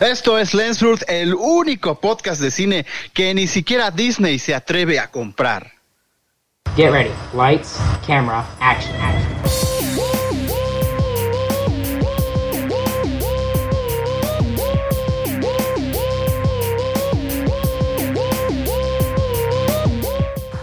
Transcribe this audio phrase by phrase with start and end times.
[0.00, 5.08] Esto es Lensworth, el único podcast de cine que ni siquiera Disney se atreve a
[5.08, 5.70] comprar.
[6.76, 7.12] Get ready.
[7.32, 9.34] Lights, camera, action, action.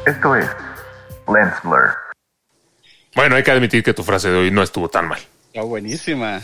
[0.05, 0.47] Esto es
[1.33, 1.95] Lens Blur.
[3.15, 5.19] Bueno, hay que admitir que tu frase de hoy no estuvo tan mal.
[5.47, 6.41] Está buenísima.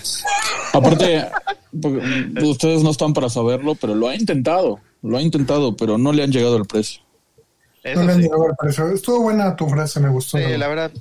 [0.73, 1.29] Aparte,
[1.71, 4.79] ustedes no están para saberlo, pero lo ha intentado.
[5.01, 7.01] Lo ha intentado, pero no le han llegado al precio.
[7.83, 8.23] Eso No le han sí.
[8.23, 8.87] llegado al precio.
[8.89, 10.37] Estuvo buena tu frase, me gustó.
[10.37, 10.91] Sí, la verdad.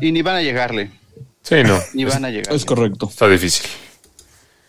[0.00, 0.90] Y ni van a llegarle.
[1.42, 1.78] Sí, no.
[1.94, 2.54] Ni van a llegar.
[2.54, 3.08] Es correcto.
[3.08, 3.68] Está difícil.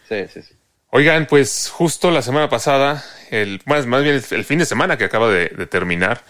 [0.09, 0.55] Sí, sí, sí.
[0.89, 4.97] Oigan, pues justo la semana pasada, el, más, más bien el, el fin de semana
[4.97, 6.23] que acaba de, de terminar,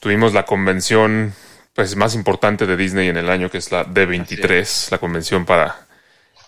[0.00, 1.34] tuvimos la convención
[1.74, 5.86] pues, más importante de Disney en el año, que es la D23, la convención para,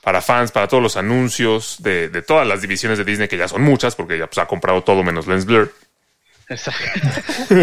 [0.03, 3.49] para fans, para todos los anuncios de, de todas las divisiones de Disney, que ya
[3.49, 5.73] son muchas, porque ya pues, ha comprado todo menos Lens Blur.
[6.49, 6.83] Exacto.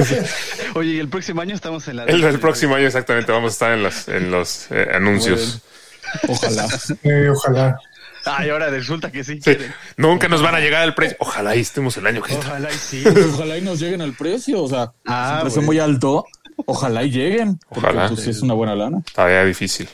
[0.75, 2.03] Oye, y el próximo año estamos en la.
[2.05, 5.59] El, el próximo año exactamente vamos a estar en, las, en los eh, anuncios.
[6.27, 6.67] Ojalá.
[7.03, 7.77] Eh, ojalá.
[8.25, 9.35] Ay, ahora resulta que sí.
[9.35, 9.73] Sí, quieren.
[9.97, 11.17] nunca nos van a llegar al precio.
[11.19, 12.33] Ojalá y estemos el año que.
[12.35, 13.03] Ojalá y sí.
[13.33, 14.61] Ojalá y nos lleguen al precio.
[14.63, 15.65] O sea, Ah, es un precio bueno.
[15.67, 16.25] muy alto.
[16.65, 17.59] Ojalá y lleguen.
[17.69, 18.07] Porque Ojalá.
[18.07, 19.01] pues sí es una buena lana.
[19.13, 19.89] Todavía difícil.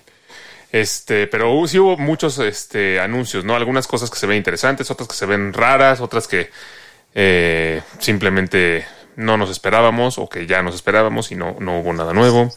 [0.74, 3.56] Este, pero sí hubo muchos este, anuncios, ¿no?
[3.56, 6.50] Algunas cosas que se ven interesantes, otras que se ven raras, otras que
[7.14, 8.84] eh, simplemente
[9.16, 12.52] no nos esperábamos o que ya nos esperábamos y no, no hubo nada nuevo.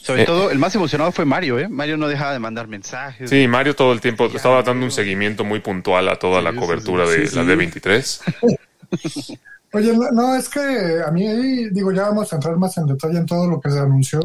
[0.00, 0.26] Sobre Eh.
[0.26, 1.68] todo, el más emocionado fue Mario, ¿eh?
[1.68, 3.30] Mario no dejaba de mandar mensajes.
[3.30, 6.56] Sí, Mario todo el tiempo estaba dando un seguimiento muy puntual a toda la Sí,
[6.56, 7.48] cobertura sí, de sí, la sí.
[7.50, 9.38] D23.
[9.74, 10.60] Oye, no, no, es que
[11.06, 13.78] a mí, digo, ya vamos a entrar más en detalle en todo lo que se
[13.78, 14.20] anunció,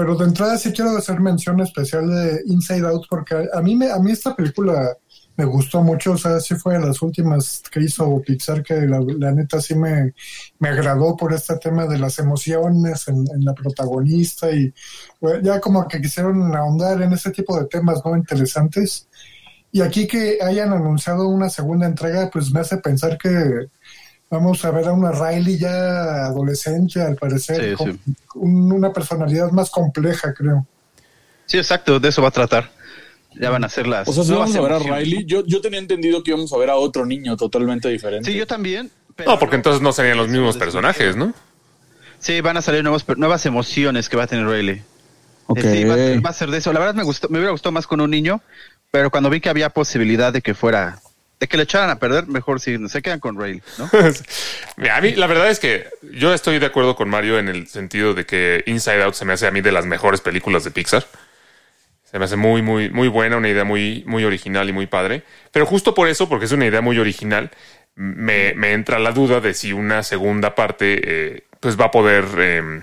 [0.00, 3.90] pero de entrada sí quiero hacer mención especial de Inside Out, porque a, mí, me,
[3.90, 4.96] a mí esta película
[5.36, 8.98] me gustó mucho, o sea, sí fue de las últimas que hizo Pixar que la,
[9.30, 10.14] neta sí me,
[10.58, 14.72] me agradó por este tema de las emociones en, la protagonista y
[15.42, 18.16] ya como que quisieron ahondar en ese tipo de temas, ¿no?
[18.16, 19.06] Interesantes.
[19.70, 23.68] Y aquí que hayan anunciado una segunda entrega, pues me hace pensar que
[24.30, 28.00] vamos a ver a una Riley ya adolescente, al parecer, Sí, con sí.
[28.36, 30.66] un- una personalidad más compleja, creo.
[31.46, 32.70] Sí, exacto, de eso va a tratar.
[33.40, 34.08] Ya van a ser las.
[34.08, 34.78] O sea, si vamos a ver a.
[34.78, 38.30] Riley, yo, yo tenía entendido que íbamos a ver a otro niño totalmente diferente.
[38.30, 38.90] Sí, yo también.
[39.16, 41.32] pero No, porque entonces no serían los mismos personajes, ¿no?
[42.18, 44.82] Sí, van a salir nuevos, nuevas emociones que va a tener Rayleigh.
[45.46, 45.58] Ok.
[45.58, 46.72] Eh, Sí, va, a ser- va a ser de eso.
[46.72, 48.40] La verdad me gustó, me hubiera gustado más con un niño,
[48.90, 50.98] pero cuando vi que había posibilidad de que fuera,
[51.40, 53.90] de que le echaran a perder, mejor si se quedan con Rayleigh, ¿no?
[54.92, 58.12] A mí la verdad es que yo estoy de acuerdo con Mario en el sentido
[58.12, 61.06] de que Inside Out se me hace a mí de las mejores películas de Pixar.
[62.04, 65.22] Se me hace muy, muy, muy buena, una idea muy, muy original y muy padre.
[65.50, 67.50] Pero justo por eso, porque es una idea muy original,
[67.94, 72.24] me, me entra la duda de si una segunda parte, eh, pues va a poder,
[72.36, 72.82] eh,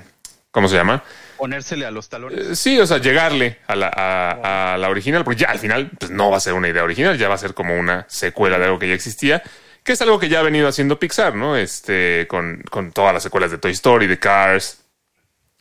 [0.50, 1.03] ¿cómo se llama?
[1.38, 2.40] Ponérsele a los talones.
[2.40, 5.92] Eh, Sí, o sea, llegarle a la, a, a la original, porque ya al final
[6.00, 8.58] pues, no va a ser una idea original, ya va a ser como una secuela
[8.58, 9.44] de algo que ya existía,
[9.84, 11.56] que es algo que ya ha venido haciendo Pixar, ¿no?
[11.56, 14.80] Este, con, con todas las secuelas de Toy Story, de Cars,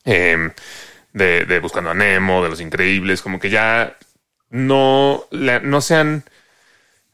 [0.04, 0.50] em,
[1.12, 3.97] de, de Buscando a Nemo, de Los Increíbles, como que ya
[4.50, 6.25] no, la- no se han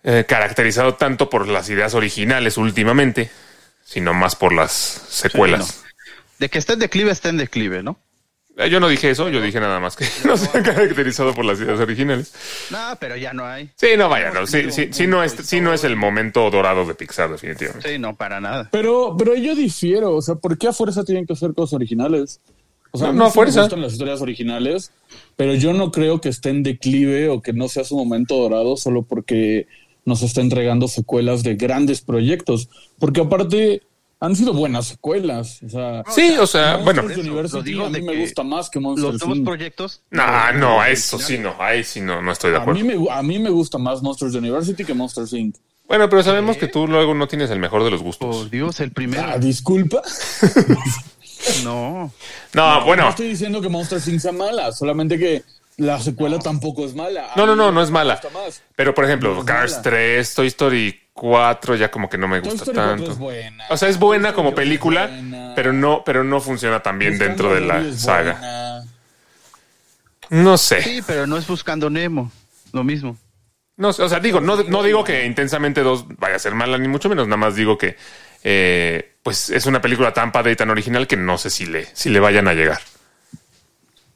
[0.05, 3.31] eh, caracterizado tanto por las ideas originales últimamente,
[3.84, 5.84] sino más por las secuelas.
[6.39, 7.99] De que está en declive, está en declive, ¿no?
[8.57, 11.45] Eh, Yo no dije eso, yo dije nada más que no se han caracterizado por
[11.45, 12.33] las ideas originales.
[12.71, 13.71] No, pero ya no hay.
[13.77, 16.85] Sí, no, vaya, no, sí, sí, sí no es, sí no es el momento dorado
[16.85, 17.91] de Pixar, definitivamente.
[17.93, 18.69] Sí, no, para nada.
[18.71, 22.41] Pero, pero yo difiero, o sea, ¿por qué a fuerza tienen que hacer cosas originales?
[22.91, 23.61] O sea, No, a mí no, a sí me fuerza.
[23.63, 24.93] gustan las historias originales,
[25.37, 28.77] pero yo no creo que esté en declive o que no sea su momento dorado
[28.77, 29.67] solo porque
[30.05, 32.69] nos está entregando secuelas de grandes proyectos.
[32.99, 33.83] Porque aparte
[34.25, 35.60] han sido buenas secuelas.
[35.65, 38.71] O sea, Sí, o sea, bueno, Monsters Lo digo a mí de me gusta más
[38.71, 39.44] que Los Monsters nuevos Inc.
[39.47, 40.03] proyectos.
[40.10, 42.81] no, no, a eso sí no, ahí sí no, no estoy de A acuerdo.
[42.81, 45.56] mí, me, a mí me gusta más Monsters University que Monsters Inc.
[45.88, 48.36] Bueno, pero sabemos que tú luego no tienes el mejor de los gustos.
[48.36, 49.24] Por Dios, el primero.
[49.27, 50.03] Ah, disculpa.
[51.65, 52.13] No.
[52.54, 54.21] No, No bueno, estoy diciendo que Monsters Inc.
[54.21, 55.42] sea mala, solamente que
[55.77, 57.30] la secuela tampoco es mala.
[57.36, 58.21] no, no, no, no es mala.
[58.77, 59.83] Pero por ejemplo, No Cars mala.
[59.83, 63.13] 3, Toy Story 4 ya como que no me gusta Story 4 tanto.
[63.13, 63.65] es buena.
[63.71, 65.53] O sea, es buena Toy como Story 4 es película, buena.
[65.54, 68.33] pero no, pero no funciona tan bien Buscando dentro de la saga.
[68.33, 68.84] buena.
[70.30, 70.83] No sé.
[70.83, 72.30] Sí, pero no es buscando Nemo.
[72.72, 73.16] Lo mismo.
[73.77, 76.78] No, sé, o sea, digo, no, no digo que Intensamente 2 vaya a ser mala,
[76.78, 77.97] ni mucho menos, nada más digo que
[78.45, 81.86] eh, pues es una película tan padre y tan original que no sé si le,
[81.95, 82.80] si le vayan a llegar.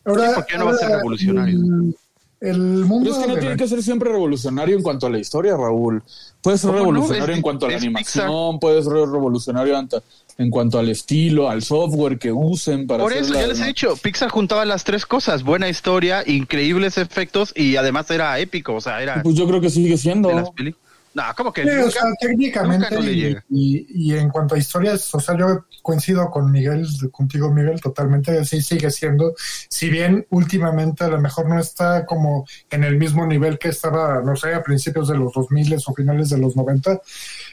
[0.06, 1.58] Ahora, ¿por qué no va a ser revolucionario?
[1.58, 1.94] mm,
[2.40, 5.18] el mundo Pero es que no tiene que ser siempre revolucionario en cuanto a la
[5.18, 6.02] historia, Raúl.
[6.42, 9.96] Puede ser revolucionario en cuanto a la es animación, puede ser revolucionario ante-
[10.38, 13.96] en cuanto al estilo, al software que usen para Por eso, ya les he dicho,
[14.02, 19.02] Pixar juntaba las tres cosas, buena historia, increíbles efectos y además era épico, o sea,
[19.02, 20.28] era Pues yo creo que sigue siendo.
[20.28, 20.85] de las películas.
[21.16, 23.44] No, como que Sí, o sea, técnicamente nunca no le y, llega.
[23.48, 28.44] y- y en cuanto a historias, o sea, yo coincido con Miguel, contigo Miguel, totalmente,
[28.44, 29.34] sí sigue siendo,
[29.70, 34.20] si bien últimamente a lo mejor no está como en el mismo nivel que estaba,
[34.20, 37.00] no sé, a principios de los 2000 o finales de los 90,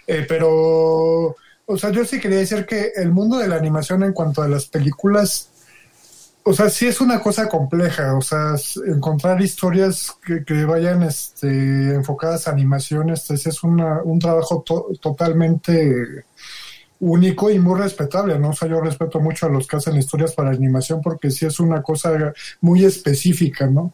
[0.07, 1.33] eh, pero,
[1.65, 4.49] o sea, yo sí quería decir que el mundo de la animación en cuanto a
[4.49, 5.51] las películas
[6.45, 8.55] o sea, sí es una cosa compleja, o sea,
[8.87, 14.87] encontrar historias que, que vayan este, enfocadas a animación, este es una, un trabajo to-
[15.01, 16.25] totalmente
[16.99, 18.49] único y muy respetable, ¿no?
[18.49, 21.59] O sea, yo respeto mucho a los que hacen historias para animación porque sí es
[21.59, 23.93] una cosa muy específica, ¿no?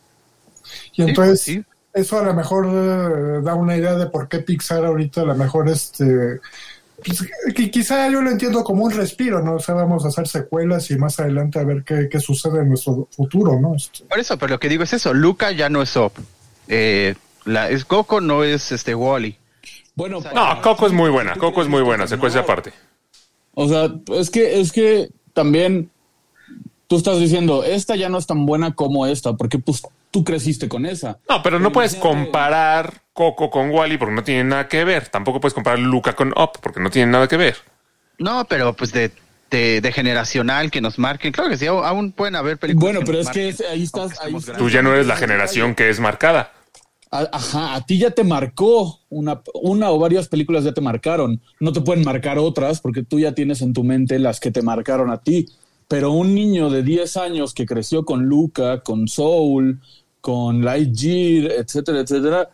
[0.95, 1.65] Y Sí, entonces, sí.
[1.93, 5.35] eso a lo mejor eh, da una idea de por qué Pixar ahorita a lo
[5.35, 6.39] mejor este
[7.03, 7.23] pues,
[7.55, 9.55] qui- quizá yo lo entiendo como un respiro, ¿no?
[9.55, 12.69] O sea, vamos a hacer secuelas y más adelante a ver qué, qué sucede en
[12.69, 13.75] nuestro futuro, ¿no?
[13.75, 16.13] Este, Por eso, pero lo que digo es eso, Luca ya no es Up.
[16.67, 17.15] Eh,
[17.45, 19.37] la, es Coco no es este Wally.
[19.95, 21.35] Bueno, No, Coco es muy buena.
[21.35, 22.07] Coco es muy buena.
[22.07, 22.71] Secuencia aparte.
[23.53, 25.89] O sea, es que, es que también
[26.89, 30.67] tú estás diciendo, esta ya no es tan buena como esta, porque pues tú creciste
[30.67, 31.19] con esa.
[31.29, 35.07] No, pero no puedes imagínate- comparar Coco con Wally porque no tiene nada que ver.
[35.07, 37.57] Tampoco puedes comparar Luca con Up porque no tiene nada que ver.
[38.17, 39.11] No, pero pues de,
[39.51, 41.31] de, de generacional que nos marquen.
[41.31, 42.81] Claro que sí, aún, pueden haber películas.
[42.81, 44.57] Bueno, que pero nos es que ahí estás, ahí estás-.
[44.57, 46.53] Tú ya no eres la generación que es marcada.
[47.11, 51.39] A- Ajá, a ti ya te marcó una, una o varias películas ya te marcaron.
[51.59, 54.61] No te pueden marcar otras porque tú ya tienes en tu mente las que te
[54.63, 55.45] marcaron a ti.
[55.89, 59.81] Pero un niño de 10 años que creció con Luca, con Soul,
[60.21, 62.49] con Lightyear, etcétera, etcétera,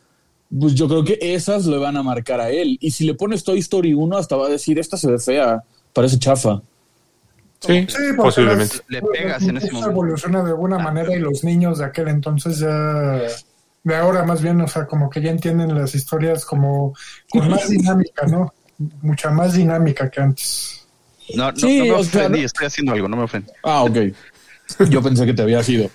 [0.58, 2.78] pues yo creo que esas le van a marcar a él.
[2.82, 5.62] Y si le pones Toy Story 1, hasta va a decir, esta se ve fea,
[5.94, 6.62] parece chafa.
[7.60, 8.76] Sí, Sí, porque posiblemente.
[8.78, 9.92] las- Le pegas en ese eso momento.
[9.92, 13.22] evoluciona de alguna manera y los niños de aquel entonces ya,
[13.84, 16.94] de ahora más bien, o sea, como que ya entienden las historias como
[17.30, 18.54] con más dinámica, ¿no?
[19.02, 20.85] Mucha más dinámica que antes.
[21.34, 23.52] No, no, Sí, no me sea, ofendí, estoy haciendo algo, no me ofendí.
[23.64, 23.98] Ah, ok.
[24.90, 25.90] Yo pensé que te había sido.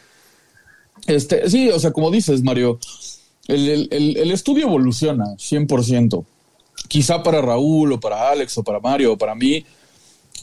[1.06, 2.78] Este, sí, o sea, como dices, Mario,
[3.48, 6.24] el, el- el- el estudio evoluciona 100%.
[6.88, 9.64] Quizá para Raúl o para Alex o para Mario o para mí,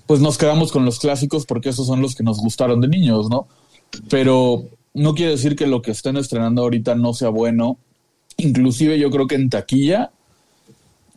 [0.05, 3.29] pues nos quedamos con los clásicos porque esos son los que nos gustaron de niños,
[3.29, 3.47] ¿no?
[4.09, 7.77] Pero no quiere decir que lo que estén estrenando ahorita no sea bueno.
[8.37, 10.11] Inclusive yo creo que en taquilla,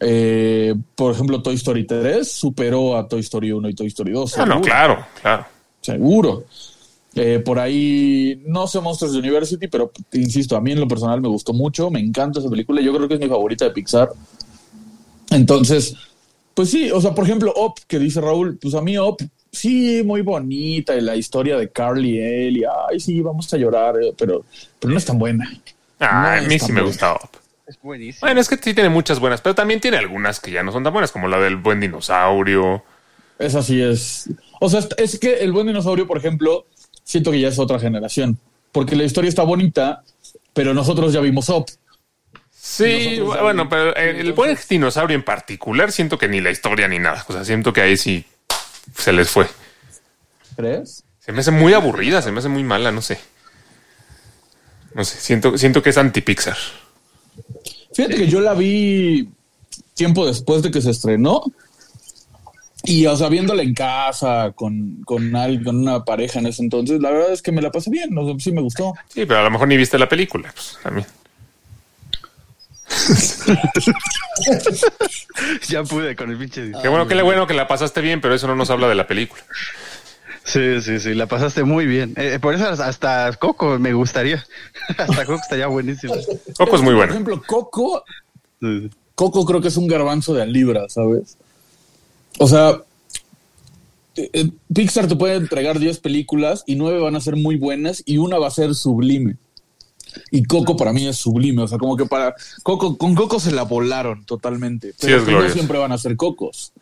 [0.00, 4.38] eh, por ejemplo, Toy Story 3 superó a Toy Story 1 y Toy Story 2.
[4.38, 5.46] Ah, no, claro, claro.
[5.80, 6.44] Seguro.
[7.14, 11.28] Eh, por ahí, no sé Monsters University, pero insisto, a mí en lo personal me
[11.28, 14.10] gustó mucho, me encanta esa película, yo creo que es mi favorita de Pixar.
[15.30, 15.94] Entonces,
[16.54, 19.16] pues sí, o sea, por ejemplo, Up, que dice Raúl, pues a mí Up,
[19.50, 23.56] sí, muy bonita, y la historia de Carly y él, y ay, sí, vamos a
[23.56, 24.44] llorar, pero,
[24.78, 25.50] pero no es tan buena.
[25.98, 26.86] Ah, No, a mí sí me buena.
[26.86, 27.30] gusta Up.
[27.70, 28.26] Es buenísimo.
[28.26, 30.82] Bueno, es que sí tiene muchas buenas, pero también tiene algunas que ya no son
[30.82, 32.82] tan buenas, como la del buen dinosaurio.
[33.38, 34.28] Esa sí es.
[34.60, 36.66] O sea, es que el buen dinosaurio, por ejemplo,
[37.04, 38.40] siento que ya es otra generación,
[38.72, 40.02] porque la historia está bonita,
[40.52, 41.66] pero nosotros ya vimos Up.
[42.50, 46.98] Sí, bueno, pero el, el buen dinosaurio en particular siento que ni la historia ni
[46.98, 47.24] nada.
[47.28, 48.24] O sea, siento que ahí sí
[48.96, 49.46] se les fue.
[50.56, 51.04] ¿Crees?
[51.20, 53.20] Se me hace muy aburrida, se me hace muy mala, no sé.
[54.92, 56.56] No sé, siento, siento que es anti-Pixar.
[57.94, 59.28] Fíjate que yo la vi
[59.94, 61.42] tiempo después de que se estrenó.
[62.84, 66.98] Y, o sea, viéndola en casa con, con, al- con una pareja en ese entonces,
[67.00, 68.16] la verdad es que me la pasé bien.
[68.16, 68.94] O sea, sí me gustó.
[69.08, 70.50] Sí, pero a lo mejor ni viste la película.
[70.52, 71.06] Pues, también.
[75.68, 76.72] ya pude con el pinche.
[76.82, 79.06] Qué bueno, qué bueno que la pasaste bien, pero eso no nos habla de la
[79.06, 79.42] película.
[80.44, 82.14] Sí, sí, sí, la pasaste muy bien.
[82.16, 84.44] Eh, por eso hasta Coco me gustaría.
[84.98, 86.14] hasta Coco estaría buenísimo.
[86.56, 87.12] Coco es muy Por buena.
[87.12, 88.02] ejemplo, Coco,
[88.60, 88.90] Sí.
[89.14, 91.36] Coco creo que es un garbanzo de libra, ¿sabes?
[92.38, 92.82] O sea,
[94.16, 98.02] eh, eh, Pixar te puede entregar 10 películas y 9 van a ser muy buenas
[98.06, 99.36] y una va a ser sublime.
[100.30, 103.52] Y Coco para mí es sublime, o sea, como que para Coco, con Coco se
[103.52, 104.94] la volaron totalmente.
[105.00, 106.72] Pero es no siempre van a ser Cocos.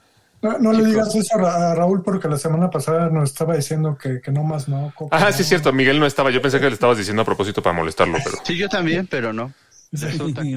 [0.41, 4.21] No, no le digas eso a, Raúl porque la semana pasada nos estaba diciendo que,
[4.21, 4.93] que no más no.
[4.95, 5.33] Coco, Ah, no.
[5.33, 6.31] sí es cierto, Miguel no estaba.
[6.31, 8.37] Yo pensé que le estabas diciendo a propósito para molestarlo, pero.
[8.45, 9.53] Sí, yo también, pero no.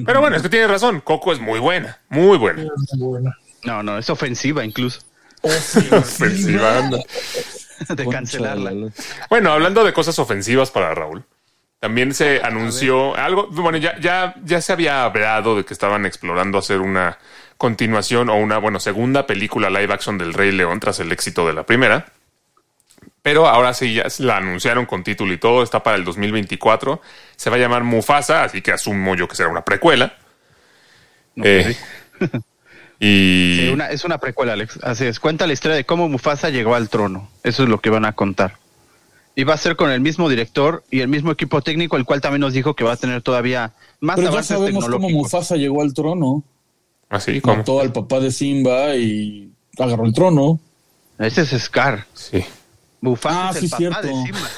[0.06, 1.00] Pero bueno, es que tiene razón.
[1.00, 2.62] Coco es muy buena, muy buena.
[2.62, 3.36] Es muy buena.
[3.64, 5.00] No, no, es ofensiva incluso.
[5.42, 6.98] Ofensiva, anda.
[7.88, 8.92] de cancelarla.
[9.28, 11.24] Bueno, hablando de cosas ofensivas para Raúl,
[11.80, 16.58] también se anunció algo, bueno, ya, ya, ya se había hablado de que estaban explorando
[16.58, 17.18] hacer una
[17.62, 21.52] continuación o una, bueno, segunda película live action del Rey León tras el éxito de
[21.52, 22.06] la primera.
[23.22, 27.00] Pero ahora sí, ya la anunciaron con título y todo, está para el 2024.
[27.36, 30.12] Se va a llamar Mufasa, así que asumo yo que será una precuela.
[31.36, 31.76] Eh,
[32.98, 34.80] y Sí, una- es una precuela, Alex.
[34.82, 35.20] Así es.
[35.20, 37.30] Cuenta la historia de cómo Mufasa llegó al trono.
[37.44, 38.54] Eso es lo que van a contar.
[39.36, 42.20] Y va a ser con el mismo director y el mismo equipo técnico, el cual
[42.20, 45.22] también nos dijo que va a tener todavía más Pero ya avances sabemos cómo tecnológicos.
[45.32, 46.42] Mufasa llegó al trono.
[47.12, 47.58] Así como.
[47.58, 50.58] Mató al papá de Simba y agarró el trono.
[51.18, 52.06] Ese es Scar.
[52.14, 52.44] Sí.
[53.00, 54.06] Mufasa Ah, es el sí, papá cierto.
[54.08, 54.50] de Simba.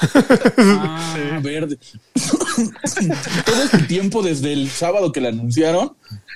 [0.87, 1.77] Ah, verde.
[3.45, 5.93] Todo este tiempo desde el sábado que la anunciaron,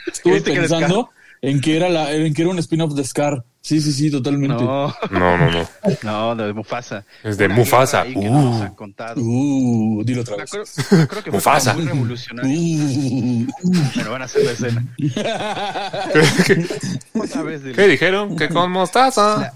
[0.08, 1.10] estuve ¿Viste que era pensando
[1.42, 3.44] en que era la, en que era un spin-off de Scar.
[3.62, 4.64] Sí, sí, sí, totalmente.
[4.64, 5.70] No, No, no, no.
[6.04, 7.04] no, de Mufasa.
[7.24, 8.04] Es de Una Mufasa.
[8.04, 8.64] que nos Uh.
[8.64, 9.22] han contado.
[9.22, 10.52] Uh, dilo otra vez.
[10.92, 11.74] me acuerdo que fue Mufasa.
[11.74, 12.52] muy revolucionario.
[12.52, 13.48] Uh,
[13.96, 14.86] Pero van a hacer la escena.
[17.46, 17.76] Vez, dile.
[17.76, 18.36] ¿Qué dijeron?
[18.38, 19.54] Que con mostaza.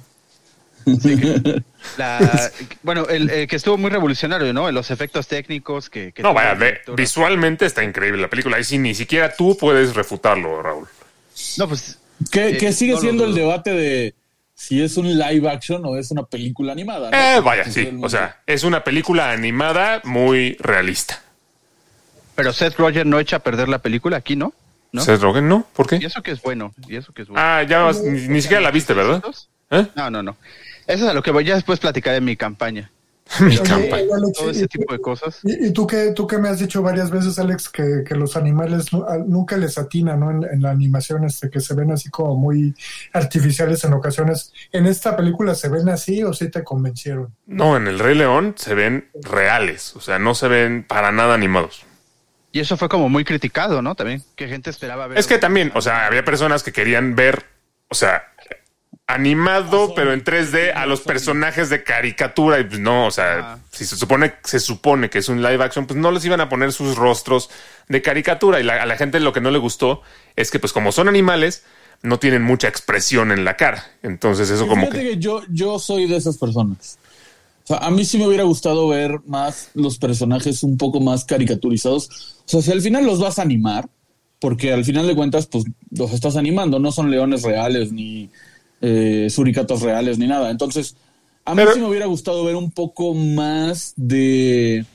[0.86, 1.63] Sí, que-
[1.98, 4.69] la- bueno, el, el que estuvo muy revolucionario, ¿no?
[4.72, 6.12] Los efectos técnicos que...
[6.12, 8.57] que No, vaya, ve- visualmente está increíble la película.
[8.57, 10.88] Ahí sí, ni siquiera tú puedes refutarlo, Raúl.
[11.57, 12.00] No, pues...
[12.32, 14.15] que, eh, que sigue no siendo el debate de
[14.56, 17.10] si es un live action o es una película animada.
[17.12, 17.18] ¿no?
[17.18, 17.89] Eh, vaya, sí.
[18.01, 21.22] O sea, es una película animada muy realista.
[22.36, 24.53] Pero Seth Rogen no echa a perder la película aquí, ¿no?
[24.92, 25.01] ¿No?
[25.01, 25.68] ¿Seth Rogen no?
[25.75, 26.06] ¿Por Y qué?
[26.06, 27.42] eso que es bueno, y eso que es bueno.
[27.44, 29.24] Ah, ya vas- ni, ni siquiera la viste, ¿verdad?
[29.72, 29.88] ¿Eh?
[29.96, 30.36] No, no, no.
[30.88, 31.46] Eso es a lo que voy.
[31.46, 32.92] Ya después platicaré en mi campaña.
[33.39, 34.01] Mi Oye.
[34.13, 35.39] Alex, Todo ¿y ese tú- tipo de cosas.
[35.44, 38.36] Y, y tú que tú que me has dicho varias veces, Alex, que, que los
[38.36, 38.88] animales
[39.25, 40.30] nunca les atina, ¿no?
[40.30, 42.75] En, en la animación, este, que se ven así como muy
[43.13, 44.51] artificiales en ocasiones.
[44.72, 47.34] ¿En esta película se ven así o sí te convencieron?
[47.46, 49.96] No, en el Rey León se ven reales.
[49.96, 51.86] O sea, no se ven para nada animados.
[52.51, 53.96] Y eso fue como muy criticado, ¿no?
[53.96, 55.18] También, que gente esperaba ver.
[55.18, 57.46] Es que también, o sea, había personas que querían ver,
[57.89, 58.33] o sea,
[59.07, 62.60] animado, pero en 3D a los personajes de caricatura.
[62.60, 65.86] Y pues no, o sea, si se supone, se supone que es un live action,
[65.86, 67.50] pues no les iban a poner sus rostros
[67.89, 68.60] de caricatura.
[68.60, 70.01] Y la- a la gente lo que no le gustó
[70.36, 71.63] es que, pues como son animales,
[72.01, 73.86] no tienen mucha expresión en la cara.
[74.03, 75.10] Entonces, eso Y como fíjate que.
[75.12, 76.98] que yo, yo soy de esas personas.
[77.63, 81.24] O sea, a mí sí me hubiera gustado ver más los personajes un poco más
[81.24, 82.41] caricaturizados.
[82.45, 83.88] O sea, si al final los vas a animar,
[84.39, 88.29] porque al final de cuentas, pues los estás animando, no son leones reales, ni
[88.86, 90.52] eh, suricatos reales, ni nada.
[90.52, 90.96] Entonces,
[91.46, 94.86] a mí Pero- sí me hubiera gustado ver un poco más de,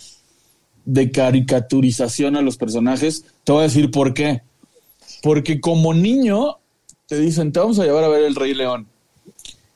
[0.85, 3.25] de caricaturización a los personajes.
[3.45, 4.43] Te voy a decir por qué.
[5.23, 6.59] Porque como niño,
[7.07, 8.87] te dicen, te vamos a llevar a ver el Rey León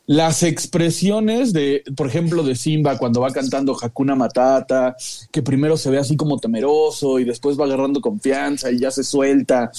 [0.06, 4.96] las expresiones de, por ejemplo, de Simba cuando va cantando Hakuna Matata,
[5.30, 9.04] que primero se ve así como temeroso y después va agarrando confianza y ya se
[9.04, 9.70] suelta.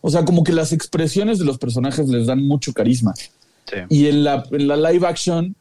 [0.00, 3.14] O sea, como que las expresiones de los personajes les dan mucho carisma.
[3.70, 3.76] Sí.
[3.90, 5.54] Y en la, en la live action,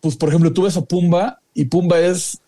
[0.00, 2.38] pues por ejemplo, tú ves a Pumba y Pumba es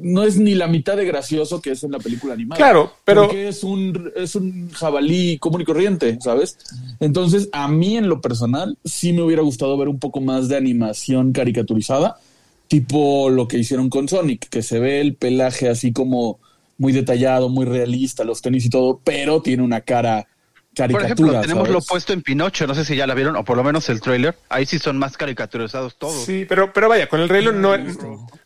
[0.00, 2.56] no es ni la mitad de gracioso que es en la película animada.
[2.56, 6.56] Claro, pero- Porque es un, es un jabalí común y corriente, ¿sabes?
[7.00, 10.56] Entonces, a mí en lo personal, sí me hubiera gustado ver un poco más de
[10.56, 12.16] animación caricaturizada,
[12.68, 16.38] tipo lo que hicieron con Sonic, que se ve el pelaje así como
[16.76, 20.28] muy detallado, muy realista, los tenis y todo, pero tiene una cara
[20.86, 21.86] Por ejemplo, tenemos lo ¿sabes?
[21.86, 24.36] opuesto en Pinocho, no sé si ya la vieron, o por lo menos el tráiler.
[24.48, 26.24] Ahí sí son más caricaturizados todos.
[26.24, 27.74] Sí, pero, pero vaya, con el Rey León no,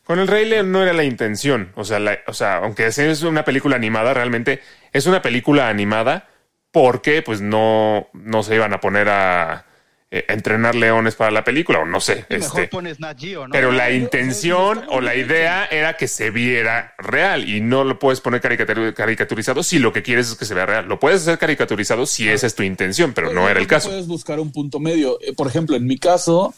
[0.05, 1.73] con el Rey León no era la intención.
[1.75, 4.61] O sea, la- o sea, aunque sea es una película animada, realmente
[4.93, 6.29] es una película animada
[6.71, 9.67] porque pues no, no se iban a poner a,
[10.15, 12.27] eh, entrenar leones para la película, o no sé.
[12.29, 13.53] Y mejor Este, pones Nat Geo, ¿no?
[13.53, 18.21] pero la intención o la idea era que se viera real y no lo puedes
[18.21, 20.87] poner caricatur- caricaturizado si lo que quieres es que se vea real.
[20.87, 23.89] Lo puedes hacer caricaturizado si esa es tu intención, pero no era el caso.
[23.89, 25.19] Puedes buscar un punto medio.
[25.23, 26.55] Eh, Por ejemplo, en mi caso,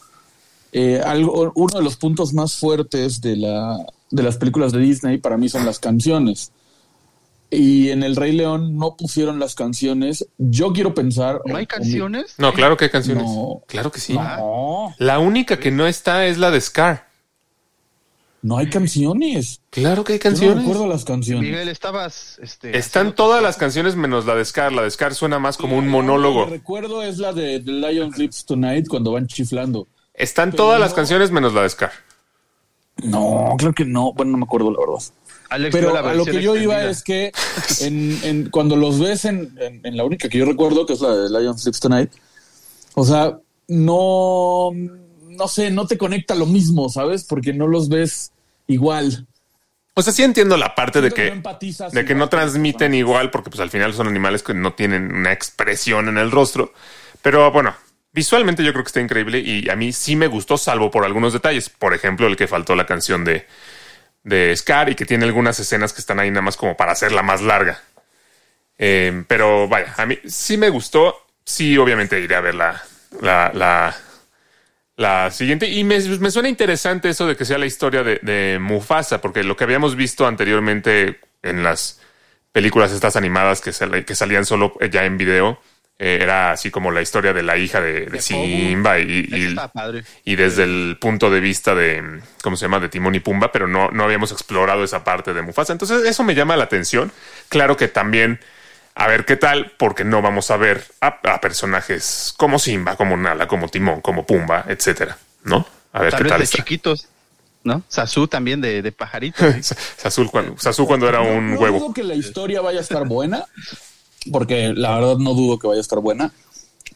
[0.72, 3.78] eh, algo, uno de los puntos más fuertes de, la,
[4.10, 6.50] de las películas de Disney para mí son las canciones.
[7.50, 10.26] Y en El Rey León no pusieron las canciones.
[10.38, 11.40] Yo quiero pensar.
[11.44, 12.34] ¿No hay canciones?
[12.38, 13.24] No, claro que hay canciones.
[13.24, 13.62] No.
[13.68, 14.14] Claro que sí.
[14.14, 17.08] No, La única que no está es la de Scar.
[18.42, 19.60] no hay canciones.
[19.70, 20.58] Claro que hay Yo no canciones.
[20.64, 21.42] recuerdo las canciones.
[21.48, 22.38] Miguel, estabas...
[22.42, 24.72] Este, Están todas las canciones menos la de Scar.
[24.72, 26.46] La de Scar suena más como un monólogo.
[26.46, 29.86] que recuerdo es la de The Lion Sleeps Tonight cuando van chiflando.
[30.12, 31.92] Están pero todas las canciones menos la de Scar.
[33.02, 34.12] No, creo que no.
[34.12, 35.02] Bueno, no me acuerdo la verdad.
[35.50, 37.32] Alex Pero a lo que yo iba es que
[37.80, 41.00] en, en- cuando los ves en, en- en la única que yo recuerdo, que es
[41.00, 42.10] la de Lion Sleeps Tonight,
[42.94, 44.70] o sea, no,
[45.28, 47.24] no sé, no te conecta lo mismo, ¿sabes?
[47.24, 48.32] Porque no los ves
[48.66, 49.26] igual.
[49.94, 52.28] O sea, sí entiendo la parte de que que, no empatizas de que igual no
[52.28, 56.30] transmiten igual, porque pues al final son animales que no tienen una expresión en el
[56.32, 56.72] rostro.
[57.22, 57.74] Pero bueno,
[58.12, 61.32] visualmente yo creo que está increíble y a mí sí me gustó, salvo por algunos
[61.32, 61.68] detalles.
[61.70, 63.46] Por ejemplo, el que faltó la canción de,
[64.24, 67.22] de Scar y que tiene algunas escenas que están ahí nada más como para hacerla
[67.22, 67.80] más larga.
[68.78, 71.16] Eh, pero vaya, a mí sí me gustó.
[71.44, 72.82] Sí, obviamente iré a ver la,
[73.20, 73.94] la,
[74.96, 75.68] la, siguiente.
[75.68, 79.56] Y me, me suena interesante eso de que sea la historia de, Mufasa, porque lo
[79.56, 82.00] que habíamos visto anteriormente en las
[82.52, 85.60] películas estas animadas que, sal- que salían solo ya en video,
[85.98, 90.04] era así como la historia de la hija de, de Simba y, y- está padre.
[90.24, 93.68] y desde el punto de vista de, ¿cómo se llama?, de Timón y Pumba, pero
[93.68, 95.72] no, no habíamos explorado esa parte de Mufasa.
[95.72, 97.12] Entonces eso me llama la atención.
[97.48, 98.40] Claro que también,
[98.96, 103.16] a ver qué tal, porque no vamos a ver a, a personajes como Simba, como
[103.16, 105.66] Nala, como Timón, como Pumba, etcétera, ¿no?
[105.92, 106.56] A ver Tal qué vez tal de está.
[106.58, 107.06] chiquitos,
[107.62, 107.82] ¿no?
[107.88, 109.44] Sasu también de, de pajarito.
[109.96, 111.78] Sazul cuando, cuando era un no huevo.
[111.78, 113.44] dudo que la historia vaya a estar buena,
[114.32, 116.32] porque la verdad no dudo que vaya a estar buena.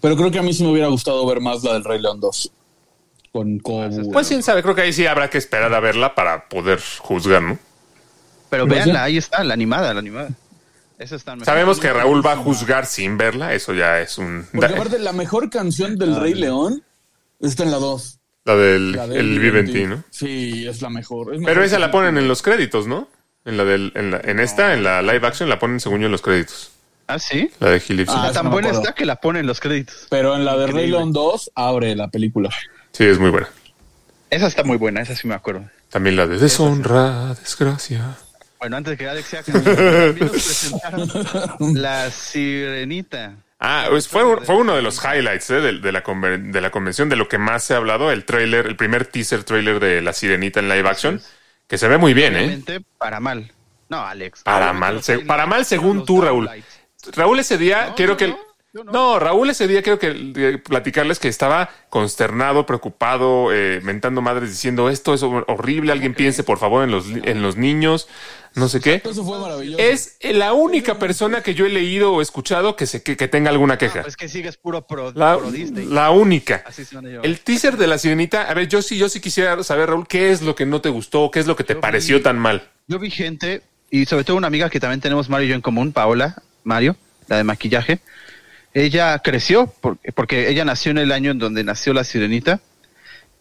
[0.01, 2.21] Pero creo que a mí sí me hubiera gustado ver más la del Rey León
[2.21, 2.53] 2.
[3.33, 4.11] Con Kobu.
[4.13, 7.43] Pues quién sabe, creo que ahí sí habrá que esperar a verla para poder juzgar,
[7.43, 7.59] ¿no?
[8.49, 8.81] Pero No sé.
[8.81, 10.31] véanla, ahí está, la animada, la animada.
[10.99, 11.47] Esa está mejor.
[11.47, 14.47] Sabemos que Raúl va a juzgar sin verla, eso ya es un...
[14.53, 16.83] Porque aparte, la mejor canción del Rey León
[17.41, 18.19] está en la 2.
[18.45, 20.03] La del La del el Vive en ti, ¿no?
[20.11, 21.35] Sí, es la mejor.
[21.35, 23.09] Es Pero mejor esa la ponen en los créditos, ¿no?
[23.45, 26.07] En la del, en, la- en esta, en la live action, la ponen según yo
[26.07, 26.71] en los créditos.
[27.09, 27.50] Ah, sí.
[27.59, 28.15] La de Gilipsi.
[28.17, 30.07] Ah, Ah, tan no buena está que la ponen en los créditos.
[30.11, 30.99] Pero en la de Increíble.
[30.99, 32.50] León 2 abre la película.
[32.93, 33.49] Sí, es muy buena.
[34.31, 35.65] Esa está muy buena, esa sí me acuerdo.
[35.88, 38.17] También la de Deshonra, Desgracia.
[38.61, 41.09] Bueno, antes de que Alex sea también nos presentaron
[41.81, 43.37] la sirenita.
[43.61, 45.61] Ah, pues fue, fue uno de los highlights ¿eh?
[45.61, 48.25] de, de la conven- de la convención, de lo que más se ha hablado, el
[48.25, 51.21] trailer, el primer teaser trailer de La Sirenita en live action,
[51.67, 52.38] que se ve muy bien, ¿eh?
[52.45, 53.50] Obviamente, para mal.
[53.88, 54.43] No, Alex.
[54.43, 56.45] Para Obviamente mal, los se- para mal según los tú, Raúl.
[56.45, 56.78] downlights.
[57.14, 58.28] Raúl ese día, No, quiero que...
[58.28, 58.38] no,
[58.73, 58.85] no.
[58.93, 59.19] no.
[59.19, 64.88] Raúl ese día quiero que eh, platicarles que estaba consternado, preocupado, eh, mentando madres, diciendo
[64.90, 68.09] esto es horrible, alguien piense por favor en los, li- en los niños,
[68.55, 69.01] no sé qué.
[69.05, 69.79] Eso fue maravilloso.
[69.83, 73.51] Es la única persona que yo he leído o escuchado que, se, que, que tenga
[73.51, 73.99] alguna queja.
[73.99, 75.87] No, pues que sigues puro pro, La, pro Disney.
[75.87, 76.64] la única.
[76.66, 76.83] Así.
[77.23, 80.31] El teaser de la sirenita, a ver, yo sí, yo sí quisiera saber, Raúl, qué
[80.31, 82.38] es lo que no te gustó, qué es lo que te Yo pareció vi- tan
[82.38, 82.68] mal.
[82.88, 85.61] Yo vi gente, y sobre todo una amiga que también tenemos Mario y yo en
[85.61, 87.98] común, Paola, Mario, la de maquillaje.
[88.74, 92.61] Ella creció porque, porque ella nació en el año en donde nació la sirenita.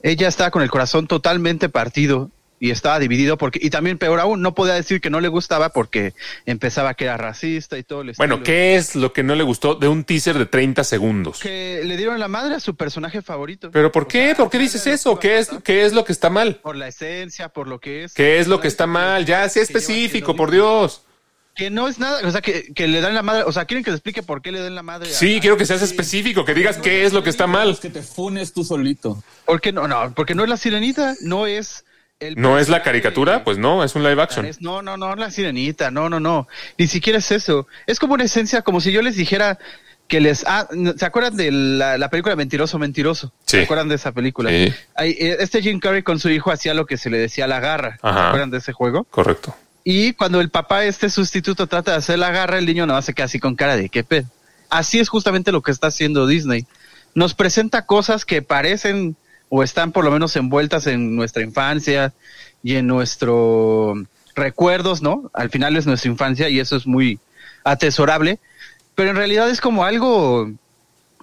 [0.02, 4.42] Ella estaba con el corazón totalmente partido y estaba dividido porque, y también peor aún,
[4.42, 6.14] no podía decir que no le gustaba porque
[6.48, 8.42] empezaba que era racista y todo el Bueno.
[8.42, 11.40] ¿qué es lo que no le gustó de un teaser de 30 segundos?
[11.40, 13.70] Que le dieron la madre a su personaje favorito.
[13.72, 14.28] ¿Pero por O qué?
[14.28, 15.20] sea, ¿Por qué dices eso?
[15.20, 15.50] ¿Qué es.
[15.64, 16.56] ¿Qué es lo que está mal?
[16.56, 18.14] Por la esencia, por lo que es.
[18.14, 19.26] ¿Qué es lo que está mal?
[19.26, 20.50] Ya, sea específico, por.
[20.50, 21.04] Dios.
[21.58, 23.84] Que no es nada, o sea, que, que le dan la madre, o sea, quieren
[23.84, 25.10] que les explique por qué le dan la madre.
[25.10, 27.72] Sí, a- quiero que seas específico, que digas qué es lo que está mal.
[27.72, 29.22] Es que te funes tú solito.
[29.46, 29.88] ¿Por qué no?
[29.88, 31.84] No, porque no es la sirenita, no es
[32.20, 33.44] el ¿No es la caricatura?
[33.44, 34.46] Pues no, es un live action.
[34.46, 36.48] Es- no, no, no, la sirenita, no, no, no.
[36.78, 37.68] Ni siquiera es eso.
[37.88, 39.58] Es como una esencia, como si yo les dijera
[40.08, 40.44] que les...
[40.48, 40.68] Ah,
[40.98, 43.34] ¿Se acuerdan de la, la película Mentiroso, Mentiroso?
[43.46, 43.58] Sí.
[43.58, 44.50] ¿Se acuerdan de esa película?
[44.50, 44.74] Sí.
[44.96, 47.60] Ahí, eh, este Jim Carrey con su hijo hacía lo que se le decía la
[47.60, 47.98] garra.
[48.02, 48.28] ¿Se Ajá.
[48.28, 49.04] acuerdan de ese juego?
[49.06, 49.56] Correcto.
[49.90, 53.14] Y cuando el papá, este sustituto, trata de hacer la garra, el niño no se
[53.14, 54.28] queda así con cara de qué pedo.
[54.70, 56.66] Así es justamente lo que está haciendo Disney.
[57.16, 59.16] Nos presenta cosas que parecen
[59.48, 62.14] o están por lo menos envueltas en nuestra infancia
[62.62, 63.94] y en nuestro
[64.36, 65.32] recuerdos, ¿no?
[65.34, 67.22] Al final es nuestra infancia y eso es muy
[67.64, 68.40] atesorable,
[68.94, 70.52] pero en realidad es como algo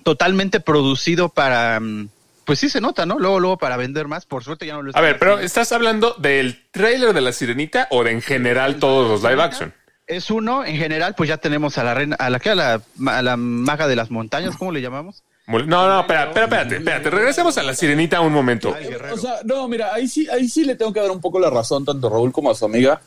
[0.04, 2.08] totalmente producido para, mm,
[2.44, 3.18] pues sí se nota, ¿no?
[3.18, 5.38] Luego, luego para vender más, por suerte ya no lo A ver, pero.
[5.38, 9.72] ¿estás hablando del trailer de la sirenita o de en general todos los live action?
[10.06, 12.82] Es uno, en general, pues ya tenemos a la reina, a la que a la,
[13.06, 15.22] a la maga de las montañas, ¿cómo le llamamos?
[15.46, 17.10] No, no, espera, espera, espérate, espérate.
[17.10, 18.74] Regresemos a la sirenita un momento.
[19.12, 21.50] O sea, no, mira, ahí sí, ahí sí le tengo que dar un poco la
[21.50, 23.00] razón tanto a Raúl como a su amiga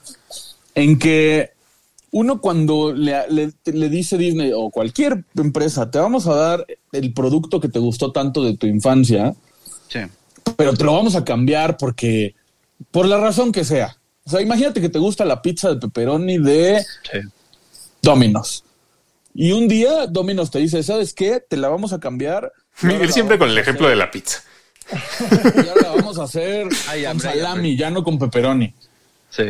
[0.76, 1.52] en que
[2.12, 7.14] uno cuando le, le- le dice Disney o cualquier empresa, te vamos a dar el
[7.14, 9.34] producto que te gustó tanto de tu infancia,
[9.90, 10.00] Sí.
[10.56, 12.36] pero te lo vamos a cambiar porque,
[12.92, 13.98] por la razón que sea.
[14.26, 17.20] O sea, imagínate que te gusta la pizza de pepperoni de Sí.
[18.02, 18.64] Domino's.
[19.34, 21.42] Y un día Domino's te dice, ¿sabes qué?
[21.48, 22.52] Te la vamos a cambiar.
[22.82, 24.40] Miguel siempre con el ejemplo de la pizza.
[25.56, 28.74] y ahora la vamos a hacer Ay, con hambre, salami, ya no con pepperoni.
[29.30, 29.44] Sí.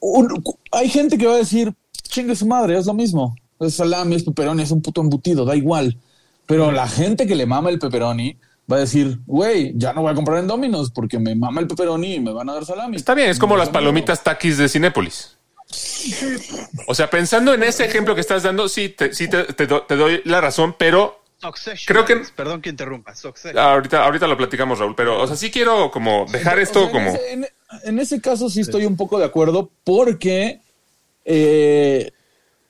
[0.00, 0.42] Un-
[0.72, 3.34] hay gente que va a decir, chingue su madre, es lo mismo.
[3.60, 5.96] Es salami, es pepperoni, es un puto embutido, da igual.
[6.46, 8.36] Pero la gente que le mama el pepperoni
[8.70, 11.66] va a decir, güey, ya no voy a comprar en Domino's porque me mama el
[11.66, 12.96] pepperoni y me van a dar salami.
[12.96, 15.36] Está bien, es como No, las no, palomitas taquis de Cinépolis.
[16.86, 19.82] O sea, pensando en ese ejemplo que estás dando, sí, te, sí te, te do-
[19.82, 21.84] te doy la razón, pero Succession.
[21.86, 23.14] Creo que- Perdón que interrumpa.
[23.14, 23.58] Succession.
[23.58, 24.94] ahorita, ahorita lo platicamos, Raúl.
[24.96, 27.08] Pero, o sea, sí quiero como dejar esto O sea, como.
[27.10, 27.46] En ese, en-
[27.84, 30.60] en ese caso sí estoy un poco de acuerdo porque
[31.24, 32.12] eh,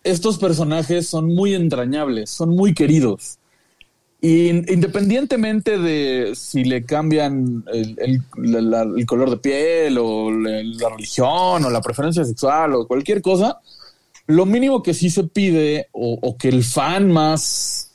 [0.02, 3.38] estos personajes son muy entrañables, son muy queridos.
[4.24, 8.22] Y in- independientemente de si le cambian el,
[9.04, 13.60] color de piel o la, religión o la preferencia sexual o cualquier cosa,
[14.26, 17.92] lo mínimo que sí se pide o, o que el fan más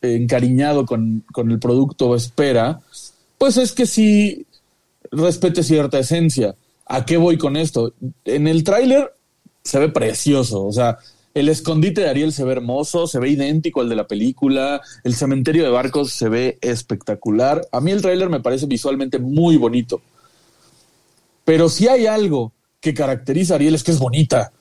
[0.00, 2.80] encariñado con, con el producto espera,
[3.36, 4.46] pues es que sí
[5.10, 6.54] respete cierta esencia.
[6.86, 7.92] ¿A qué voy con esto?
[8.24, 9.12] En el tráiler
[9.62, 10.96] se ve precioso, o sea,
[11.34, 15.14] el escondite de Ariel se ve hermoso, se ve idéntico al de la película, el
[15.14, 17.66] cementerio de barcos se ve espectacular.
[17.70, 20.02] A mí el tráiler me parece visualmente muy bonito.
[21.44, 24.52] Pero si hay algo que caracteriza a Ariel es que es bonita.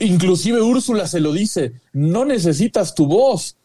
[0.00, 3.56] Inclusive Úrsula se lo dice, no necesitas tu voz.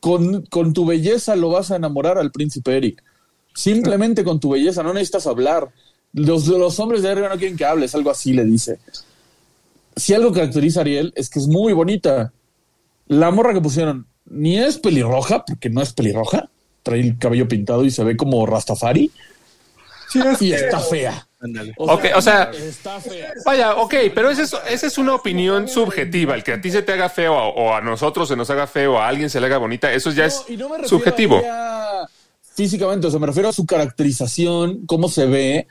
[0.00, 3.04] Con, con tu belleza lo vas a enamorar al príncipe Eric.
[3.54, 5.68] Simplemente con tu belleza, no necesitas hablar.
[6.12, 8.78] Los, los hombres de arriba no quieren que hables, algo así le dice.
[9.96, 12.32] Si algo caracteriza a Ariel es que es muy bonita.
[13.08, 16.48] La morra que pusieron ni es pelirroja, porque no es pelirroja,
[16.82, 19.10] trae el cabello pintado y se ve como Rastafari,
[20.08, 21.26] Sí, es y está fea.
[21.40, 21.74] Ándale.
[21.78, 23.32] Ok, o sea- está fea.
[23.44, 26.34] Vaya, ok, pero esa es, esa es una opinión subjetiva.
[26.36, 28.66] El que a ti se te haga feo o, o a nosotros se nos haga
[28.68, 30.88] feo o a alguien se le haga bonita, eso ya es y no me refiero
[30.88, 31.42] subjetivo.
[31.44, 32.08] a
[32.54, 35.66] físicamente, o sea, me refiero a su caracterización, cómo se ve.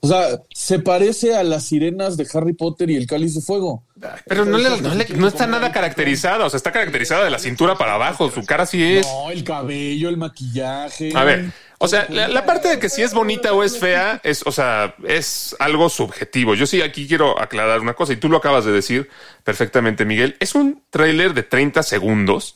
[0.00, 3.84] O sea, se parece a las sirenas de Harry Potter y el cáliz de fuego.
[4.26, 7.38] Pero no, le- no le- no está nada caracterizada, o sea, está caracterizada de la
[7.38, 9.06] cintura para abajo, su cara sí es.
[9.06, 11.10] No, el cabello, el maquillaje.
[11.14, 11.46] A ver,
[11.78, 14.52] o sea, la, la parte de que si es bonita o es fea es, o
[14.52, 16.54] sea, es algo subjetivo.
[16.54, 19.08] Yo sí aquí quiero aclarar una cosa y tú lo acabas de decir
[19.44, 20.36] perfectamente, Miguel.
[20.40, 22.54] Es un tráiler de 30 segundos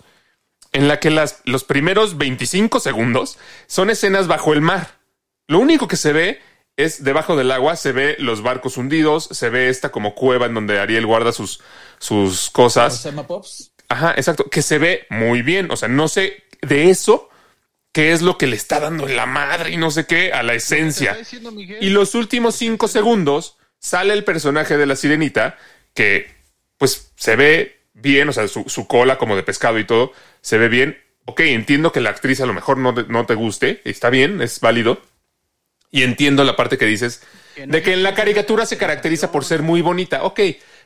[0.72, 4.98] en la que las, los primeros 25 segundos son escenas bajo el mar.
[5.48, 6.40] Lo único que se ve
[6.82, 10.54] es debajo del agua, se ve los barcos hundidos, se ve esta como cueva en
[10.54, 11.60] donde Ariel guarda sus,
[11.98, 12.94] sus cosas.
[13.88, 15.70] Ajá, exacto, que se ve muy bien.
[15.70, 17.28] O sea, no sé de eso
[17.92, 20.42] qué es lo que le está dando en la madre y no sé qué a
[20.42, 21.14] la esencia.
[21.14, 21.50] diciendo.
[21.80, 25.58] Y los últimos cinco segundos sale el personaje de la sirenita
[25.94, 26.30] que
[26.78, 30.56] pues se ve bien, o sea, su, su cola como de pescado y todo, se
[30.56, 30.98] ve bien.
[31.26, 34.40] Ok, entiendo que la actriz a lo mejor no, te- no te guste, está bien,
[34.40, 35.02] es válido.
[35.90, 37.22] Y entiendo la parte que dices
[37.57, 40.22] de que en la caricatura se caracteriza por ser muy bonita.
[40.22, 40.40] Ok,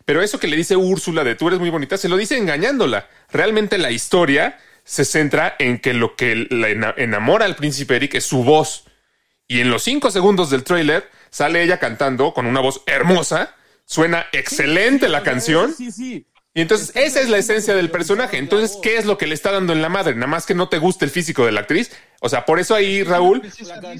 [0.05, 3.09] pero eso que le dice Úrsula de tú eres muy bonita, se lo dice engañándola.
[3.31, 8.15] Realmente la historia se centra en que lo que la ena- enamora al príncipe Eric
[8.15, 8.85] es su voz.
[9.47, 13.55] Y en los cinco segundos del tráiler sale ella cantando con una voz hermosa.
[13.85, 15.75] Suena excelente la canción.
[15.75, 16.27] Sí, sí.
[16.57, 18.39] Y entonces esa es la esencia del personaje.
[18.39, 20.15] Entonces, ¿qué es lo que le está dando en la madre?
[20.15, 21.91] Nada más que no te guste el físico de la actriz.
[22.21, 23.43] O sea, por eso ahí, Raúl.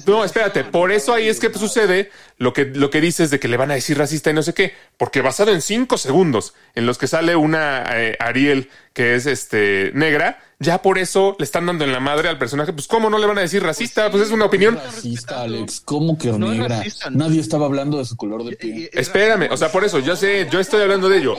[0.07, 3.49] No, espérate, por eso ahí es que sucede lo que, lo que dices de que
[3.49, 4.73] le van a decir racista y no sé qué.
[4.97, 9.91] Porque basado en cinco segundos en los que sale una eh, Ariel que es este
[9.93, 12.71] negra, ya por eso le están dando en la madre al personaje.
[12.71, 14.09] Pues, ¿cómo no le van a decir racista?
[14.09, 14.75] Pues es una opinión.
[14.81, 15.81] Racista, Alex.
[15.83, 16.77] ¿Cómo que No es negra?
[16.77, 17.17] racista, no.
[17.27, 18.77] Nadie estaba hablando de su color de Y- piel.
[18.93, 21.35] y- Espérame, o sea, por eso, yo sé, yo estoy hablando de ello.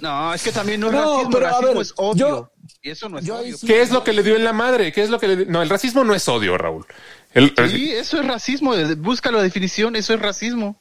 [0.00, 2.28] No, es que también no es No, racismo, pero, a ver, es odio.
[2.28, 2.50] yo-
[2.82, 3.56] y eso no es odio.
[3.56, 4.92] sí- ¿Qué es lo que le dio en la madre?
[4.92, 5.46] ¿Qué es lo que le dio?
[5.46, 6.86] No, el racismo no es odio, Raúl.
[7.34, 8.72] El- Sí, eso es racismo.
[8.98, 10.80] Busca la definición, eso es racismo.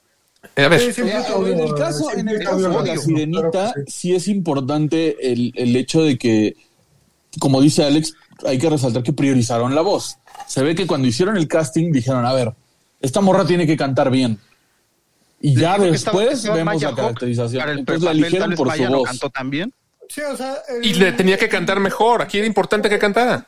[0.56, 2.96] a ver, Sí, sí, Eh, sí, en el caso, sí, en el caso odio, de
[2.96, 3.92] la sirenita, claro sí.
[4.10, 6.56] sí es importante el, el hecho de que,
[7.40, 8.14] como dice Alex,
[8.46, 10.18] hay que resaltar que priorizaron la voz.
[10.48, 12.54] Se ve que cuando hicieron el casting dijeron, a ver,
[13.02, 14.40] esta morra tiene que cantar bien.
[15.42, 17.60] Y ya después vemos Maya la caracterización.
[17.62, 19.10] Para el Entonces la eligieron vez por Maya su lo voz.
[19.10, 19.74] cantó también.
[20.08, 22.22] Sí, o sea, el- y le tenía que cantar mejor.
[22.22, 23.46] Aquí era importante que cantara.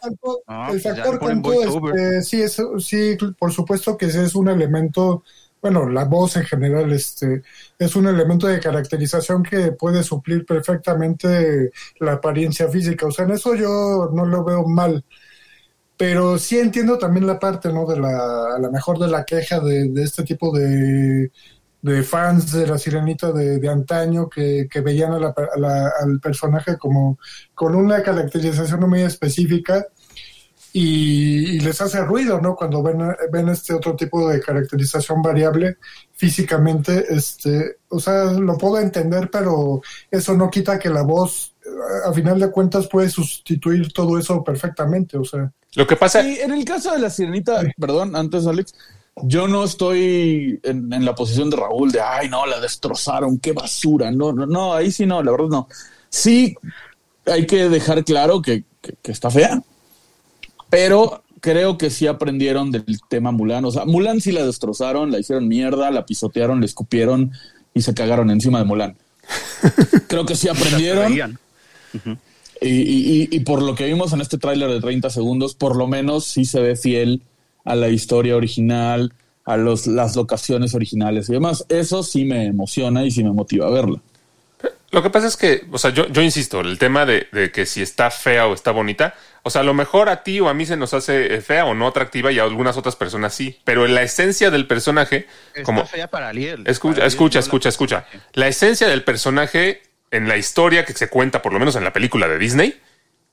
[0.47, 4.33] Ah, el pues factor le ponen canto, este, sí, es, sí, por supuesto que es
[4.35, 5.23] un elemento,
[5.61, 7.43] bueno, la voz en general, este,
[7.77, 13.05] es un elemento de caracterización que puede suplir perfectamente la apariencia física.
[13.05, 15.03] O sea, en eso yo no lo veo mal.
[15.95, 17.85] Pero sí entiendo también la parte, ¿no?
[17.87, 21.31] De la, a lo mejor de la queja de, de este tipo de,
[21.81, 25.91] de fans de la sirenita de, de antaño que, que veían a la- a la-
[26.01, 27.19] al personaje como
[27.53, 29.85] con una caracterización muy específica
[30.73, 32.55] y, y les hace ruido, ¿no?
[32.55, 32.97] Cuando ven,
[33.31, 35.77] ven este otro tipo de caracterización variable
[36.13, 41.55] físicamente, este, o sea, lo puedo entender, pero eso no quita que la voz,
[42.05, 45.51] a final de cuentas, puede sustituir todo eso perfectamente, o sea.
[45.75, 48.73] Lo que pasa, Sí, en el caso de la sirenita, perdón, antes Alex,
[49.23, 53.51] yo no estoy en, en la posición de Raúl de, ay, no, la destrozaron, qué
[53.51, 54.11] basura.
[54.11, 55.67] No, no, no, ahí sí no, la verdad no.
[56.09, 56.55] Sí,
[57.25, 59.61] hay que dejar claro que, que- que está fea,
[60.69, 63.65] pero creo que sí aprendieron del tema Mulan.
[63.65, 67.31] O sea, Mulan sí la destrozaron, la hicieron mierda, la pisotearon, le escupieron
[67.73, 68.95] y se cagaron encima de Mulan.
[70.07, 71.11] Creo que sí aprendieron.
[72.61, 75.85] Y- y- y por lo que vimos en este tráiler de 30 segundos, por lo
[75.87, 77.21] menos sí se ve fiel
[77.67, 79.13] a la historia original,
[79.45, 81.65] a los, las locaciones originales y demás.
[81.69, 83.99] Eso sí me emociona y sí me motiva a verla.
[84.89, 87.65] Lo que pasa es que, o sea, yo, yo insisto, el tema de, de que
[87.65, 90.53] si está fea o está bonita, o sea, a lo mejor a ti o a
[90.53, 93.59] mí se nos hace eh, fea o no atractiva y a algunas otras personas sí,
[93.65, 95.85] pero en la esencia del personaje, Está como...
[95.85, 96.63] fea para Ariel.
[96.65, 98.05] Escucha, Para Ariel escucha, no la- escucha, escucha.
[98.33, 101.91] La esencia del personaje en la historia que se cuenta, por lo menos en la
[101.91, 102.79] película de Disney,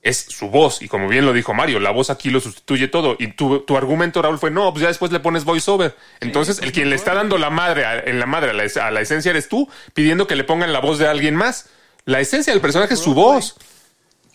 [0.05, 0.81] es su voz.
[0.81, 3.17] Y como bien lo dijo Mario, la voz aquí lo sustituye todo.
[3.19, 5.95] Y tu, tu argumento, Raúl, fue no, pues ya después le pones voiceover.
[6.21, 8.77] Entonces, el quien le está dando la madre a- en la madre a la, es-
[8.77, 11.67] a la esencia eres tú, pidiendo que le pongan la voz de alguien más.
[12.05, 13.55] La esencia del personaje es su voz.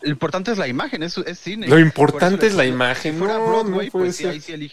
[0.03, 1.69] Lo importante es la imagen, es, es cine.
[1.69, 3.19] Lo importante Por es la imagen.
[3.91, 4.17] Pues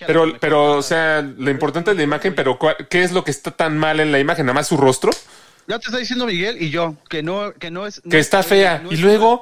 [0.08, 3.32] pero, pero, o sea, lo importante es la imagen, pero ¿cuál- ¿qué es lo que
[3.32, 4.46] está tan mal en la imagen?
[4.46, 5.12] ¿Nada más su rostro?
[5.70, 8.02] Ya te está diciendo Miguel y yo que no, que no es.
[8.06, 8.80] no Que es- está fea.
[8.80, 9.42] no Y es luego-.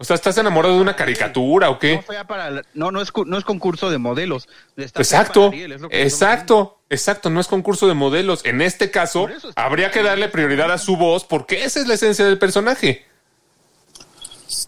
[0.00, 2.02] O sea, ¿estás enamorado de una caricatura o No, qué?
[2.04, 4.48] fea para la- no, no es, no es concurso de modelos.
[4.76, 8.40] Está Exacto, para Ariel, es lo que estamos exacto, exacto, no es concurso de modelos.
[8.44, 12.24] En este caso, habría que darle prioridad a su voz porque esa es la esencia
[12.24, 13.06] del personaje.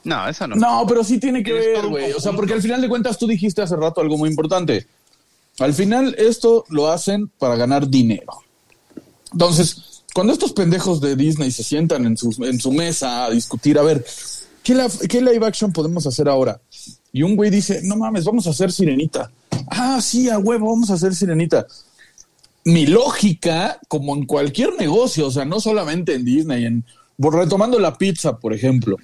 [0.05, 0.55] No, esa no.
[0.55, 2.13] No, pero sí tiene que ver, güey.
[2.13, 4.87] O sea, porque al final de cuentas tú dijiste hace rato algo muy importante.
[5.59, 8.33] Al final esto lo hacen para ganar dinero.
[9.33, 13.79] Entonces, cuando estos pendejos de Disney se sientan en, sus, en su mesa a discutir,
[13.79, 14.05] a ver,
[14.63, 16.61] ¿qué, la- ¿qué live action podemos hacer ahora?
[17.13, 19.31] Y un güey dice, no mames, vamos a hacer sirenita.
[19.69, 21.67] Ah, sí, a huevo, vamos a hacer sirenita.
[22.65, 26.85] Mi lógica, como en cualquier negocio, o sea, no solamente en Disney, en,
[27.19, 28.97] retomando la pizza, por ejemplo.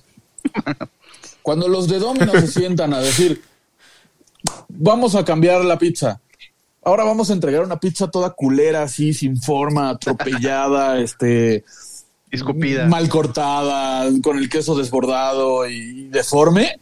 [1.42, 3.42] Cuando los de Domino's se sientan a decir,
[4.68, 6.20] vamos a cambiar la pizza.
[6.86, 11.64] Ahora vamos a entregar una pizza toda culera, así, sin forma, atropellada, este,
[12.30, 12.86] Escupida.
[12.86, 16.78] mal cortada, con el queso desbordado y deforme.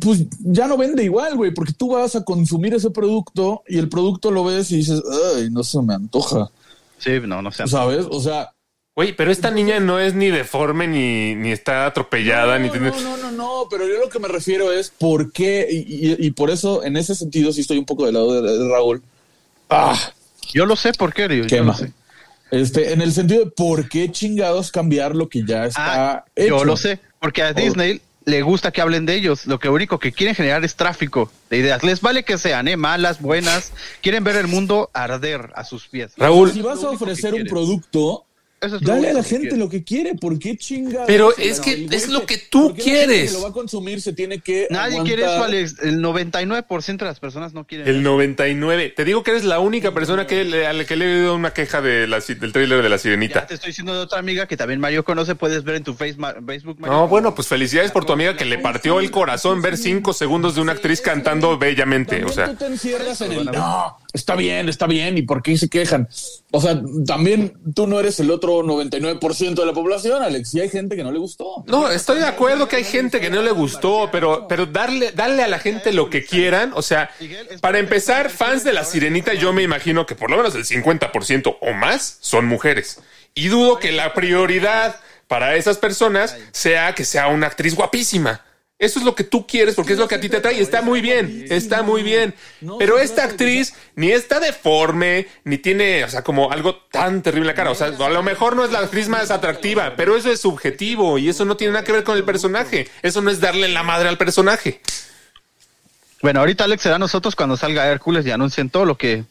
[0.00, 3.90] Pues ya no vende igual, güey, porque tú vas a consumir ese producto y el
[3.90, 5.02] producto lo ves y dices,
[5.36, 6.50] ay, no se me antoja,
[6.96, 7.66] Sí, no, no sé.
[7.66, 8.06] ¿sabes?
[8.10, 8.53] O sea,
[8.96, 12.90] Oye, pero esta niña no es ni deforme, ni, ni está atropellada, ni No, tiene...
[12.90, 16.16] no, no, no, no, pero yo lo que me refiero es por qué, y, y-
[16.26, 19.02] y por eso, en ese sentido, sí estoy un poco del lado de, de Raúl.
[19.68, 19.98] Ah,
[20.52, 21.92] Yo lo sé por qué, yo, yo lo sé.
[22.52, 26.58] Este, en el sentido de por qué chingados cambiar lo que ya está Ah, hecho.
[26.58, 29.46] yo lo sé, porque a Disney le gusta que hablen de ellos.
[29.46, 31.82] Lo que único que quieren generar es tráfico de ideas.
[31.82, 32.76] Les vale que sean, ¿eh?
[32.76, 33.72] malas, buenas.
[34.02, 36.12] Quieren ver el mundo arder a sus pies.
[36.16, 38.24] Raúl, Si vas a ofrecer un producto,
[38.64, 40.14] Eso es dale a la gente lo que quiere.
[40.14, 41.06] ¿Por qué chingados?
[41.06, 43.30] Pero es que es lo que tú ¿por qué la gente quieres.
[43.30, 45.04] que lo va a consumir se tiene que Nadie aguantar?
[45.16, 45.74] quiere eso, Alex.
[45.82, 48.02] El 99% de las personas no quieren el eso.
[48.02, 48.90] 99.
[48.96, 51.34] Te digo que eres la única persona que le, a la que le he oído
[51.34, 53.46] una queja de la, del tráiler de la Ya sirenita.
[53.46, 55.34] te estoy diciendo de otra amiga que también Mario conoce.
[55.34, 56.78] Puedes ver en tu face- ma- Facebook.
[56.80, 59.76] Mario, No, como- bueno, pues felicidades por tu amiga que le partió el corazón ver
[59.76, 62.24] cinco segundos de una actriz cantando bellamente.
[62.24, 65.58] O sea, tú te encierras en el no, está bien, está bien, ¿y por qué
[65.58, 66.08] se quejan?
[66.52, 70.68] O sea, también tú no eres el otro 99% de la población, Alex, y hay
[70.70, 71.64] gente que no le gustó.
[71.66, 75.42] No, estoy de acuerdo que hay gente que no le gustó, pero, pero darle, darle
[75.42, 76.72] a la gente lo que quieran.
[76.74, 77.10] O sea,
[77.60, 81.58] para empezar, fans de la sirenita, yo me imagino que por lo menos el 50%
[81.60, 83.00] o más son mujeres.
[83.34, 88.42] Y dudo que la prioridad para esas personas sea que sea una actriz guapísima.
[88.78, 90.54] Eso es lo que tú quieres porque es lo que a ti te trae.
[90.54, 92.34] y Está muy bien, está muy bien.
[92.78, 97.46] Pero esta actriz ni está deforme, ni tiene, o sea, como algo tan terrible en
[97.48, 97.70] la cara.
[97.70, 101.18] O sea, a lo mejor no es la actriz más atractiva, pero eso es subjetivo
[101.18, 102.88] y eso no tiene nada que ver con el personaje.
[103.02, 104.80] Eso no es darle la madre al personaje.
[106.20, 109.24] Bueno, ahorita Alex será nosotros cuando salga Hércules y anuncien todo lo que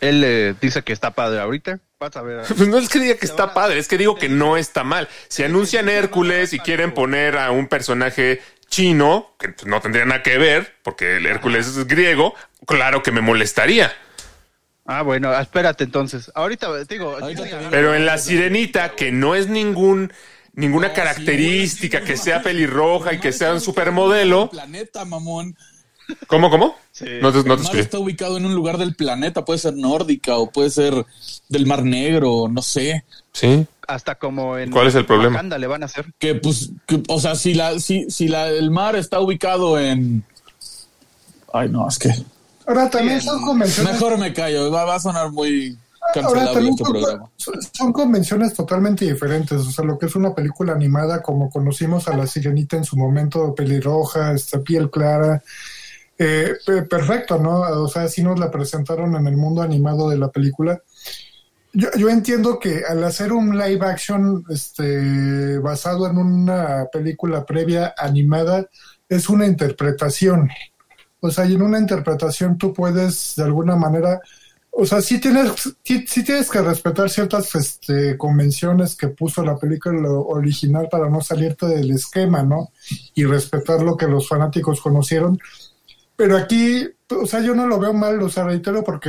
[0.00, 1.78] él eh, dice que está padre ahorita.
[2.00, 2.42] Vas a ver.
[2.56, 5.08] Pues no es que diga que está padre, es que digo que no está mal.
[5.28, 10.38] Si anuncian Hércules y quieren poner a un personaje chino, que no tendría nada que
[10.38, 12.34] ver, porque el Hércules es griego,
[12.66, 13.92] claro que me molestaría.
[14.86, 16.30] Ah, bueno, espérate entonces.
[16.34, 17.10] Ahorita te digo.
[17.20, 17.70] Ahorita Disney- te digo.
[17.70, 20.12] Pero en la sirenita, que no es ningún
[20.54, 24.48] ninguna característica, que sea pelirroja y que sea un supermodelo.
[24.50, 25.56] Planeta, mamón.
[26.26, 26.74] ¿Cómo, cómo?
[27.20, 29.74] No te, no te El mar está ubicado en un lugar del planeta, puede ser
[29.74, 31.06] nórdica o puede ser
[31.48, 33.04] del Mar Negro, no sé.
[33.32, 33.66] Sí.
[33.86, 35.36] hasta como en ¿Cuál es el problema?
[35.36, 36.06] Wakanda le van a hacer.
[36.18, 40.24] Que pues, que, o sea, si la, si, si la, el mar está ubicado en
[41.52, 42.10] Ay, no, es que
[42.66, 43.92] Ahora también son convenciones.
[43.94, 44.70] mejor me callo.
[44.70, 45.78] Va, va a sonar muy
[46.22, 47.30] Ahora también este son, programa.
[47.36, 49.58] son- son convenciones totalmente diferentes.
[49.60, 52.96] O sea, lo que es una película animada, como conocimos a la sirenita en su
[52.96, 55.42] momento, pelirroja, esta piel clara.
[56.18, 57.60] Eh, pe- perfecto, ¿no?
[57.60, 60.82] O sea, así nos la presentaron en el mundo animado de la película.
[61.72, 67.94] Yo, yo entiendo que al hacer un live action este, basado en una película previa
[67.96, 68.68] animada,
[69.08, 70.48] es una interpretación.
[71.20, 74.20] O sea, y en una interpretación tú puedes, de alguna manera,
[74.70, 75.52] o sea, sí tienes,
[75.82, 81.20] sí, sí tienes que respetar ciertas este, convenciones que puso la película original para no
[81.20, 82.70] salirte del esquema, ¿no?
[83.14, 85.38] Y respetar lo que los fanáticos conocieron.
[86.18, 89.08] Pero aquí, o sea, yo no lo veo mal, o sea, reitero porque,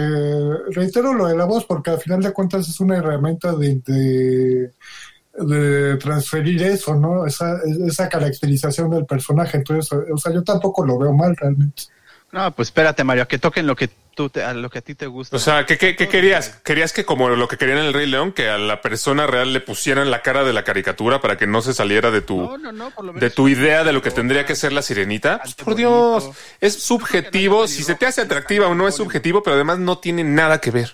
[0.70, 3.82] reitero lo de la voz, porque al final de cuentas es una herramienta de,
[5.34, 7.26] de, transferir eso, ¿no?
[7.26, 9.58] Esa, esa caracterización del personaje.
[9.58, 11.86] Entonces, o sea, yo tampoco lo veo mal realmente.
[12.32, 14.82] No, pues espérate, Mario, a que toquen lo que tú te, a lo que a
[14.82, 15.36] ti te gusta.
[15.36, 16.60] O sea, ¿qué, qué, qué querías?
[16.64, 19.54] ¿Querías que como lo que querían en el Rey León, que a la persona real
[19.54, 22.58] le pusieran la cara de la caricatura para que no se saliera de tu, no,
[22.58, 24.82] no, no, por lo menos de tu idea de lo que tendría que ser la
[24.82, 25.40] sirenita?
[25.42, 26.30] Pues, por Dios,
[26.62, 27.68] es subjetivo.
[27.68, 30.72] Si se te hace atractiva o no es subjetivo, pero además no tiene nada que
[30.72, 30.94] ver.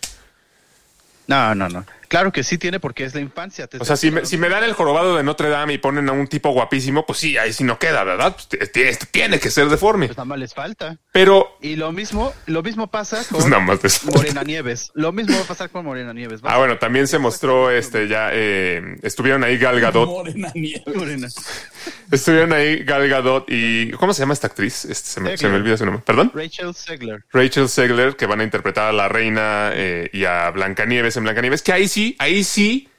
[1.28, 1.86] No, no, no.
[2.08, 3.68] Claro que sí tiene porque es la infancia.
[3.68, 6.10] te O sea, si me, si me dan el jorobado de Notre Dame y ponen
[6.10, 8.36] a un tipo guapísimo, pues sí, ahí sí no queda, ¿verdad?
[8.50, 8.72] Pues,
[9.12, 10.08] tiene que ser deforme.
[10.08, 10.98] Pues nada más les falta.
[11.12, 14.04] Pero, Y lo mismo, lo mismo pasa con pues nada más.
[14.06, 14.92] Morena Nieves.
[14.94, 16.42] Lo mismo va a pasar con Morena Nieves.
[16.44, 20.84] Ah, bueno, también se mostró, este, ya, eh, estuvieron ahí Gal Gadot, Morena nieve.
[20.86, 21.28] ser Morena.
[22.12, 24.86] estuvieron ahí Gal Gadot y, ¿cómo se llama esta actriz?
[24.86, 26.32] Este, se, me, se me olvida su nombre, ¿perdón?
[26.34, 27.24] Rachel Segler.
[27.32, 31.62] Rachel Segler, que van a interpretar a la reina eh, y a Blancanieves en Blancanieves,
[31.62, 32.90] que ahí sí, ahí sí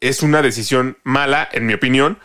[0.00, 2.18] es una decisión mala, en mi opinión,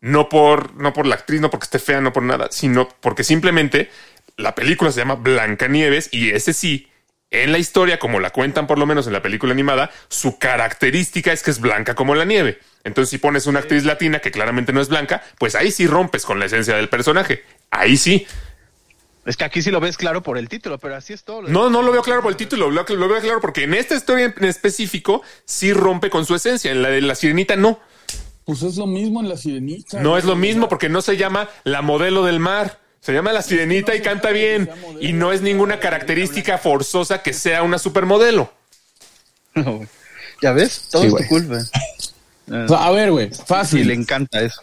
[0.00, 3.24] no por, no por la actriz, no porque esté fea, no por nada, sino porque
[3.24, 3.90] simplemente
[4.36, 6.88] la película se llama Blancanieves y ese sí,
[7.30, 11.32] en la historia, como la cuentan por lo menos en la película animada, su característica
[11.32, 12.58] es que es blanca como la nieve.
[12.84, 16.24] Entonces, si pones una actriz latina que claramente no es blanca, pues ahí sí rompes
[16.24, 17.44] con la esencia del personaje.
[17.70, 18.26] Ahí sí.
[19.26, 21.42] Es que aquí sí lo ves claro por el título, pero así es todo.
[21.42, 23.94] No, no lo veo claro por el título, lo, lo veo claro porque en esta
[23.94, 27.78] historia en específico sí rompe con su esencia, en la de la sirenita no.
[28.44, 30.00] Pues es lo mismo en la sirenita.
[30.00, 33.42] No es lo mismo porque no se llama la modelo del mar, se llama la
[33.42, 38.50] sirenita y canta bien y no es ninguna característica forzosa que sea una supermodelo.
[39.54, 39.86] No.
[40.40, 40.88] ¿Ya ves?
[40.90, 41.58] Todo Sí, es tu culpa.
[42.78, 43.88] A ver, güey, Sí, fácil.
[43.88, 44.62] le encanta eso.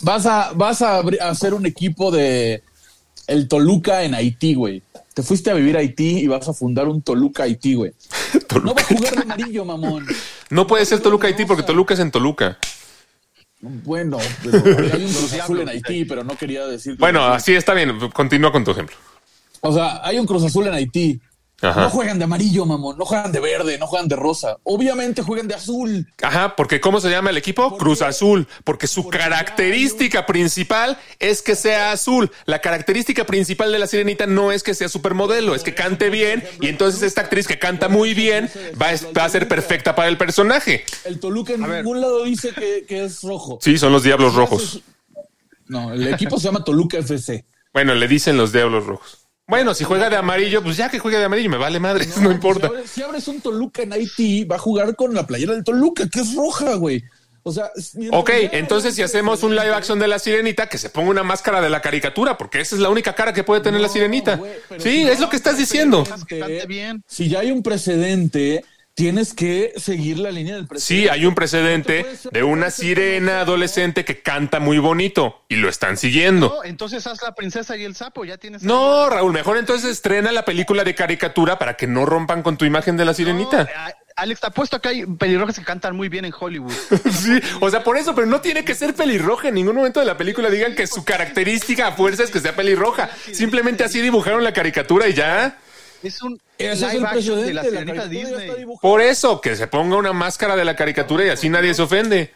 [0.00, 2.62] Vas a, vas a hacer un equipo de
[3.26, 4.82] el Toluca en Haití, güey.
[5.14, 7.92] Te fuiste a vivir a Haití y vas a fundar un Toluca Haití, güey.
[8.62, 10.06] No va a jugar de amarillo, mamón.
[10.50, 12.58] No puede ser Toluca Haití porque Toluca es en Toluca.
[13.60, 16.96] Bueno, pero hay un Cruz Azul en Haití, pero no quería decir.
[16.98, 18.94] Bueno, así está bien, continúa con tu ejemplo.
[19.60, 21.20] O sea, hay un Cruz Azul en Haití.
[21.62, 21.82] Ajá.
[21.82, 22.98] No juegan de amarillo, mamón.
[22.98, 24.58] No juegan de verde, no juegan de rosa.
[24.62, 26.06] Obviamente juegan de azul.
[26.22, 27.78] Ajá, porque ¿cómo se llama el equipo?
[27.78, 32.30] Cruz Azul, porque su característica principal es que sea azul.
[32.44, 36.44] La característica principal de la sirenita no es que sea supermodelo, es que cante bien
[36.60, 40.08] y entonces esta actriz que canta muy bien va a, va a ser perfecta para
[40.08, 40.84] el personaje.
[41.04, 43.58] El Toluca en ningún lado dice que, que es rojo.
[43.62, 44.80] Sí, son los Diablos Rojos.
[45.68, 47.44] No, el equipo se llama Toluca FC.
[47.72, 49.25] Bueno, le dicen los Diablos Rojos.
[49.48, 52.32] Bueno, si juega de amarillo, pues ya que juegue de amarillo, me vale madre, no,
[52.32, 52.68] importa.
[52.68, 55.62] Si abres, si abres un Toluca en Haití, va a jugar con la playera del
[55.62, 57.04] Toluca, que es roja, güey.
[57.48, 57.70] O sea,
[58.10, 61.60] Ok, entonces si hacemos un live action de la sirenita, que se ponga una máscara
[61.60, 64.40] de la caricatura, porque esa es la única cara que puede tener la sirenita.
[64.78, 66.04] Sí, si es no lo que estás diciendo.
[66.66, 67.04] bien.
[67.06, 68.64] Si ya hay un precedente,
[68.96, 71.02] tienes que seguir la línea del precedente.
[71.04, 75.98] Sí, hay un precedente de una sirena adolescente que canta muy bonito y lo están
[75.98, 76.48] siguiendo.
[76.48, 78.62] No, entonces haz la princesa y el sapo, ya tienes.
[78.62, 82.64] No, Raúl, mejor entonces estrena la película de caricatura para que no rompan con tu
[82.64, 83.64] imagen de la sirenita.
[83.64, 86.72] No, a- Alex, te apuesto que hay pelirrojas que cantan muy bien en Hollywood.
[87.12, 89.48] Sí, o sea, por eso, pero no tiene que ser pelirroja.
[89.48, 92.56] En ningún momento de la película digan que su característica a fuerza es que sea
[92.56, 93.10] pelirroja.
[93.30, 95.58] Simplemente así dibujaron la caricatura y ya.
[96.02, 98.50] Es un Ese es live el action de la la ya está Disney.
[98.80, 102.32] Por eso, que se ponga una máscara de la caricatura y así nadie se ofende.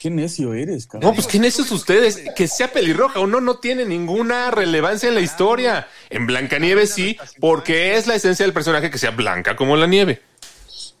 [0.00, 1.08] Qué necio eres, cabrón.
[1.08, 2.22] No, pues ¿quién es ustedes?
[2.36, 5.88] Que sea pelirroja o no, no tiene ninguna relevancia en la historia.
[6.10, 10.20] En Blancanieves sí, porque es la esencia del personaje que sea blanca como la nieve.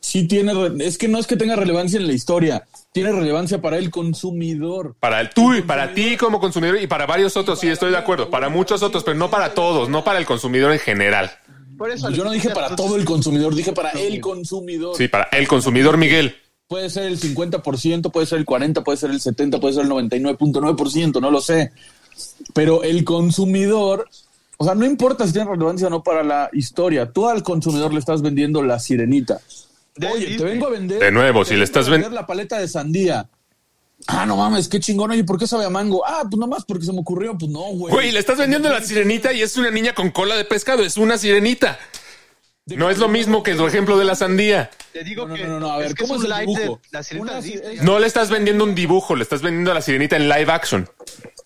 [0.00, 3.76] Sí tiene, es que no es que tenga relevancia en la historia, tiene relevancia para
[3.76, 4.96] el consumidor.
[4.98, 7.98] Para el tú y para ti como consumidor y para varios otros, sí, estoy de
[7.98, 8.30] acuerdo.
[8.30, 11.30] Para muchos otros, pero no para todos, no para el consumidor en general.
[11.76, 14.96] Por eso, Yo no dije para todo el consumidor, dije para el consumidor.
[14.96, 16.34] Sí, para el consumidor Miguel.
[16.68, 19.90] Puede ser el 50%, puede ser el 40%, puede ser el 70%, puede ser el
[19.90, 21.72] 99.9%, no lo sé.
[22.54, 24.08] Pero el consumidor,
[24.58, 27.10] O sea, no importa si tiene relevancia o no para la historia.
[27.10, 29.40] Tú al consumidor le estás vendiendo la sirenita.
[29.96, 31.00] De Oye, te vengo a vender.
[31.00, 33.28] De nuevo, si le estás a ven- vender la paleta de sandía.
[34.06, 35.10] Ah, no mames, qué chingón.
[35.10, 36.04] Oye, ¿por qué sabe a mango?
[36.06, 37.36] Ah, pues nomás porque se me ocurrió.
[37.38, 37.92] Pues no, güey.
[37.94, 40.96] Güey, le estás vendiendo la sirenita y es una niña con cola de pescado, es
[40.96, 41.78] una sirenita.
[42.66, 44.70] No es lo mismo que tu ejemplo de la sandía.
[44.92, 46.40] Te digo No, no, que no, no, a ver, es que ¿cómo es el de
[46.40, 46.80] dibujo?
[46.92, 47.78] la sirenita Disney.
[47.82, 50.88] No le estás vendiendo un dibujo, le estás vendiendo a la sirenita en live action.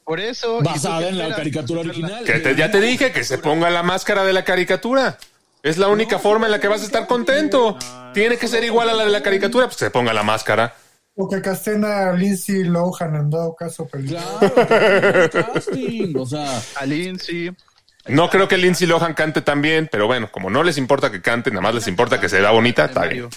[0.04, 0.56] Por eso.
[0.60, 2.22] ¿y tú Basada en la caricatura original.
[2.24, 5.18] Que te- ya te dije que se ponga la máscara de la caricatura.
[5.62, 7.76] Es la única forma en la que vas a estar contento.
[8.14, 10.74] Tiene que ser igual a la de la caricatura, pues que se ponga la máscara.
[11.18, 14.22] O que casten a Lindsay Lohan en dado caso película.
[14.38, 17.50] Claro, que casting, O sea, Aline, sí.
[18.06, 21.22] No creo que Lindsay Lohan cante tan bien, pero bueno, como no les importa que
[21.22, 23.28] cante, nada más les importa que se vea bonita, está bien.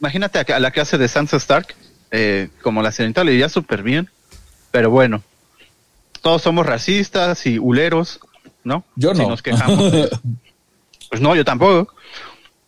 [0.00, 1.74] Imagínate a, a la que hace de Sansa Stark,
[2.12, 4.08] eh, como la sirenita le iría súper bien,
[4.70, 5.22] pero bueno,
[6.22, 8.20] todos somos racistas y huleros,
[8.64, 8.84] ¿no?
[8.94, 9.28] yo Si no.
[9.28, 9.92] nos quejamos.
[11.10, 11.92] pues no, yo tampoco.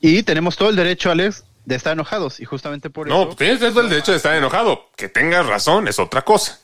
[0.01, 3.27] Y tenemos todo el derecho, Alex, de estar enojados y justamente por No, eso.
[3.27, 4.91] pues tienes el derecho de estar enojado.
[4.97, 6.59] Que tengas razón es otra cosa.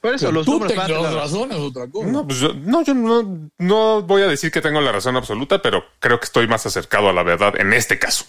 [0.00, 2.06] por eso los tú números van a tengas razón, es otra cosa.
[2.08, 5.60] No, pues yo no, yo no, no voy a decir que tengo la razón absoluta,
[5.62, 8.24] pero creo que estoy más acercado a la verdad en este caso.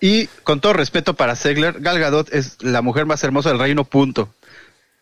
[0.00, 3.84] Y con todo respeto para Segler, Gal Gadot es la mujer más hermosa del reino,
[3.84, 4.28] punto.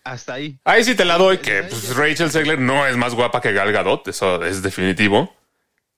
[0.05, 0.59] Hasta ahí.
[0.65, 3.71] Ahí sí te la doy, que pues, Rachel Zegler no es más guapa que Gal
[3.73, 5.35] Gadot, eso es definitivo.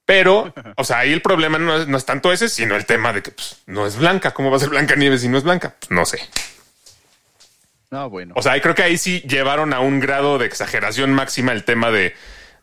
[0.05, 3.12] Pero, o sea, ahí el problema no es, no es tanto ese, sino el tema
[3.12, 4.32] de que pues, no es blanca.
[4.32, 5.74] ¿Cómo va a ser Blanca Nieves si no es blanca?
[5.78, 6.18] Pues, no sé.
[7.90, 8.34] No, bueno.
[8.36, 11.90] O sea, creo que ahí sí llevaron a un grado de exageración máxima el tema
[11.90, 12.14] de,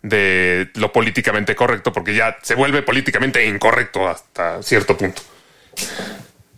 [0.01, 5.21] de lo políticamente correcto, porque ya se vuelve políticamente incorrecto hasta cierto punto.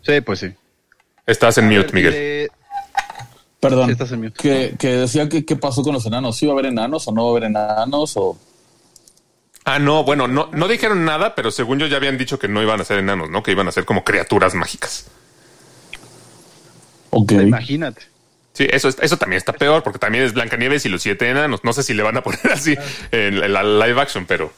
[0.02, 0.54] Sí, pues sí.
[1.28, 2.14] Estás en mute, Miguel.
[2.16, 2.48] Eh,
[3.60, 3.88] Perdón.
[3.88, 4.42] Sí, estás en mute.
[4.42, 6.38] que, que decía que qué pasó con los enanos.
[6.38, 8.14] ¿Sí va a haber enanos o no va a haber enanos?
[8.16, 8.38] O...
[9.64, 12.62] Ah, no, bueno, no, no dijeron nada, pero según yo ya habían dicho que no
[12.64, 13.44] iban a ser enanos, ¿no?
[13.44, 15.06] Que iban a ser como criaturas mágicas.
[17.12, 17.34] Ok.
[17.34, 18.04] Imagínate.
[18.54, 21.64] Sí, eso, es- eso también está peor, porque también es Blancanieves y los siete enanos.
[21.64, 22.76] No sé si le van a poner así
[23.12, 24.52] en, la live action, pero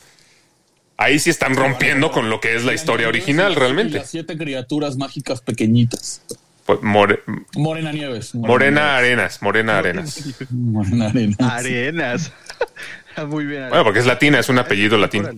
[0.97, 3.97] ahí sí están rompiendo con lo que es la historia original, Y realmente.
[3.99, 6.21] las siete criaturas mágicas pequeñitas.
[6.65, 7.23] Pues, More-
[7.55, 8.33] Morena Nieves.
[8.35, 10.23] Morena Arenas, Morena Arenas.
[10.49, 11.39] Morena Arenas.
[11.39, 12.31] Arenas.
[13.27, 13.69] Muy bien.
[13.69, 15.29] Bueno, porque es latina, es un apellido latino.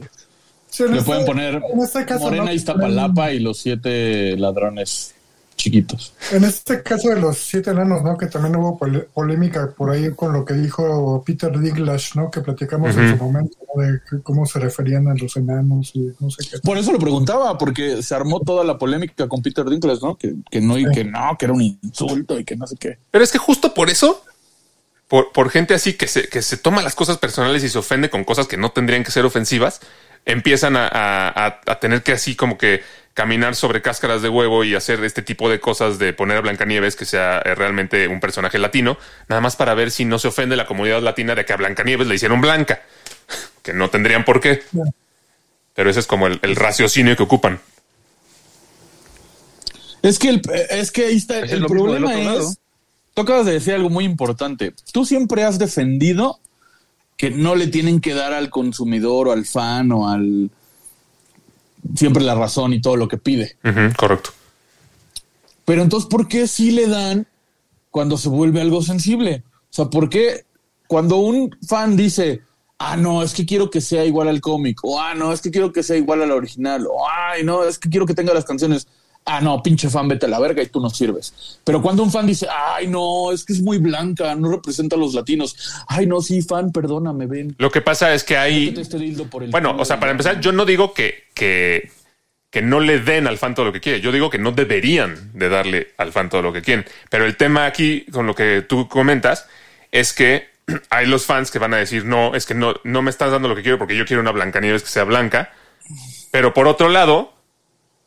[0.69, 2.53] Sí, en Le este- pueden poner en este caso, Morena ¿no?
[2.53, 5.13] Iztapalapa y los siete ladrones
[5.55, 6.13] chiquitos.
[6.33, 8.17] En este caso de los siete enanos, ¿no?
[8.17, 8.77] Que también hubo
[9.13, 12.29] polémica por ahí con lo que dijo Peter Dinklage, ¿no?
[12.29, 13.81] Que platicamos en su momento, ¿no?
[13.81, 16.59] De cómo se referían a los enanos y no sé qué.
[16.59, 20.17] Por eso lo preguntaba, porque se armó toda la polémica con Peter Dinklage, ¿no?
[20.17, 22.97] Que, que no, y que no, que era un insulto y que no sé qué.
[23.09, 24.23] Pero es que justo por eso,
[25.07, 28.09] por, por gente así que se, que se toma las cosas personales y se ofende
[28.09, 29.81] con cosas que no tendrían que ser ofensivas,
[30.25, 32.83] empiezan a, a- a- a tener que así como que
[33.13, 36.95] caminar sobre cáscaras de huevo y hacer este tipo de cosas de poner a Blancanieves
[36.97, 38.97] que sea eh, realmente un personaje latino,
[39.29, 42.07] nada más para ver si no se ofende la comunidad latina de que a Blancanieves
[42.07, 42.81] le hicieron blanca,
[43.63, 44.63] que no tendrían por qué.
[45.75, 47.61] Pero ese es como el, el raciocinio que ocupan.
[50.01, 52.57] Es que el, es que ahí está Es el problema es.
[53.15, 54.73] Tú acabas de decir algo muy importante.
[54.91, 56.39] Tú siempre has defendido
[57.17, 60.51] que no le tienen que dar al consumidor o al fan o al
[61.95, 63.55] siempre la razón y todo lo que pide.
[63.97, 64.31] Correcto.
[65.63, 67.25] Pero entonces, ¿por qué sí le dan
[67.89, 69.43] cuando se vuelve algo sensible?
[69.47, 70.45] O sea, ¿por qué
[70.87, 72.41] cuando un fan dice,
[72.77, 75.51] ah, no, es que quiero que sea igual al cómic, o ah, no, es que
[75.51, 78.45] quiero que sea igual al original, o ay, no, es que quiero que tenga las
[78.45, 78.87] canciones,
[79.25, 81.59] ah, no, pinche fan, vete a la verga y tú no sirves.
[81.63, 84.99] Pero cuando un fan dice, ay, no, es que es muy blanca, no representa a
[84.99, 87.55] los latinos, ay, no, sí, fan, perdóname, ven.
[87.57, 88.73] Lo que pasa es que hay...
[89.49, 91.91] Bueno, o sea, para empezar, yo no digo que, que,
[92.51, 93.99] que no le den al fan todo lo que quiere.
[93.99, 96.85] Yo digo que no deberían de darle al fan todo lo que quieren.
[97.09, 99.47] Pero el tema aquí, con lo que tú comentas,
[99.91, 100.49] es que
[100.89, 103.47] hay los fans que van a decir, no, es que no, no me estás dando
[103.47, 105.51] lo que quiero porque yo quiero una Blancanieves que sea blanca.
[106.31, 107.33] Pero por otro lado,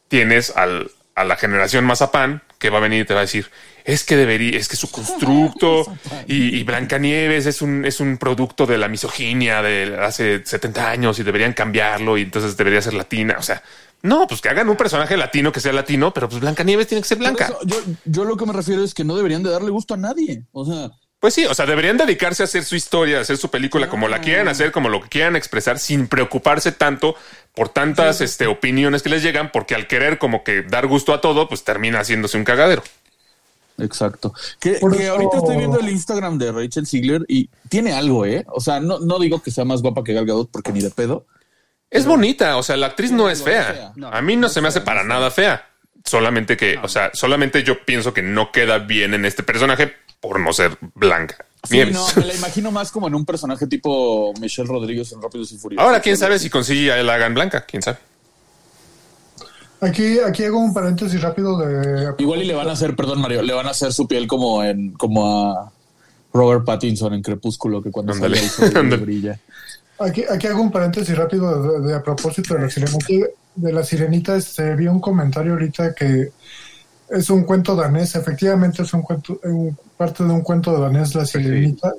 [0.09, 0.91] tienes al,
[1.21, 3.51] a la generación Mazapán que va a venir y te va a decir,
[3.85, 5.85] es que debería, es que su constructo
[6.27, 11.19] y, y Blancanieves es un, es un producto de la misoginia de hace 70 años
[11.19, 13.37] y deberían cambiarlo y entonces debería ser latina.
[13.39, 13.62] O sea,
[14.03, 17.09] no, pues que hagan un personaje latino que sea latino, pero pues Blancanieves tiene que
[17.09, 17.47] ser blanca.
[17.47, 19.97] eso, yo, yo lo que me refiero es que no deberían de darle gusto a
[19.97, 20.45] nadie.
[20.53, 20.91] O sea,
[21.21, 24.07] Pues sí, o sea, deberían dedicarse a hacer su historia, a hacer su película como
[24.07, 27.16] la quieran hacer, como lo que quieran expresar, sin preocuparse tanto
[27.55, 31.21] por tantas este, opiniones que les llegan, porque al querer como que dar gusto a
[31.21, 32.85] todo, pues termina haciéndose un cagadero.
[33.79, 34.33] Exacto.
[34.61, 38.25] Que, Por que eso- ahorita estoy viendo el Instagram de Rachel Ziegler y tiene algo,
[38.27, 38.45] ¿eh?
[38.49, 40.91] O sea, no, no digo que sea más guapa que Gal Gadot porque ni de
[40.91, 41.27] pedo,
[41.91, 43.64] Es bonita, o sea, la actriz no es no es fea.
[43.73, 43.93] fea.
[43.97, 45.69] No, a mí no, no se me hace para nada fea.
[46.05, 50.41] Solamente que, o sea, solamente yo pienso que no queda bien en este personaje por
[50.41, 51.45] no ser blanca.
[51.64, 51.95] Sí, Nieves.
[51.95, 55.59] no, me la imagino más como en un personaje tipo Michelle Rodríguez en Rápidos y
[55.59, 55.85] Furiosos.
[55.85, 57.99] Ahora, quién sabe si consigue a la hagan blanca, quién sabe.
[59.81, 62.12] Aquí, aquí hago un paréntesis rápido de.
[62.19, 64.64] Igual y le van a hacer, perdón Mario, le van a hacer su piel como
[64.64, 65.73] en como a
[66.33, 69.03] Robert Pattinson en Crepúsculo, que cuando sale el sol ándale.
[69.05, 69.39] brilla.
[70.01, 73.07] Aquí, aquí hago un paréntesis rápido de, de- a propósito de la sirenita.
[73.55, 76.31] De la sirenita, este, vi un comentario ahorita que
[77.11, 78.15] es un cuento danés.
[78.15, 81.93] Efectivamente, es un cuento, un- parte de un cuento danés, la sirenita.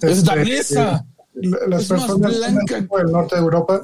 [0.00, 1.04] ¡Es Este, danesa!
[1.34, 3.80] la- las Es personas del norte de Europa.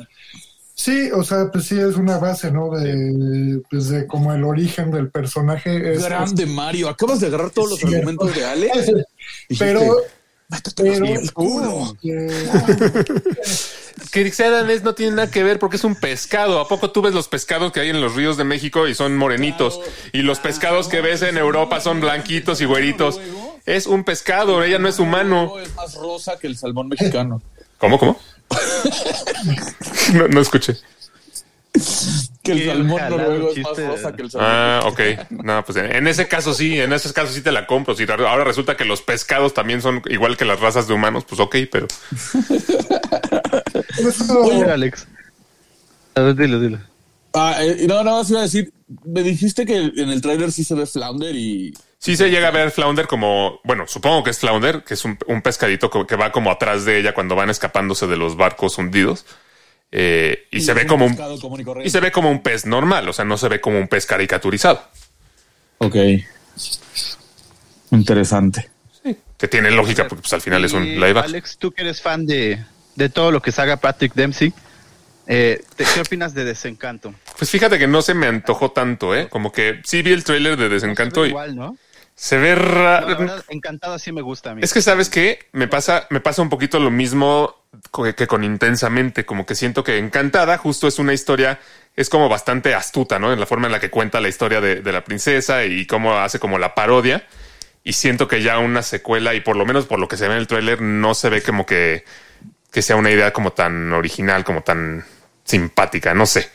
[0.75, 2.71] Sí, o sea, pues sí es una base, ¿no?
[2.71, 5.95] De, pues de como el origen del personaje.
[5.95, 8.71] Es, Grande Mario, acabas de agarrar todos los Sí, argumentos de Ale.
[9.59, 9.97] pero,
[10.77, 11.97] pero, el culo.
[14.13, 16.61] Que sea danés no tiene nada que ver porque es un pescado.
[16.61, 19.17] ¿A poco tú ves los pescados que hay en los ríos de México y son
[19.17, 19.81] morenitos?
[20.13, 23.21] Y los pescados que ves en Europa son blanquitos y güeritos.
[23.67, 25.59] Es un pescado, ella no es humano.
[25.59, 27.43] Es más rosa que el salmón mexicano.
[27.77, 28.19] ¿Cómo, cómo?
[30.15, 30.77] no, no escuché.
[32.53, 34.51] Que el salmón noruego es más rosa que el salmón.
[34.51, 35.01] Ah, ok.
[35.31, 37.95] No, pues en, en ese caso sí, en ese caso sí te la compro.
[37.95, 41.41] Si ahora resulta que los pescados también son igual que las razas de humanos, pues
[41.41, 41.87] ok, pero
[44.43, 45.07] Oye, Alex.
[46.15, 46.79] A ver, dilo, dilo.
[47.35, 48.73] Ah, eh, y no, no, más iba a decir,
[49.05, 52.53] me dijiste que en el tráiler sí se ve Flounder y sí se llega a
[52.53, 56.33] ver Flounder como, bueno, supongo que es Flounder, que es un, un pescadito que va
[56.33, 59.25] como atrás de ella cuando van escapándose de los barcos hundidos.
[59.91, 61.19] Eh, y, se ve como un,
[61.85, 64.05] y se ve como un pez normal, o sea, no se ve como un pez
[64.07, 64.83] caricaturizado.
[65.79, 65.97] Ok.
[67.91, 68.69] Interesante.
[69.39, 71.25] Que tiene lógica porque pues, al final es un live action.
[71.25, 72.63] Alex, tú que eres fan de,
[72.97, 74.53] de todo lo que se haga Patrick Dempsey,
[75.29, 77.15] eh, ¿te- ¿qué opinas de Desencanto?
[77.39, 79.29] Pues fíjate que no se me antojó tanto, ¿eh?
[79.29, 81.77] Como que sí vi el tráiler de Desencanto y Igual, ¿no?
[82.19, 83.17] Se ve raro.
[84.01, 84.61] sí me gusta a mí.
[84.65, 87.55] Es que sabes qué, me pasa, me pasa un poquito lo mismo
[88.17, 91.61] que con intensamente, como que siento que Encantada justo es una historia,
[91.95, 93.33] es como bastante astuta, ¿no?
[93.33, 96.19] En la forma en la que cuenta la historia de, de la princesa y cómo
[96.19, 97.25] hace como la parodia.
[97.85, 100.35] Y siento que ya una secuela, y por lo menos por lo que se ve
[100.35, 102.05] en el tráiler, no se ve como que,
[102.73, 105.05] que sea una idea como tan original, como tan
[105.45, 106.51] simpática, no sé.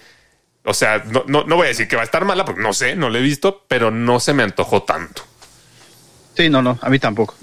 [0.66, 2.74] O sea, no, no, no voy a decir que va a estar mala, porque no
[2.74, 5.24] sé, no la he visto, pero no se me antojó tanto.
[6.36, 7.36] Sí, no, no, a mí tampoco.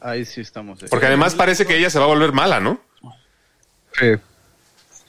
[0.00, 0.82] Ahí sí estamos.
[0.82, 0.86] eh.
[0.88, 2.80] Porque además parece que ella se va a volver mala, ¿no?
[3.98, 4.12] Sí.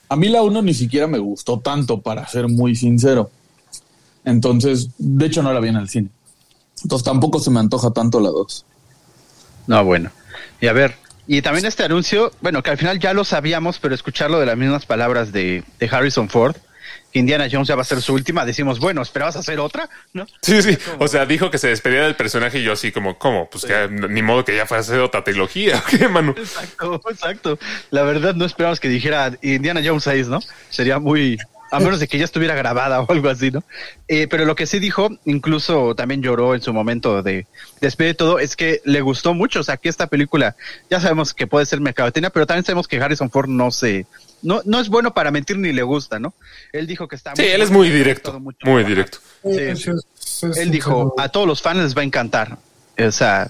[0.10, 3.32] A mí la 1 ni siquiera me gustó tanto, para ser muy sincero.
[4.26, 6.10] Entonces, de hecho, no la vi en el cine.
[6.84, 8.66] Entonces tampoco se me antoja tanto la 2.
[9.68, 10.12] No, bueno.
[10.60, 10.96] Y a ver,
[11.28, 14.58] y también este anuncio, bueno, que al final ya lo sabíamos, pero escucharlo de las
[14.58, 16.56] mismas palabras de, de Harrison Ford,
[17.12, 19.90] que Indiana Jones ya va a ser su última, decimos, bueno, ¿esperabas hacer otra?
[20.14, 20.26] ¿No?
[20.42, 20.78] Sí, sí.
[21.00, 23.50] O sea, dijo que se despedía del personaje y yo así como, ¿cómo?
[23.50, 25.78] Pues que ni modo que ya fuera a hacer otra trilogía.
[25.88, 26.34] ¿o ¿Qué, mano?
[26.38, 27.60] Exacto, exacto.
[27.90, 30.40] La verdad no esperamos que dijera Indiana Jones 6, ¿no?
[30.70, 31.38] Sería muy...
[31.72, 33.64] A menos de que ya estuviera grabada o algo así, ¿no?
[34.10, 37.48] Eh, pero lo que sí dijo, incluso también lloró en su momento de
[37.80, 39.62] despedir todo, es que le gustó mucho.
[39.62, 40.58] O sea, que esta película,
[40.90, 44.06] ya sabemos que puede ser mercadotecnia, pero también sabemos que Harrison Ford no se...
[44.44, 46.34] No, no es bueno para mentir ni le gusta, ¿no?
[46.74, 48.38] Él dijo que está Sí, él es muy directo.
[48.64, 49.20] Muy directo.
[49.44, 49.92] Sí,
[50.58, 52.58] Él dijo, a todos los fans les va a encantar.
[53.00, 53.50] O sea,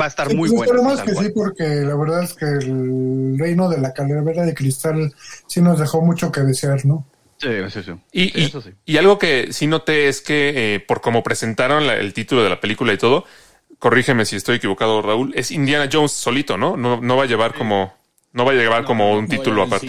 [0.00, 0.72] va a estar Sí, muy pues bueno.
[0.72, 1.26] Esperemos que cual.
[1.26, 5.14] sí, porque la verdad es que el reino de la calavera de cristal
[5.46, 7.06] sí nos dejó mucho que desear, ¿no?
[7.38, 7.92] Sí, sí, sí.
[8.12, 8.70] Y, Sí, y- eso sí.
[8.84, 12.50] y algo que sí noté es que eh, por cómo presentaron la- el título de
[12.50, 13.24] la película y todo,
[13.78, 16.76] corrígeme si estoy equivocado, Raúl, es Indiana Jones solito, ¿no?
[16.76, 17.94] No, no va a llevar como,
[18.32, 19.86] no va a llevar como un título aparte.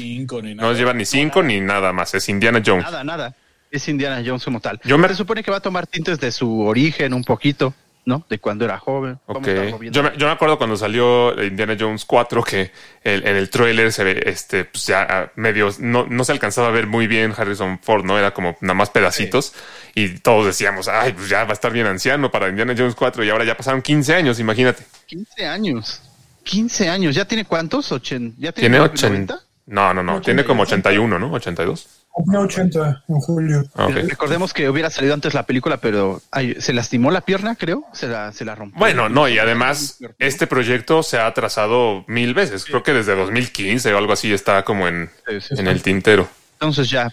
[0.55, 2.83] No lleva ni cinco ni nada más, es Indiana Jones.
[2.85, 3.35] Nada, nada.
[3.71, 4.79] Es Indiana Jones como tal.
[4.83, 7.73] Yo me- Se supone que va a tomar tintes de su origen un poquito,
[8.09, 8.25] ¿no?
[8.29, 9.17] De cuando era joven.
[9.25, 9.47] cómo Ok.
[9.47, 9.95] está moviendo.
[10.01, 12.71] Yo me, yo me acuerdo cuando salió Indiana Jones 4 que
[13.03, 16.71] el- en el tráiler se ve, este, pues ya medio, no, no se alcanzaba a
[16.71, 18.19] ver muy bien Harrison Ford, ¿no?
[18.19, 19.53] Era como nada más pedacitos
[19.95, 23.23] y todos decíamos, ay, pues ya va a estar bien anciano para Indiana Jones 4
[23.23, 24.83] y ahora ya pasaron 15 años, imagínate.
[25.05, 26.01] 15 años.
[26.43, 27.15] 15 años.
[27.15, 27.91] ¿Ya tiene cuántos?
[27.91, 29.39] Ochen- ¿Ya Tiene tiene 80.
[29.67, 31.31] No, no, no, tiene como 81, ¿no?
[31.31, 31.98] 82.
[32.19, 33.63] Cumplió 80 en julio.
[33.75, 33.87] Ah.
[33.87, 37.85] Recordemos que hubiera salido antes la película, pero ay, se lastimó la pierna, creo.
[37.93, 38.77] Se la, se la rompió.
[38.77, 42.65] Bueno, no, y además este proyecto se ha atrasado mil veces.
[42.65, 46.27] Creo que desde 2015 o algo así está como en, Sí, sí, en el tintero.
[46.55, 47.09] Entonces ya.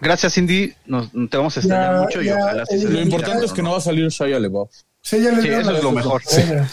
[0.00, 0.74] Gracias, Cindy.
[0.86, 3.62] Nos, te vamos a extrañar Ya, mucho y ojalá eh, se Lo importante es que
[3.62, 4.72] no va a salir Shia LaBeouf.
[5.02, 6.20] Sí, ya le Sí, eso es lo mejor.
[6.26, 6.66] Eso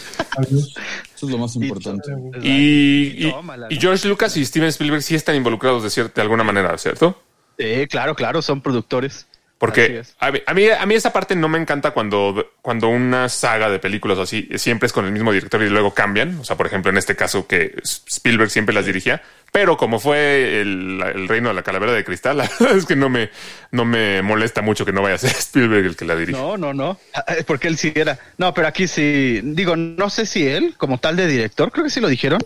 [1.22, 2.10] es lo más importante.
[2.42, 3.32] Y.
[3.78, 7.16] George Lucas y Steven Spielberg sí están involucrados de, cierta, de alguna manera, ¿cierto?
[7.58, 9.26] Sí, claro, claro, son productores.
[9.60, 13.28] Porque a mí, a mí, a mí esa parte no me encanta cuando, cuando una
[13.28, 16.38] saga de películas o así siempre es con el mismo director y luego cambian.
[16.38, 19.20] O sea, por ejemplo, en este caso que Spielberg siempre las dirigía.
[19.52, 22.96] Pero como fue el, el reino de la calavera de cristal, la verdad es que
[22.96, 23.28] no me,
[23.70, 26.38] no me molesta mucho que no vaya a ser Spielberg el que la dirija.
[26.38, 26.98] No, no, no.
[27.12, 28.18] Ah, eh, Porque él sí era.
[28.38, 29.42] No, pero aquí sí.
[29.44, 32.40] Digo, no sé si él, como tal de director, creo que sí lo dijeron.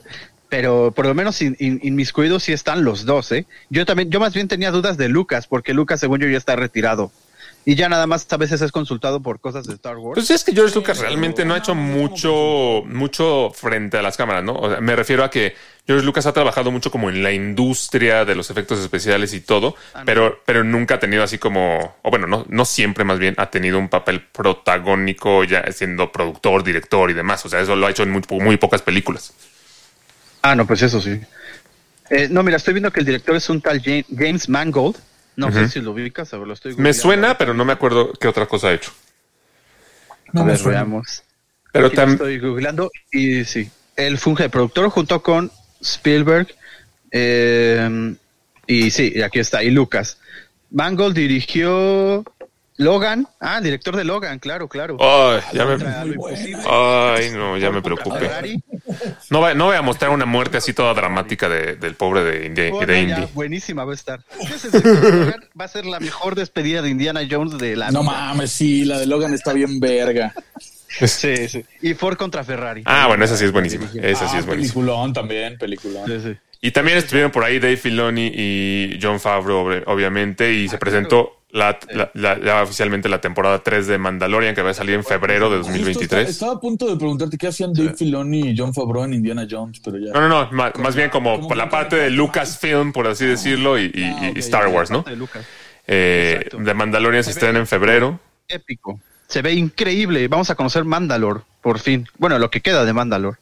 [0.56, 3.44] Pero por lo menos in- in- inmiscuidos sí están los dos, ¿eh?
[3.70, 6.54] Yo también, yo más bien tenía dudas de Lucas, porque Lucas, según yo, ya está
[6.54, 7.10] retirado.
[7.64, 10.14] Y ya nada más a veces es consultado por cosas de Star Wars.
[10.14, 14.44] Pues es que George Lucas realmente no ha hecho mucho, mucho frente a las cámaras,
[14.44, 14.54] ¿no?
[14.54, 15.56] O sea, me refiero a que
[15.88, 19.74] George Lucas ha trabajado mucho como en la industria de los efectos especiales y todo,
[20.06, 23.50] pero, pero nunca ha tenido así como, o bueno, no, no siempre más bien ha
[23.50, 27.44] tenido un papel protagónico ya siendo productor, director y demás.
[27.44, 29.32] O sea, eso lo ha hecho en muy pocas películas.
[30.46, 31.18] Ah, no, pues eso sí.
[32.10, 34.96] Eh, no, mira, estoy viendo que el director es un tal Ja- James Mangold.
[35.36, 38.12] No sé si lo ubicas, a ver, lo estoy Me suena, pero no me acuerdo
[38.12, 38.92] qué otra cosa ha hecho.
[40.34, 40.78] No a me ver, suena.
[40.80, 41.22] veamos.
[41.72, 46.54] Pero Aquí estoy googleando y sí, él funge de productor junto con Spielberg
[47.10, 48.14] eh,
[48.66, 50.18] y sí, aquí está, y Lucas.
[50.70, 52.22] Mangold dirigió
[52.76, 54.96] Logan, ah, director de Logan, claro, claro.
[55.00, 55.74] Ay, ya me...
[56.66, 58.18] Ay, no, ya me preocupé.
[58.20, 58.60] Ferrari.
[59.30, 62.46] No, va- no voy a mostrar una muerte así toda dramática de- del pobre de,
[62.46, 63.32] Indy- Bueno, de ya, Indy.
[63.32, 64.20] buenísima va a estar.
[64.40, 67.90] Ese es el- Logan va a ser la mejor despedida de Indiana Jones de la
[67.92, 68.10] No vida.
[68.12, 70.34] mames, sí, la de Logan está bien verga.
[70.88, 71.64] Sí, sí.
[71.82, 72.82] Y Ford contra Ferrari.
[72.86, 73.86] Ah, bueno, esa sí es buenísima.
[74.00, 74.74] Esa sí Ah, es buenísima.
[74.74, 76.06] Peliculón también, peliculón.
[76.06, 76.36] Sí, sí.
[76.60, 81.42] Y también estuvieron por ahí Dave Filoni y John Favreau, ob- obviamente, y se presentó
[81.54, 85.04] la, la- la- ya oficialmente la temporada 3 de Mandalorian, que va a salir en
[85.04, 86.20] febrero de Justo 2023.
[86.22, 89.46] está- estaba a punto de preguntarte qué hacían Dave Filoni y John Favreau en Indiana
[89.48, 90.12] Jones, pero ya.
[90.12, 93.78] No, no, no, más, bien como como por la parte de Lucasfilm, por así decirlo,
[93.78, 95.02] y, y- Ah, y Star Wars, ¿no?
[95.02, 95.46] De Lucas.
[95.86, 98.18] Eh, de Mandalorian se estrena en febrero.
[98.48, 99.00] Épico.
[99.28, 100.26] Se ve increíble.
[100.28, 102.06] Vamos a conocer Mandalore, por fin.
[102.18, 103.38] Bueno, lo que queda de Mandalore,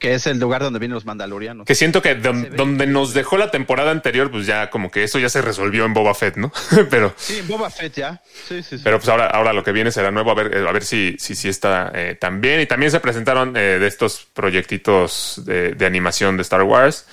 [0.00, 1.66] que es el lugar donde vienen los mandalorianos.
[1.66, 5.18] Que siento que don- donde nos dejó la temporada anterior, pues ya como que eso
[5.20, 6.50] ya se resolvió en Boba Fett, ¿no?
[6.90, 8.20] pero, Sí, Boba Fett ya.
[8.48, 8.80] Sí, sí, sí.
[8.82, 11.14] pero pues ahora, ahora lo que viene será nuevo, a ver, eh, a ver si,
[11.18, 12.60] si, si está eh, tan bien.
[12.62, 17.06] Y también se presentaron eh, de estos proyectitos de, de animación de Star Wars.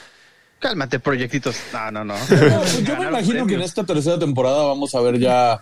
[0.59, 1.57] Cálmate, proyectitos.
[1.73, 2.17] No, no, no.
[2.17, 2.25] No,
[2.61, 5.59] pues yo me imagino que en esta tercera temporada vamos a ver ya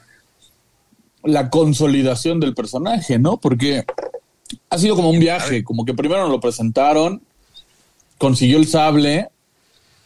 [1.23, 3.38] la consolidación del personaje, ¿no?
[3.38, 3.84] Porque
[4.69, 7.21] ha sido como un viaje, como que primero nos lo presentaron,
[8.17, 9.29] consiguió el sable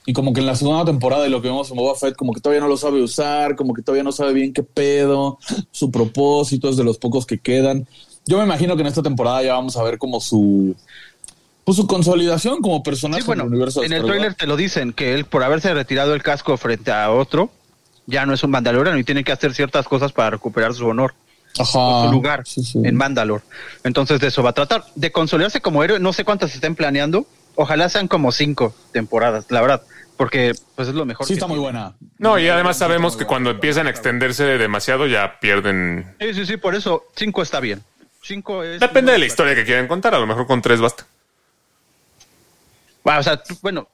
[0.06, 2.34] y como que en la segunda temporada y lo que vemos en Boba Fett como
[2.34, 5.38] que todavía no lo sabe usar, como que todavía no sabe bien qué pedo,
[5.72, 7.88] su propósito es de los pocos que quedan.
[8.26, 10.76] Yo me imagino que en esta temporada ya vamos a ver como su
[11.64, 14.48] pues su consolidación como personaje Sí, bueno, en el universo de en el tráiler te
[14.48, 17.52] lo dicen, que él por haberse retirado el casco frente a otro,
[18.08, 21.14] ya no es un mandaloriano y tiene que hacer ciertas cosas para recuperar su honor.
[21.58, 22.06] Ajá.
[22.06, 22.80] su lugar Sí, sí.
[22.84, 23.44] en Mandalore.
[23.84, 24.86] Entonces de eso va a tratar.
[24.96, 27.26] De consolidarse como héroe, no sé cuántas estén planeando.
[27.56, 29.82] Ojalá sean como cinco temporadas, la verdad.
[30.16, 31.26] Porque pues es lo mejor.
[31.26, 31.64] Sí, que está muy tiene.
[31.72, 31.94] buena.
[32.18, 36.14] No, y además sabemos que cuando empiezan a extenderse demasiado ya pierden.
[36.20, 37.82] Sí, sí, sí, por eso cinco está bien.
[38.22, 38.80] Cinco es...
[38.82, 41.06] Depende de la historia que quieran contar, a lo mejor con tres basta.
[43.04, 43.88] Bueno, o sea, tú- bueno.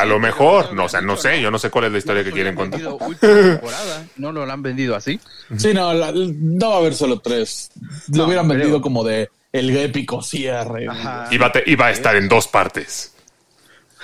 [0.00, 2.22] A lo mejor, no, o sea, no sé, yo no sé cuál es la historia
[2.22, 2.80] que Lo quieren contar.
[4.16, 5.18] no lo han vendido así.
[5.56, 7.70] Sí, no, la- no va a haber solo tres.
[8.08, 8.58] Lo No, hubieran creo.
[8.58, 10.86] vendido como de el épico cierre.
[10.86, 13.12] va, a te- va a estar en dos partes.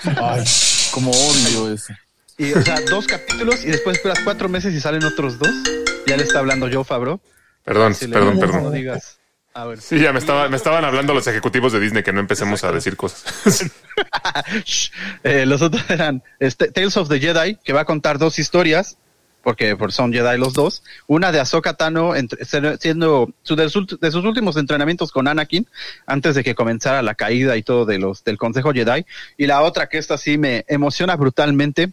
[0.04, 0.42] Ay,
[0.90, 1.92] como odio eso.
[2.38, 5.48] Y, o sea, dos capítulos y después esperas cuatro meses y salen otros dos.
[6.06, 7.20] Ya le está hablando Joe Fabro.
[7.64, 8.72] Perdón, Si le- perdón, No perdón.
[8.72, 9.18] digas.
[9.78, 12.72] Sí, ya me, estaba, me estaban hablando los ejecutivos de Disney que no empecemos a
[12.72, 13.24] decir cosas.
[15.22, 18.98] Eh, los otros eran este, Tales of the Jedi, que va a contar dos historias,
[19.42, 20.82] porque son Jedi los dos.
[21.06, 22.44] Una de Ahsoka Tano entre-
[22.78, 25.68] siendo su, de, sus, de sus últimos entrenamientos con Anakin,
[26.06, 29.06] antes de que comenzara la caída y todo de los del Consejo Jedi.
[29.36, 31.92] Y la otra que esta sí me emociona brutalmente,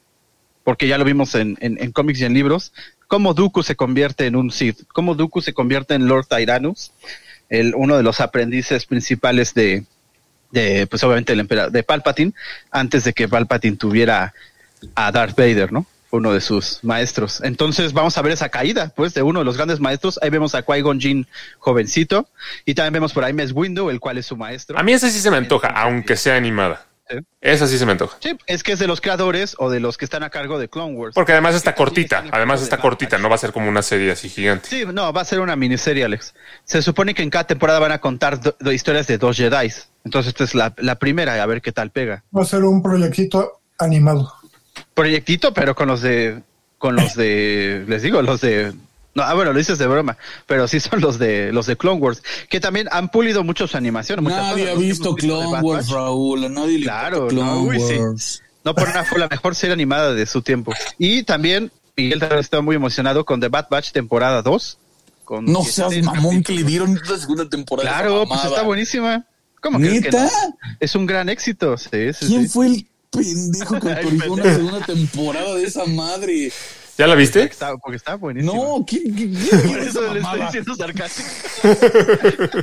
[0.64, 2.74] porque ya lo vimos en, en, en cómics y en libros,
[3.08, 6.92] cómo Dooku se convierte en un Sith, cómo Dooku se convierte en Lord Tyrannus,
[7.52, 9.84] el, uno de los aprendices principales de,
[10.50, 12.34] de pues obviamente el emperador de Palpatine
[12.72, 14.34] antes de que Palpatine tuviera
[14.96, 15.86] a Darth Vader, ¿no?
[16.10, 17.42] Uno de sus maestros.
[17.44, 20.20] Entonces vamos a ver esa caída, pues, de uno de los grandes maestros.
[20.22, 21.28] Ahí vemos a Qui-Gon Jinn
[21.60, 22.28] jovencito
[22.66, 24.78] y también vemos por ahí Mess Windu, el cual es su maestro.
[24.80, 26.86] A mí esa sí se me antoja, aunque sea animada.
[27.42, 28.18] Esa sí se me antoja.
[28.22, 30.70] Sí, es que es de los creadores o de los que están a cargo de
[30.70, 31.14] Clone Wars.
[31.14, 34.30] Porque además está cortita, además está cortita, no va a ser como una serie así
[34.30, 34.70] gigante.
[34.70, 36.34] Sí, no, va a ser una miniserie, Alex.
[36.64, 39.72] Se supone que en cada temporada van a contar do- do- historias de dos Jedi.
[40.06, 42.24] Entonces esta es la, la primera, a ver qué tal pega.
[42.36, 44.34] Va a ser un proyectito animado.
[44.94, 46.42] Proyectito, pero con los de,
[46.78, 48.74] con los de, les digo, los de,
[49.14, 52.00] no, ah, bueno, lo dices de broma, pero sí son los de, los de Clone
[52.00, 54.24] Wars, que también han pulido mucho su animación.
[54.24, 55.90] Nadie cosas, ha visto Clone Wars.
[55.90, 56.46] Raúl.
[56.46, 57.98] A nadie le Claro, Clone no, uy, sí.
[57.98, 58.44] Wars.
[58.64, 60.72] No por nada fue la mejor serie animada de su tiempo.
[60.98, 64.78] Y también Miguel también estaba muy emocionado con The Bad Batch temporada 2.
[65.26, 67.90] Con No seas 16 mamón que le dieron la segunda temporada.
[67.90, 69.26] Claro, pues está buenísima.
[69.62, 70.24] ¿Cómo crees que ¿Neta?
[70.24, 70.58] no?
[70.80, 71.78] Es un gran éxito.
[71.78, 76.52] Sí, sí, ¿Quién fue el pendejo que autorizó una segunda temporada de esa madre?
[77.02, 77.44] ¿Ya la Porque viste?
[77.46, 78.54] está, porque está buenísima.
[78.54, 81.30] No, ¿quién, quién, quién por eso le estoy diciendo sarcástico.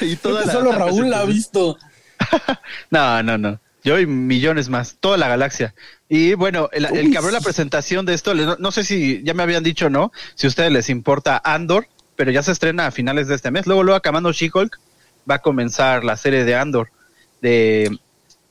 [0.00, 1.76] y Creo toda que la solo Raúl la ha visto.
[2.90, 3.58] No, no, no.
[3.82, 5.74] Yo y millones más, toda la galaxia.
[6.08, 9.34] Y bueno, el, el que abrió la presentación de esto, no, no sé si ya
[9.34, 12.86] me habían dicho o no, si a ustedes les importa Andor, pero ya se estrena
[12.86, 13.66] a finales de este mes.
[13.66, 14.78] Luego, luego acabando She-Hulk,
[15.28, 16.90] va a comenzar la serie de Andor
[17.42, 17.98] de,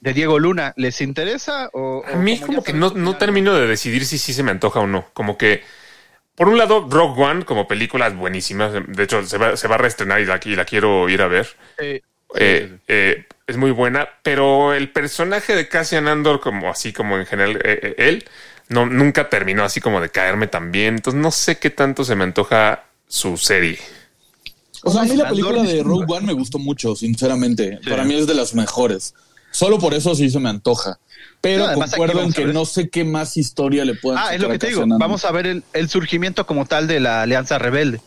[0.04, 0.74] de Diego Luna.
[0.76, 1.70] ¿Les interesa?
[1.74, 4.82] O, A mí como que no, no termino de decidir si sí se me antoja
[4.82, 5.08] o no.
[5.14, 5.64] Como que,
[6.36, 8.70] por un lado, Rogue One como película es buenísima.
[8.70, 11.28] De hecho, se va, se va a reestrenar y la, y la quiero ir a
[11.28, 11.48] ver.
[11.78, 12.02] Eh,
[12.36, 17.28] Eh, eh, es muy buena, pero el personaje de Cassian Andor, como así como en
[17.28, 18.26] general eh, eh, él,
[18.70, 20.96] no, nunca terminó así como de caerme tan bien.
[20.96, 23.78] Entonces no sé qué tanto se me antoja su serie.
[24.84, 27.80] O sea, a mí la película de Rogue One me gustó mucho, sinceramente.
[27.84, 27.90] Sí.
[27.90, 29.14] Para mí es de las mejores.
[29.54, 31.00] Solo por eso sí se me antoja.
[31.40, 34.50] Pero No, concuerdo en que no sé qué más historia le puedan Ah, es lo
[34.50, 34.84] que te digo.
[35.00, 38.02] Vamos a ver el, el surgimiento como tal de la Alianza Rebelde.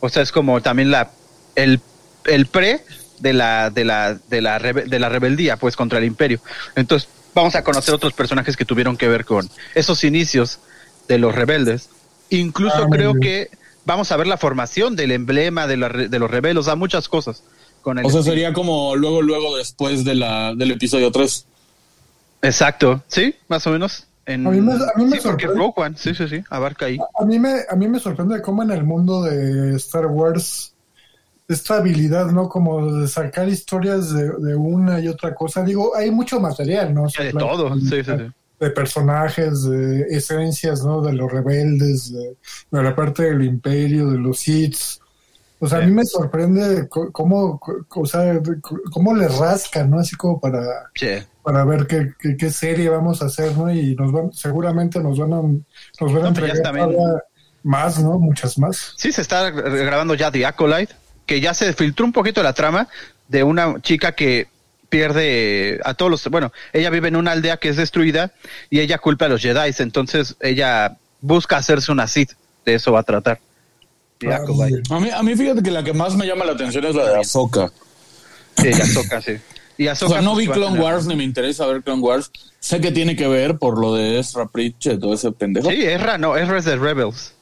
[0.00, 1.10] O sea, es como también la
[1.54, 1.80] el,
[2.24, 2.84] el pre
[3.18, 6.40] de la de la de la rebe- de la rebeldía, pues contra el Imperio.
[6.76, 10.58] Entonces vamos a conocer otros personajes que tuvieron que ver con esos inicios
[11.08, 11.88] de los rebeldes.
[12.30, 13.50] Incluso Ah, creo que
[13.84, 17.08] vamos a ver la formación del emblema de, la re- de los rebeldes, a muchas
[17.08, 17.42] cosas.
[17.82, 18.34] Con el O sea, estilo.
[18.34, 21.46] sería como luego, luego después de la, del episodio 3.
[22.42, 24.06] Exacto, sí, más o menos.
[24.24, 25.54] En, A mí me- a mí me sí, porque sorprende.
[25.56, 26.98] Rogue One, sí, sí, sí, abarca ahí.
[27.20, 30.74] A mí me, a mí me sorprende cómo en el mundo de Star Wars
[31.48, 32.48] esta habilidad, ¿no?
[32.48, 35.62] Como de sacar historias de, de una y otra cosa.
[35.64, 37.04] Digo, hay mucho material, ¿no?
[37.04, 38.12] O sea, De claro, todo, sí, sí, sí.
[38.60, 41.02] De personajes, de esencias, ¿no?
[41.02, 42.36] De los rebeldes, de,
[42.70, 44.76] de la parte del imperio, de los Sith.
[45.64, 48.42] O sea, a mí me sorprende cómo, o sea,
[48.90, 50.00] cómo le rascan, ¿no?
[50.00, 50.60] Así como para,
[51.40, 53.72] para ver qué, qué, qué serie vamos a hacer, ¿no?
[53.72, 56.98] Y nos van, seguramente nos van a, nos van a No, entregar todavía
[57.62, 58.18] más, ¿no?
[58.18, 58.94] Muchas más.
[58.96, 60.96] Sí, se está grabando ya The Acolyte,
[61.26, 62.88] que ya se filtró un poquito la trama
[63.28, 64.48] de una chica que
[64.88, 66.26] pierde a todos los...
[66.26, 68.32] Bueno, ella vive en una aldea que es destruida
[68.68, 72.32] y ella culpa a los Jedi, entonces ella busca hacerse una Sith,
[72.64, 73.38] de eso va a tratar.
[74.28, 74.82] The Acolyte.
[74.94, 77.04] A mí, a mí fíjate que la que más me llama la atención es la
[77.10, 77.70] de Ahsoka.
[78.56, 79.32] Sí, Ahsoka, sí.
[79.78, 82.30] Y O sea, no vi Clone Wars ni me interesa ver Clone Wars.
[82.60, 85.70] Sé que tiene que ver por lo de Ezra Pritchett, todo ese pendejo.
[85.70, 87.32] Sí, Ezra, no, Ezra es de Rebels.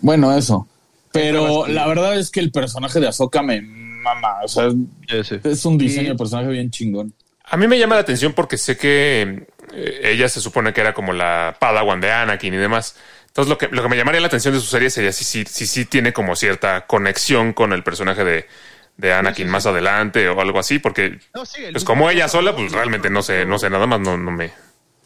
[0.00, 0.68] Bueno, eso.
[1.10, 4.34] Pero la verdad es que el personaje de Ahsoka me mama.
[4.44, 5.36] O sea, Sí, sí.
[5.42, 7.12] es un diseño Y- de personaje bien chingón.
[7.50, 10.92] A mí me llama la atención porque sé que eh, ella se supone que era
[10.92, 12.94] como la Padawan de Anakin y demás.
[13.38, 15.44] Entonces, lo que, lo que me llamaría la atención de su serie sería si sí
[15.48, 18.48] si, si, tiene como cierta conexión con el personaje de,
[18.96, 23.10] de Anakin más adelante o algo así, porque No, pues como ella sola, pues realmente
[23.10, 24.50] no sé, no sé nada más, no, no me...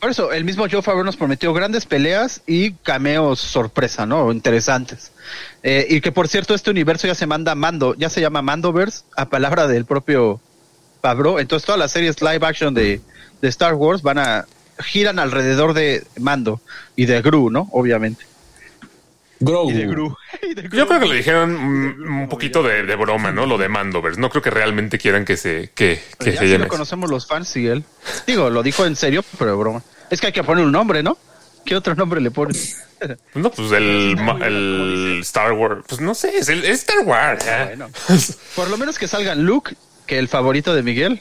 [0.01, 4.33] Por eso, el mismo Joe Favreau nos prometió grandes peleas y cameos sorpresa, ¿no?
[4.33, 5.13] Interesantes.
[5.63, 9.05] Eh, y que por cierto, este universo ya se manda Mando, ya se llama Mandoverse,
[9.15, 10.41] a palabra del propio
[11.03, 11.39] Favreau.
[11.39, 13.03] Entonces todas las series live action de,
[13.43, 14.47] de Star Wars van a
[14.83, 16.61] giran alrededor de Mando
[16.97, 17.69] y de Gru, ¿no?
[17.73, 18.25] Obviamente.
[19.41, 19.71] Grogu.
[19.71, 20.17] Y de Gru.
[20.43, 20.77] Y de Gru.
[20.77, 23.47] Yo creo que le dijeron un poquito de, de broma, ¿no?
[23.47, 24.21] Lo de Mandoverse.
[24.21, 27.67] No creo que realmente quieran que se, que, que ya se conocemos los fans y
[27.67, 27.85] él.
[28.27, 29.83] Digo, lo dijo en serio, pero de broma.
[30.11, 31.19] Es que hay que poner un nombre, ¿no?
[31.65, 32.79] ¿Qué otro nombre le pones?
[33.35, 35.85] No, pues el, Star Wars.
[35.89, 37.45] Pues no sé, es, el, es Star Wars.
[37.45, 37.65] ¿eh?
[37.67, 37.91] Bueno.
[38.55, 39.75] Por lo menos que salgan Luke,
[40.07, 41.21] que el favorito de Miguel,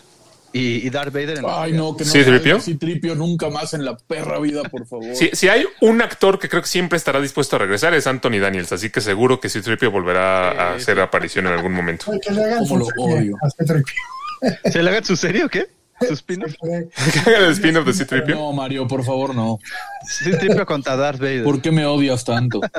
[0.54, 2.10] y, y Darth Vader en Ay, no, que no.
[2.12, 2.60] ¿Sí, Tripio?
[2.60, 5.16] Sí, Tripio nunca más en la perra vida, por favor.
[5.16, 8.40] Si, si hay un actor que creo que siempre estará dispuesto a regresar es Anthony
[8.40, 12.12] Daniels, así que seguro que Citripio volverá a hacer aparición en algún momento.
[12.22, 13.36] Que le hagan Cómo su lo odio.
[13.58, 14.72] C-3PO.
[14.72, 15.68] ¿Se le haga su serie o qué?
[16.00, 16.54] ¿Su spin-off?
[17.28, 18.36] Hagan el spin-off de Citripio.
[18.36, 19.60] No, Mario, por favor, no.
[20.08, 21.44] Sí, triple contra Darth Vader.
[21.44, 22.60] ¿Por qué me odias tanto?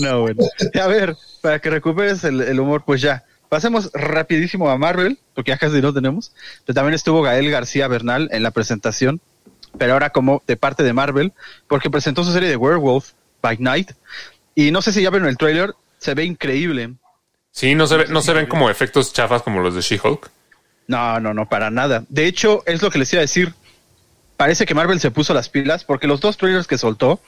[0.00, 0.44] No, bueno.
[0.82, 3.24] A ver, para que recuperes el, el humor, pues ya.
[3.48, 6.32] Pasemos rapidísimo a Marvel, porque ya casi no tenemos.
[6.66, 9.20] Pero también estuvo Gael García Bernal en la presentación,
[9.78, 11.32] pero ahora como de parte de Marvel,
[11.66, 13.92] porque presentó su serie de Werewolf by Night.
[14.54, 16.94] Y no sé si ya vieron el trailer, se ve increíble.
[17.50, 20.30] Sí, no se, ve- no se ven como efectos chafas como los de She-Hulk.
[20.86, 22.04] No, no, no, para nada.
[22.08, 23.54] De hecho, es lo que les iba a decir.
[24.36, 27.20] Parece que Marvel se puso las pilas porque los dos trailers que soltó,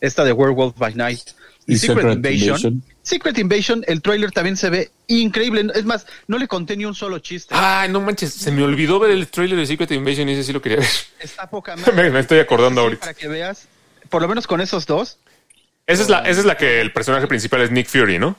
[0.00, 1.20] esta de Werewolf by Night
[1.66, 2.82] y, Secret, Secret Invasion, Invasion.
[3.02, 5.66] Secret Invasion, el trailer también se ve increíble.
[5.74, 7.54] Es más, no le conté ni un solo chiste.
[7.56, 10.52] Ay, no manches, se me olvidó ver el trailer de Secret Invasion y ese sí
[10.52, 10.88] lo quería ver.
[11.20, 13.00] Está poca Me, me estoy acordando Sí, ahorita.
[13.00, 13.68] Para que veas,
[14.08, 15.18] por lo menos con esos dos,
[15.86, 18.36] Esa es, la, esa es la que el personaje principal es Nick Fury, ¿no?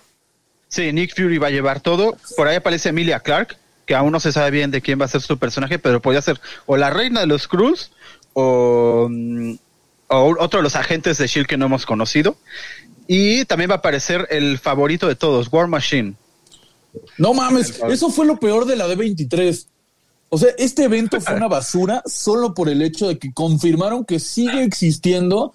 [0.67, 2.17] sí, Nick Fury va a llevar todo.
[2.35, 5.07] Por ahí aparece Emilia Clark, que aún no se sabe bien de quién va a
[5.07, 7.91] ser su personaje, pero podría ser o la reina de los Skrulls
[8.33, 9.53] o, mm,
[10.07, 12.37] o otro de los agentes de Shield que no hemos conocido.
[13.07, 16.13] Y también va a aparecer el favorito de todos, War Machine.
[17.17, 19.65] No mames, eso fue lo peor de la D23.
[20.29, 24.19] O sea, este evento fue una basura solo por el hecho de que confirmaron que
[24.19, 25.53] sigue existiendo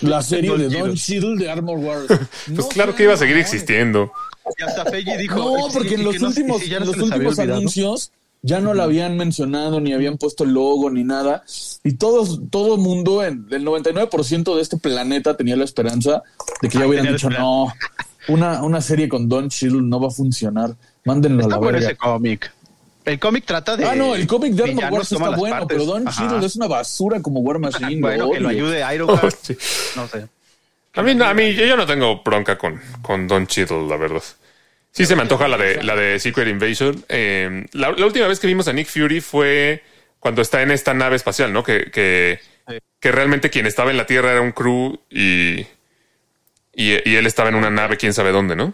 [0.00, 1.36] la serie Don de Don Cheadle.
[1.36, 2.06] De Armor Wars.
[2.08, 4.12] Pues No claro sean que iba a seguir existiendo.
[4.58, 5.36] Y hasta Feige dijo...
[5.36, 7.38] No, "Sí, porque en los que no- y últimos, si ya en no los últimos
[7.38, 7.58] olvidado".
[7.58, 8.12] anuncios
[8.46, 11.44] ya no la habían mencionado, ni habían puesto el logo, ni nada.
[11.82, 16.22] Y todos, todo el mundo, en, el 99% de este planeta tenía la esperanza
[16.62, 17.72] de que ya Ah, hubieran dicho, no,
[18.28, 20.74] una, una serie con Don Cheadle no va a funcionar.
[21.04, 21.88] Mándenlo a Está la bueno verga.
[21.88, 22.52] ese cómic.
[23.04, 23.84] El cómic trata de...
[23.84, 25.68] Ah, no, el cómic de Armor villanos Wars está bueno, partes.
[25.68, 26.22] pero Don Ajá.
[26.28, 28.00] Cheadle es una basura como War Machine.
[28.00, 29.36] Bueno, que lo ayude Ironheart.
[29.42, 29.56] Sí.
[29.96, 30.26] No sé.
[30.94, 33.96] A mí, no- a mí yo, yo no tengo bronca con, con Don Cheadle, la
[33.96, 34.22] verdad.
[34.96, 37.04] Sí se me antoja la de, la de Secret Invasion.
[37.10, 39.82] Eh, la, la última vez que vimos a Nick Fury fue
[40.20, 41.62] cuando está en esta nave espacial, ¿no?
[41.62, 42.40] Que, que,
[42.98, 45.66] que realmente quien estaba en la Tierra era un crew y,
[46.72, 48.72] y, y él estaba en una nave, quién sabe dónde, ¿no?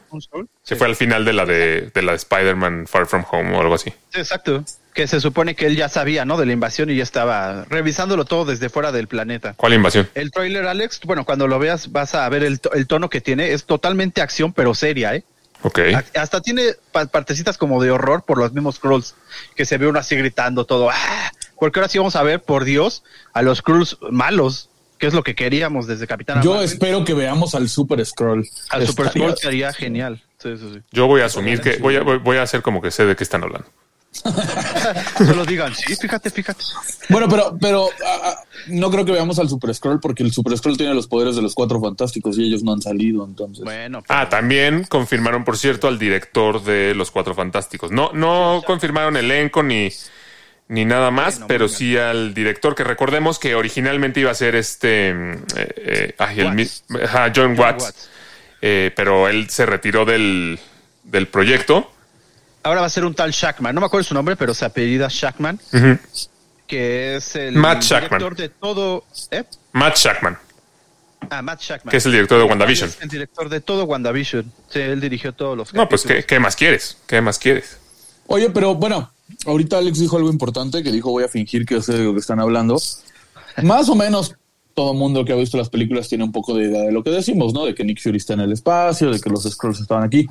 [0.63, 3.61] Se fue al final de la de, de la de Spider-Man Far From Home o
[3.61, 3.91] algo así.
[4.11, 4.65] Sí, exacto.
[4.95, 6.37] Que se supone que él ya sabía, ¿no?
[6.37, 9.55] De la invasión y ya estaba revisándolo todo desde fuera del planeta.
[9.55, 10.09] ¿Cuál invasión?
[10.15, 13.55] El trailer, Alex, bueno, cuando lo veas vas a ver el, el tono que tiene.
[13.55, 15.25] Es totalmente acción, pero seria, ¿eh?
[16.15, 19.15] Hasta tiene pa- partecitas como de horror por los mismos Skrulls,
[19.55, 20.91] que se ve uno así gritando todo.
[20.91, 21.33] ¡Ah!
[21.59, 25.23] Porque ahora sí vamos a ver, por Dios, a los Skrulls malos, que es lo
[25.23, 26.65] que queríamos desde Capitán Yo Marvel.
[26.67, 28.47] espero que veamos al Super Scroll.
[28.71, 30.23] Al Super Skrull sería genial.
[30.39, 30.81] Sí, sí, sí.
[30.91, 33.15] Yo voy a asumir que voy a, voy, voy a hacer como que sé de
[33.15, 33.69] qué están hablando.
[35.19, 36.63] Solo digan, sí, fíjate, fíjate.
[37.09, 37.89] Bueno, pero, pero
[38.69, 41.43] no creo que veamos al Super Scroll porque el Super Scroll tiene los poderes de
[41.43, 43.65] los cuatro fantásticos y ellos no han salido, entonces.
[43.65, 47.91] Bueno, Ah, también confirmaron, por cierto, al director de Los Cuatro Fantásticos.
[47.91, 49.89] No, no confirmaron elenco ni,
[50.69, 54.55] ni nada más, no, pero sí al director, que recordemos que originalmente iba a ser
[54.55, 55.15] este.
[55.15, 56.85] mm, eh, eh, ay, el Watts.
[56.89, 57.85] mi- ajá, John, Watts.
[57.85, 58.09] Watts.
[58.61, 60.59] Eh, pero él se retiró del,
[61.03, 61.91] del proyecto.
[62.65, 63.75] Ahora va a ser un tal Shackman.
[63.75, 65.59] No me acuerdo su nombre, pero se apellida Shackman,
[66.67, 68.19] que es el Matt Shackman.
[68.21, 69.05] director de todo.
[69.31, 69.45] ¿eh?
[69.73, 70.39] Matt Shackman,
[71.31, 71.91] Ah, Matt Shackman.
[71.91, 72.89] que es el director de WandaVision.
[72.91, 74.53] Es el director de todo WandaVision.
[74.71, 75.73] Sí, él dirigió todos los.
[75.75, 76.27] No, pues, ¿qué, capítulos.
[76.29, 76.99] qué más quieres?
[77.07, 77.79] ¿Qué más quieres?
[78.27, 79.11] Oye, pero bueno,
[79.47, 82.21] ahorita Alex dijo algo importante que dijo voy a fingir que sé de lo que
[82.21, 82.81] están hablando.
[83.63, 84.35] Más o menos
[84.75, 87.11] todo mundo que ha visto las películas tiene un poco de idea de lo que
[87.11, 87.67] decimos, ¿no?
[87.67, 90.27] De que Nick Fury está en el espacio, de que los Skrulls estaban aquí.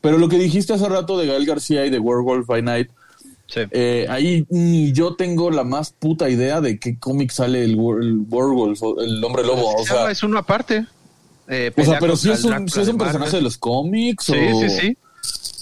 [0.00, 2.90] Pero lo que dijiste hace rato de Gael García y de Werewolf by Night,
[3.46, 3.62] Sí.
[3.72, 8.20] eh, ahí ni yo tengo la más puta idea de qué cómic sale el, el
[8.28, 9.74] Werewolf, o el hombre lobo.
[9.74, 10.86] O sea, es uno aparte.
[11.48, 13.58] Eh, o sea, pero si es un, Drácula si es un de personaje de los
[13.58, 14.24] cómics.
[14.26, 14.60] Sí, o...
[14.60, 14.96] sí, sí.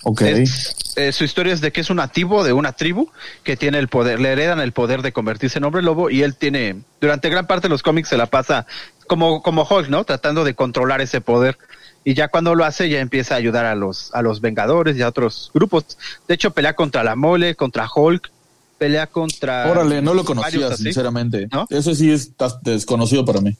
[0.02, 0.20] Ok.
[0.20, 3.08] Es- eh, su historia es de que es un nativo de una tribu
[3.44, 6.34] que tiene el poder, le heredan el poder de convertirse en hombre lobo y él
[6.34, 8.66] tiene, durante gran parte de los cómics se la pasa
[9.06, 10.02] como, como Hulk, ¿no?
[10.04, 11.56] Tratando de controlar ese poder.
[12.08, 15.02] Y ya cuando lo hace, ya empieza a ayudar a los, a los Vengadores y
[15.02, 15.84] a otros grupos.
[16.26, 18.30] De hecho, pelea contra la mole, contra Hulk,
[18.78, 19.70] pelea contra.
[19.70, 21.48] Órale, no lo conocía, sinceramente.
[21.52, 21.66] ¿No?
[21.68, 23.54] Ese sí está desconocido para mí.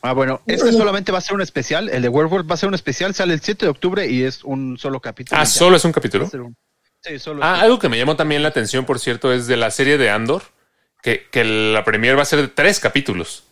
[0.00, 1.90] Ah, bueno, este solamente va a ser un especial.
[1.90, 4.44] El de Werewolf va a ser un especial, sale el 7 de octubre y es
[4.44, 5.38] un solo capítulo.
[5.38, 6.24] Ah, solo es un capítulo.
[6.24, 6.56] a ser un-
[7.02, 7.44] Sí, solo.
[7.44, 10.08] Ah, algo que me llamó también la atención, por cierto, es de la serie de
[10.08, 10.42] Andor,
[11.02, 13.42] que, que la premier va a ser de tres capítulos.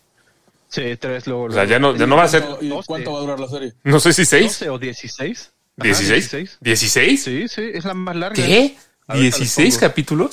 [0.69, 1.45] Sí, tres luego.
[1.45, 2.87] O sea, ya no, ya no va a ser, ¿Y doce.
[2.87, 3.73] cuánto va a durar la serie?
[3.85, 5.53] no sé si seis, 12 o 16.
[5.81, 7.23] Ajá, dieciséis, dieciséis.
[7.25, 8.35] Sí, sí, es la más larga.
[8.35, 8.77] ¿Qué?
[9.07, 9.81] A ver, ¿16 te lo pongo.
[9.81, 10.31] capítulo?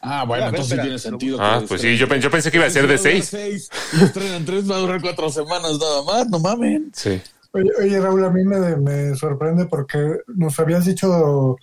[0.00, 1.38] Ah, bueno, ver, entonces espera, tiene sentido.
[1.40, 3.28] Ah, pues estrenen- sí, yo, yo pensé que iba a ser de Va durar 6.
[3.28, 3.68] seis,
[4.00, 6.90] y estrenan tres, va a durar cuatro semanas nada más, no mamen.
[6.94, 7.20] Sí.
[7.52, 9.98] Oye, oye, Raúl, a mí me, me sorprende porque
[10.28, 11.56] nos habías dicho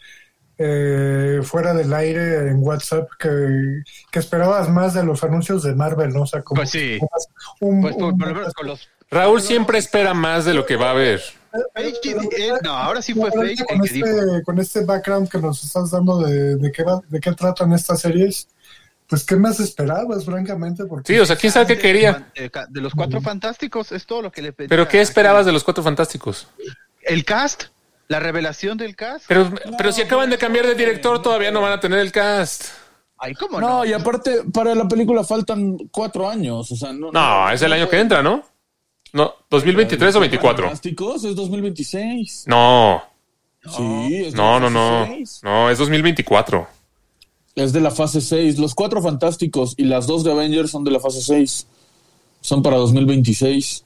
[0.58, 3.82] eh, fuera del aire en WhatsApp que,
[4.12, 6.22] que esperabas más de los anuncios de Marvel, ¿no?
[6.22, 6.98] O sea, como Pues sí.
[7.60, 8.90] un, Pues por, un- por los.
[9.12, 11.22] Raúl siempre espera más de lo que va a haber.
[11.76, 14.06] Eh, no, ahora sí fue Feige con, dijo.
[14.06, 17.72] este, con este background que nos estás dando de, de, qué, va- de qué tratan
[17.74, 18.48] estas series,
[19.08, 22.30] pues qué más esperabas, francamente, porque Sí, o sea, quién sabe qué quería.
[22.36, 24.68] De, de los cuatro fantásticos, es todo lo que le pedí.
[24.68, 26.48] Pero ¿qué esperabas de los cuatro fantásticos?
[27.02, 27.66] El cast,
[28.08, 29.26] la revelación del cast.
[29.28, 32.66] Pero, pero si acaban de cambiar de director, todavía no van a tener el cast.
[33.18, 33.86] Ay, ¿cómo No, no?
[33.86, 36.72] y aparte, para la película faltan cuatro años.
[36.72, 37.12] O sea, no.
[37.12, 38.44] No, es el año que entra, ¿no?
[39.14, 40.64] No, 2023 o 24.
[40.66, 42.44] Fantásticos es 2026.
[42.48, 43.02] No,
[43.68, 45.08] Sí, es no, no, no.
[45.42, 46.68] No, es 2024.
[47.56, 48.60] Es de la fase 6.
[48.60, 51.66] Los cuatro fantásticos y las dos de Avengers son de la fase 6.
[52.42, 53.84] Son para 2026.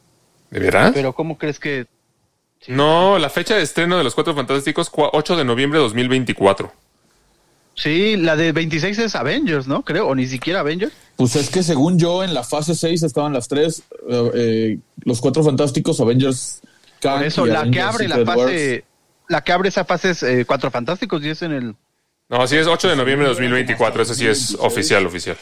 [0.49, 0.91] ¿De verdad?
[0.93, 1.85] Pero ¿cómo crees que...?
[2.67, 6.71] No, la fecha de estreno de los Cuatro Fantásticos, cua- 8 de noviembre de 2024.
[7.75, 9.83] Sí, la de 26 es Avengers, ¿no?
[9.83, 10.91] Creo, o ni siquiera Avengers.
[11.15, 13.83] Pues es que según yo, en la fase 6 estaban las tres.
[14.09, 16.61] eh, eh, los cuatro fantásticos, Avengers.
[16.99, 18.83] Kang Por eso, la que abre la fase...
[19.29, 21.75] La que abre esa fase es eh, Cuatro Fantásticos y es en el...
[22.29, 24.01] No, sí es 8 de noviembre de 2024.
[24.01, 25.37] Eso sí es oficial, oficial.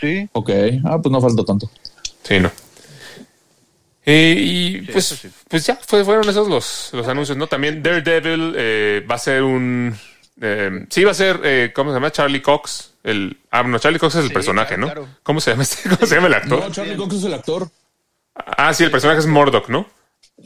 [0.00, 0.26] Sí.
[0.32, 0.50] Ok,
[0.84, 1.70] ah, pues no falta tanto.
[2.24, 2.50] Sí, no.
[4.10, 5.28] Eh, y pues, sí.
[5.48, 7.46] pues ya fue- fueron esos los, los anuncios, ¿no?
[7.46, 9.96] También Daredevil eh, va a ser un.
[10.40, 12.10] eh, sí, va a ser, eh, ¿cómo se llama?
[12.10, 12.92] Charlie Cox.
[13.04, 14.92] El, ah, no, Charlie Cox es el Sí, personaje, claro, ¿no?
[14.92, 15.08] claro.
[15.22, 15.88] ¿Cómo se llama este?
[15.90, 16.60] ¿Cómo se llama el actor?
[16.60, 17.68] No, Charlie Cox es el actor.
[18.34, 19.88] Ah, sí, el personaje es Murdoch, ¿no?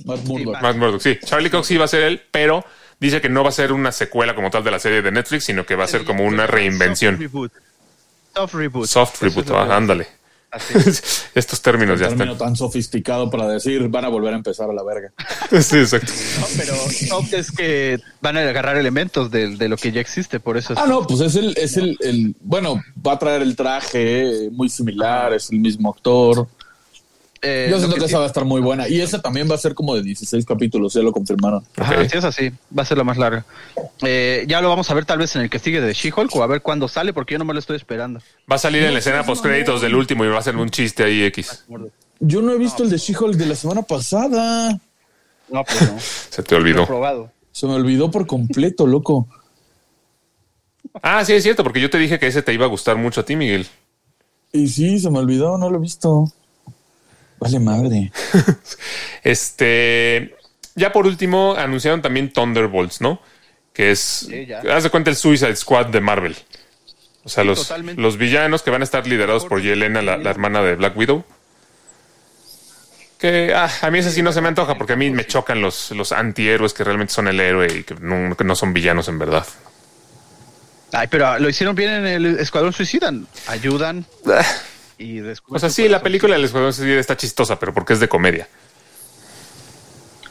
[0.05, 0.61] Matt Murdock.
[0.63, 1.19] Matt Murdock, sí.
[1.25, 2.65] Charlie Cox sí va a ser él, pero
[3.01, 5.45] dice que no va a ser una secuela como tal de la serie de Netflix,
[5.45, 7.19] sino que va a ser como una Soft reinvención.
[7.19, 7.53] reboot.
[8.35, 8.87] Soft reboot.
[8.89, 10.09] Soft reboot, es lo ah, ándale.
[10.55, 10.75] Así.
[11.35, 12.49] Estos términos ya término están.
[12.49, 15.13] tan sofisticado para decir van a volver a empezar a la verga.
[15.61, 16.13] Sí, exacto.
[16.41, 20.41] No, pero soft es que van a agarrar elementos de, de lo que ya existe,
[20.41, 20.79] por eso es...
[20.79, 24.69] Ah, no, pues es el, es el, el, bueno, va a traer el traje muy
[24.69, 26.49] similar, es el mismo actor.
[27.47, 28.89] Eh, Yo siento que esa va a estar muy buena.
[28.89, 31.63] Y esa también va a ser como de 16 capítulos, ya lo confirmaron.
[31.77, 32.51] Ajá, sí, es así.
[32.77, 33.45] Va a ser la más larga.
[34.03, 36.43] Eh, ya lo vamos a ver tal vez en el que sigue de She-Hulk o
[36.43, 38.21] a ver cuándo sale, porque yo no me lo estoy esperando.
[38.51, 40.71] Va a salir en la escena post créditos del último y va a ser un
[40.71, 41.65] chiste ahí X.
[42.21, 44.81] Yo no he visto el de She-Hulk de la semana pasada.
[45.51, 45.99] No, pues no.
[46.31, 47.31] Se te olvidó.
[47.53, 49.29] Se me olvidó por completo, loco.
[51.03, 53.21] Ah, sí, es cierto, porque yo te dije que ese te iba a gustar mucho
[53.21, 53.67] a ti, Miguel.
[54.53, 56.33] Y sí, se me olvidó, no lo he visto.
[57.39, 58.13] Vale madre.
[59.23, 60.37] Este.
[60.75, 63.21] Ya por último, anunciaron también Thunderbolts, ¿no?
[63.73, 64.27] Que es.
[64.29, 66.37] Sí, haz de cuenta el Suicide Squad de Marvel.
[67.25, 68.03] O sea, Sí, los, totalmente.
[68.03, 71.25] los villanos que van a estar liderados por Yelena, la, la hermana de Black Widow.
[73.19, 75.63] Que ah, a mí ese sí no se me antoja porque a mí me chocan
[75.63, 79.09] los, los antihéroes que realmente son el héroe y que no, que no son villanos
[79.09, 79.47] en verdad.
[80.93, 83.27] Ay, pero lo hicieron bien en el Escuadrón Suicidan.
[83.47, 84.05] Ayudan
[84.99, 88.09] y O sea, sí, la película del Escuadrón Suicida está chistosa, pero porque es de
[88.09, 88.49] comedia.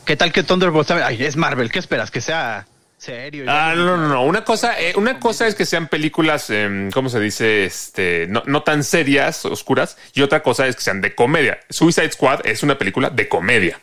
[0.05, 0.87] ¿Qué tal que Thunderbolt?
[0.87, 1.03] sabe?
[1.03, 1.71] Ay, es Marvel.
[1.71, 2.11] ¿Qué esperas?
[2.11, 2.65] Que sea
[2.97, 3.45] serio.
[3.47, 4.23] Ah, no, no, no.
[4.23, 7.65] Una cosa, eh, una cosa es que sean películas, em, ¿cómo se dice?
[7.65, 11.59] Este, no, no tan serias, oscuras, y otra cosa es que sean de comedia.
[11.69, 13.79] Suicide Squad es una película de comedia.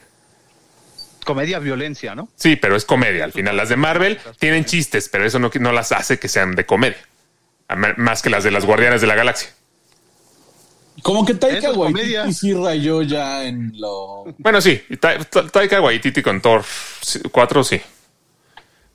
[1.25, 2.31] Comedia, violencia, ¿no?
[2.37, 3.25] Sí, pero es comedia.
[3.25, 6.55] Al final, las de Marvel tienen chistes, pero eso no, no las hace que sean
[6.55, 6.99] de comedia.
[7.97, 9.51] Más que las de las Guardianes de la Galaxia.
[11.03, 11.73] Como que Taika.
[11.73, 14.25] Waititi sí rayó ya en lo...
[14.39, 16.63] Bueno, sí, y Ta- Ta- Taika Waititi con Thor
[17.31, 17.81] 4, sí.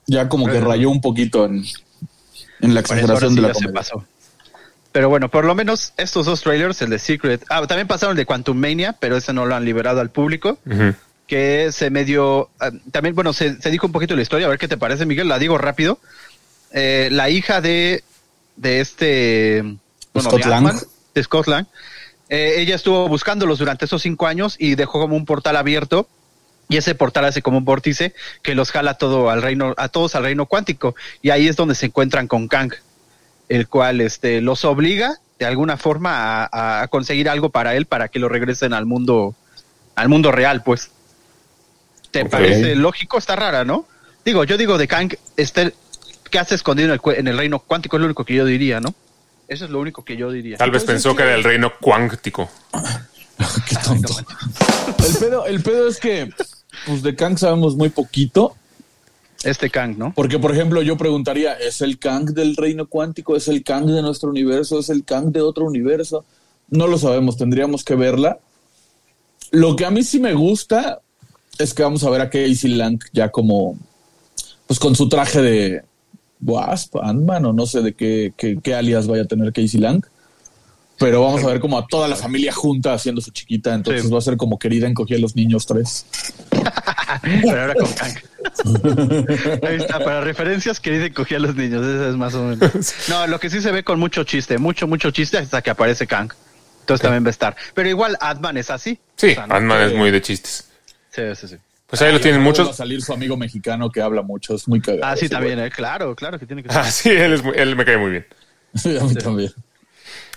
[0.06, 1.64] Ya como que rayó un poquito en,
[2.60, 3.72] en la exageración sí de la se comedia.
[3.74, 4.04] pasó.
[4.92, 7.44] Pero bueno, por lo menos estos dos trailers, el de Secret.
[7.50, 10.58] Ah, también pasaron el de Quantum Mania, pero ese no lo han liberado al público.
[11.26, 12.50] Que se medio.
[12.60, 15.04] ah, también, bueno, se, se dijo un poquito la historia, a ver qué te parece,
[15.06, 15.28] Miguel.
[15.28, 15.98] La digo rápido.
[16.72, 18.04] Eh, la hija de,
[18.56, 19.62] de este.
[20.14, 20.66] Bueno, Scott de Lang.
[20.68, 20.82] Ant-Man,
[21.14, 21.66] de Scott Lang.
[22.28, 26.08] Eh, ella estuvo buscándolos durante esos cinco años y dejó como un portal abierto.
[26.68, 28.12] Y ese portal hace como un vórtice
[28.42, 30.96] que los jala todo al reino, a todos al reino cuántico.
[31.22, 32.72] Y ahí es donde se encuentran con Kang,
[33.48, 38.08] el cual este, los obliga de alguna forma a, a conseguir algo para él para
[38.08, 39.36] que lo regresen al mundo,
[39.94, 40.90] al mundo real, pues.
[42.10, 43.18] ¿Te parece lógico?
[43.18, 43.86] Está rara, ¿no?
[44.24, 45.72] Digo, yo digo de Kang, este,
[46.30, 47.96] ¿qué hace escondido en el, en el reino cuántico?
[47.96, 48.92] Es lo único que yo diría, ¿no?
[49.48, 50.56] Eso es lo único que yo diría.
[50.56, 52.50] Tal vez pensó que era el reino cuántico.
[53.68, 54.14] Qué tonto.
[55.06, 56.30] El pedo, el pedo es que
[56.86, 58.56] pues de Kang sabemos muy poquito.
[59.44, 60.12] Este Kang, ¿no?
[60.14, 63.36] Porque, por ejemplo, yo preguntaría, ¿es el Kang del reino cuántico?
[63.36, 64.78] ¿Es el Kang de nuestro universo?
[64.80, 66.24] ¿Es el Kang de otro universo?
[66.68, 68.38] No lo sabemos, tendríamos que verla.
[69.52, 71.00] Lo que a mí sí me gusta
[71.58, 73.78] es que vamos a ver a Casey Lang ya como,
[74.66, 75.84] pues con su traje de
[76.40, 80.04] Wasp, Ant-Man o no sé de qué, qué, qué alias vaya a tener Casey Lang.
[80.98, 83.74] Pero vamos a ver como a toda la familia junta haciendo su chiquita.
[83.74, 84.10] Entonces Sí.
[84.10, 86.06] va a ser como querida encogía a los niños tres.
[87.22, 88.14] Pero ahora con Kang.
[89.68, 92.70] Ahí está, para referencias, querida cogía a los niños, eso es más o menos.
[93.08, 96.06] No, lo que sí se ve con mucho chiste, mucho, mucho chiste hasta que aparece
[96.06, 96.32] Kang.
[96.80, 97.56] Entonces también va a estar.
[97.74, 98.98] Pero igual Ant-Man es así.
[99.16, 100.68] Sí, O sea, no- Ant-Man es muy de chistes.
[101.10, 101.56] Sí, sí, sí.
[101.86, 102.76] Pues ahí lo tienen Va a muchos.
[102.76, 104.54] salir su amigo mexicano que habla mucho.
[104.54, 105.04] Es muy cagado.
[105.12, 106.78] Ah, sí, también, eh, claro, claro que tiene que ser.
[106.78, 108.26] Ah, sí, él, es muy- él me cae muy bien.
[109.00, 109.52] a mí también.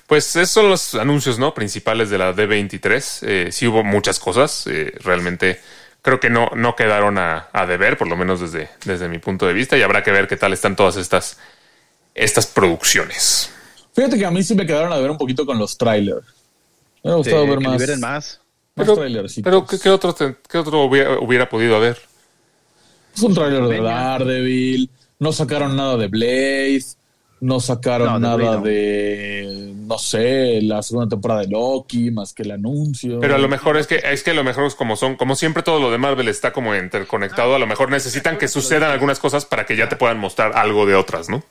[0.07, 3.19] Pues esos son los anuncios no principales de la D23.
[3.23, 4.65] Eh, sí hubo muchas cosas.
[4.67, 5.59] eh, realmente
[6.01, 9.45] creo que no, no quedaron a, a deber, por lo menos desde, desde mi punto
[9.47, 9.77] de vista.
[9.77, 11.37] Y habrá que ver qué tal están todas estas,
[12.15, 13.51] estas producciones.
[13.93, 16.25] Fíjate que a mí sí me quedaron a ver un poquito con los trailers.
[17.03, 18.41] Me hubiera Sí, gustado ver que más, liberen más.
[19.43, 21.97] Pero, ¿qué, qué otro, te- qué otro hubiera, hubiera podido haber?
[23.15, 23.81] Es un trailer de.
[23.81, 24.89] Daredevil.
[25.19, 26.83] No sacaron nada de Blade.
[27.41, 32.43] No sacaron No, de nada de, no sé, la segunda temporada de Loki, más que
[32.43, 33.19] el anuncio.
[33.21, 35.35] Pero a lo mejor es que es que a lo mejor es como son, como
[35.37, 39.19] siempre todo lo de Marvel está como interconectado, a lo mejor necesitan que sucedan algunas
[39.19, 41.41] cosas para que ya te puedan mostrar algo de otras, ¿no?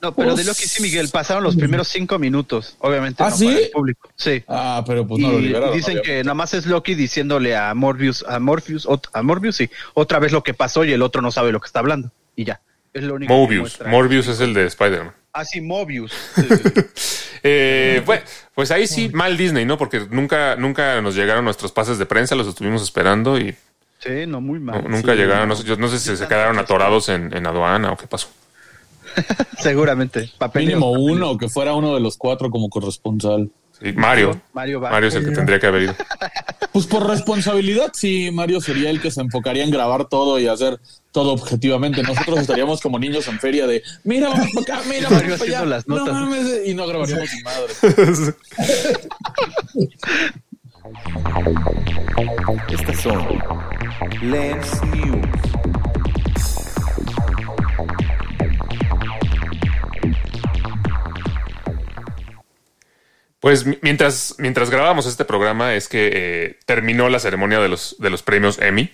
[0.00, 3.22] No, pero de Loki sí, Miguel, pasaron los primeros cinco minutos, obviamente.
[3.22, 3.46] ¿Ah, no sí?
[3.46, 4.08] para el público.
[4.14, 4.44] Sí.
[4.46, 5.74] Ah, pero pues no lo y liberaron.
[5.76, 6.18] dicen obviamente.
[6.18, 10.18] que nada más es Loki diciéndole a Morbius, a Morpheus, ot- a Morbius, sí, otra
[10.20, 12.12] vez lo que pasó y el otro no sabe lo que está hablando.
[12.36, 12.60] Y ya.
[12.94, 13.78] Es lo único que Mobius.
[13.86, 15.12] Morbius es el de Spider-Man.
[15.32, 16.12] Ah, sí, Mobius.
[17.42, 18.22] Eh, pues,
[18.54, 19.78] pues ahí sí, mal Disney, ¿no?
[19.78, 23.54] Porque nunca, nunca nos llegaron nuestros pases de prensa, los estuvimos esperando y
[24.00, 24.84] Sí, no, muy no- mal.
[24.88, 25.48] nunca llegaron.
[25.48, 28.28] No sé, yo no sé si se quedaron atorados en, en aduana o qué pasó.
[29.58, 30.30] Seguramente.
[30.38, 31.12] Papeleo, Mínimo papeleo.
[31.14, 33.50] uno, que fuera uno de los cuatro como corresponsal.
[33.80, 34.40] Sí, Mario.
[34.52, 34.90] Mario va.
[34.90, 35.94] Mario es el que tendría que haber ido.
[36.70, 40.78] Pues por responsabilidad, sí, Mario sería el que se enfocaría en grabar todo y hacer
[41.10, 42.02] todo objetivamente.
[42.04, 45.58] Nosotros estaríamos como niños en feria de, mira, vamos para acá, mira, Mario vamos para
[45.60, 45.64] allá.
[45.66, 46.14] las No notas.
[46.14, 47.72] mames, y no grabaríamos ni madre.
[52.68, 53.26] Estas son
[54.22, 55.26] Lens News.
[63.48, 67.96] Pues mi- mientras, mientras grabábamos este programa es que eh, terminó la ceremonia de los,
[67.98, 68.90] de los premios Emmy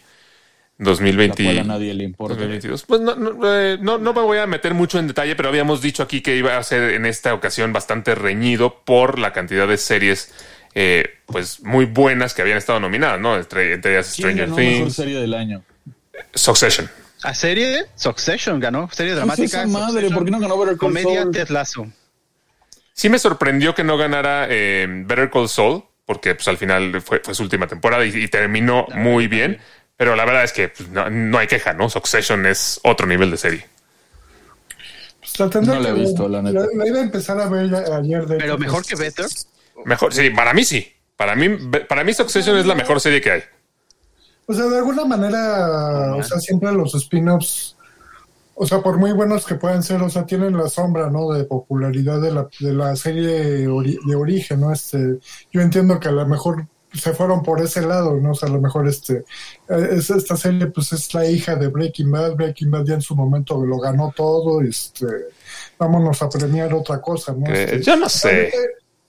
[0.79, 1.43] La 2020.
[1.43, 2.35] cual a nadie le importa.
[2.35, 2.85] 2022.
[2.85, 5.83] Pues no, no, eh, no, no me voy a meter mucho en detalle, pero habíamos
[5.83, 9.77] dicho aquí que iba a ser en esta ocasión bastante reñido por la cantidad de
[9.77, 10.33] series
[10.77, 13.37] eh, pues muy buenas que habían estado nominadas, ¿no?
[13.37, 15.65] Entre, entre ellas ¿Quién Stranger ganó mejor Things, serie del año?
[16.33, 16.89] Succession.
[17.25, 17.87] ¿A serie?
[17.97, 18.89] Succession ganó.
[18.93, 19.63] Serie Pues dramática.
[19.63, 20.15] esa madre, Succession.
[20.15, 21.27] ¿por qué no ganó Comedia?
[21.33, 21.89] Ted Lasso.
[22.95, 27.21] Sí me sorprendió que no ganara eh, Better Call Saul, porque pues al final fue,
[27.21, 29.61] fue su última temporada y, y terminó muy bien.
[29.97, 31.91] Pero la verdad es que pues, no, no hay queja, ¿no?
[31.91, 33.67] Succession es otro nivel de serie.
[35.37, 36.67] Pues No la he visto, la neta.
[36.75, 38.27] La, iba a empezar a ver ayer.
[38.27, 39.27] De Pero mejor pues, que Better.
[39.85, 40.91] Mejor, sí, para mí sí.
[41.17, 41.49] Para mí,
[41.89, 43.43] para mí Succession es la mejor serie que hay.
[44.47, 47.77] O sea, de alguna manera, o sea, siempre los spin-offs,
[48.55, 51.33] o sea, por muy buenos que puedan ser, o sea, tienen la sombra, ¿no?
[51.33, 54.73] De popularidad de la, de la serie ori- de origen, ¿no?
[54.73, 55.19] Este,
[55.53, 58.31] yo entiendo que a lo mejor se fueron por ese lado, ¿no?
[58.31, 59.25] O sea, a lo mejor este,
[59.69, 63.03] eh, es, esta serie, pues es la hija de Breaking Bad, Breaking Bad ya en
[63.03, 65.07] su momento lo ganó todo, este,
[65.77, 67.47] vámonos a premiar otra cosa, ¿no?
[67.53, 68.53] Eh, Este, yo no sé.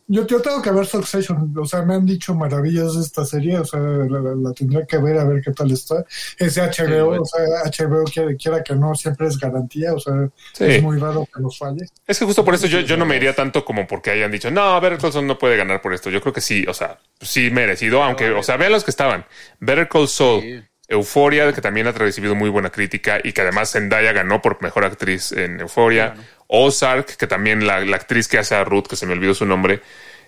[0.08, 3.58] Yo, yo tengo que ver Succession, o sea, me han dicho maravillas de esta serie,
[3.58, 6.06] o sea, la, la- la tendré que ver a ver qué tal está.
[6.38, 7.24] Es de HBO, bueno.
[7.24, 7.44] o sea,
[7.88, 10.14] HBO quiera, quiera que no, siempre es garantía, o sea,
[10.54, 10.64] Sí.
[10.66, 11.86] es muy raro que nos falle.
[12.06, 14.52] Es que justo por eso yo, yo no me iría tanto como porque hayan dicho,
[14.52, 16.12] no, Better Call Saul no puede ganar por esto.
[16.12, 19.26] Yo creo que sí, o sea, sí merecido, aunque, o sea, vean los que estaban.
[19.60, 20.62] Better Call Saul, Sí.
[20.88, 24.86] Euphoria, que también ha recibido muy buena crítica y que además Zendaya ganó por mejor
[24.86, 26.16] actriz en Euphoria.
[26.48, 29.46] Ozark, que también la, la actriz que hace a Ruth, que se me olvidó su
[29.48, 29.82] nombre,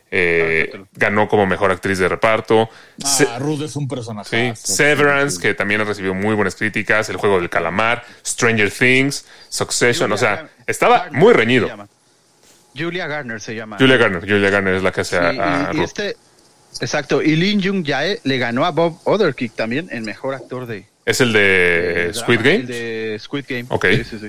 [0.09, 2.69] eh, ganó como mejor actriz de reparto.
[2.97, 4.53] Se- Ah, Ruth es un personaje.
[4.55, 9.25] Sí, Severance, que también ha recibido muy buenas críticas, El juego del calamar, Stranger Things,
[9.49, 11.69] Succession, o sea, estaba Garner muy reñido.
[12.75, 13.77] Julia Garner se llama.
[13.79, 15.83] Julia Garner, Julia Garner es la que hace Sí, a, a y, Ruth.
[15.83, 16.15] este,
[16.81, 20.85] exacto, y Lin Jung Jae le ganó a Bob Otherkick también en mejor actor de,
[21.05, 21.39] Es el de
[22.07, 22.55] de Squid Game.
[22.55, 23.65] el de Squid Game.
[23.69, 23.85] Ok.
[23.91, 24.27] Sí, sí, sí.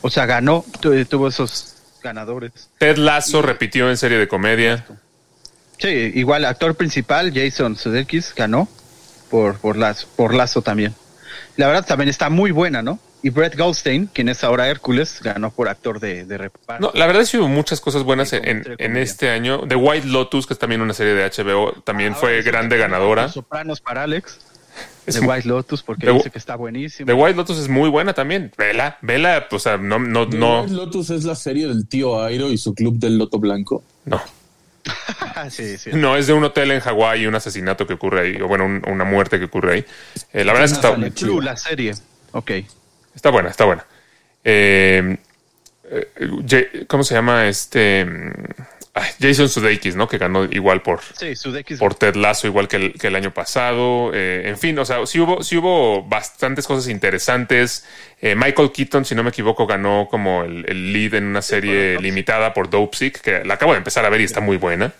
[0.00, 2.50] O sea, ganó, tu- tuvo esos ganadores.
[2.78, 4.84] Ted Lasso repitió en serie de comedia.
[5.78, 8.68] Sí, igual actor principal Jason Sudeikis ganó
[9.30, 10.94] por por Lazo, por Lazo también.
[11.56, 12.98] La verdad también está muy buena, ¿no?
[13.24, 16.86] Y Brett Goldstein, quien es ahora Hércules, ganó por actor de, de reparto.
[16.88, 18.64] No, la verdad es que hubo muchas cosas buenas en,
[18.96, 19.60] este año.
[19.68, 23.22] The White Lotus, que es también una serie de HBO, también Ahora fue grande ganadora.
[23.24, 24.38] Los Sopranos para Alex.
[25.06, 27.06] Es mu- White Lotus, porque The- dice que está buenísimo.
[27.06, 28.52] The White Lotus es muy buena también.
[28.56, 32.22] Vela, vela, o sea, no, no, The no, White Lotus es la serie del tío
[32.22, 33.82] Airo y su club del Loto Blanco.
[34.04, 34.20] no.
[35.50, 35.90] sí, sí.
[35.92, 38.64] No, es de un hotel en Hawái y un asesinato que ocurre ahí, o bueno,
[38.64, 39.84] un- una muerte que ocurre ahí.
[40.32, 41.94] Eh, la verdad es que está, Blue, la serie.
[42.32, 42.50] Ok.
[43.14, 43.84] Está buena, está buena.
[44.44, 45.16] Eh,
[45.90, 48.06] eh, ¿Cómo se llama este?
[49.18, 50.06] Jason Sudeikis, ¿no?
[50.06, 51.32] Que ganó igual por, Sí,
[51.78, 54.10] por Ted Lasso, igual que el, que el año pasado.
[54.12, 57.86] Eh, en fin, o sea, sí hubo, sí hubo bastantes cosas interesantes.
[58.20, 61.98] Eh, Michael Keaton, si no me equivoco, ganó como el, el lead en una serie
[62.00, 64.92] limitada por Dope Sick, que la acabo de empezar a ver y está muy buena.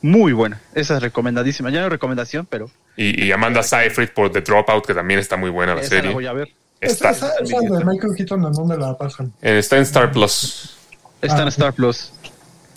[0.00, 0.60] Muy buena.
[0.74, 1.68] Esa es recomendadísima.
[1.70, 5.50] Ya no recomendación, pero Y, y Amanda Seyfried por The Dropout, que también está muy
[5.50, 6.14] buena la esa la serie.
[6.14, 6.48] voy a ver.
[6.80, 9.32] Está, Esa, esa de Michael Keaton, ¿en dónde la pasan?
[9.40, 10.76] está en Star Plus.
[11.22, 12.12] Está en Ah, Star Plus.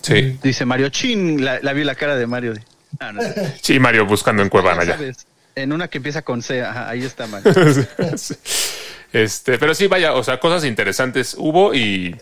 [0.02, 0.38] Sí.
[0.42, 1.44] Dice Mario Chin.
[1.44, 2.54] La, la vi la cara de Mario.
[2.98, 3.20] Ah, no,
[3.62, 6.62] Sí, Mario buscando en Cuevana ya sabes, En una que empieza con C.
[6.62, 7.52] Ajá, ahí está Mario.
[9.12, 12.14] Este, pero sí, vaya, o sea, cosas interesantes hubo y,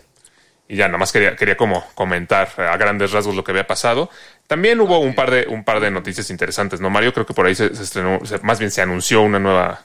[0.67, 4.09] y ya nada más quería, quería como comentar a grandes rasgos lo que había pasado.
[4.47, 7.13] También hubo un par de, un par de noticias interesantes, ¿no, Mario?
[7.13, 9.83] Creo que por ahí se, se estrenó, se- más bien se anunció una nueva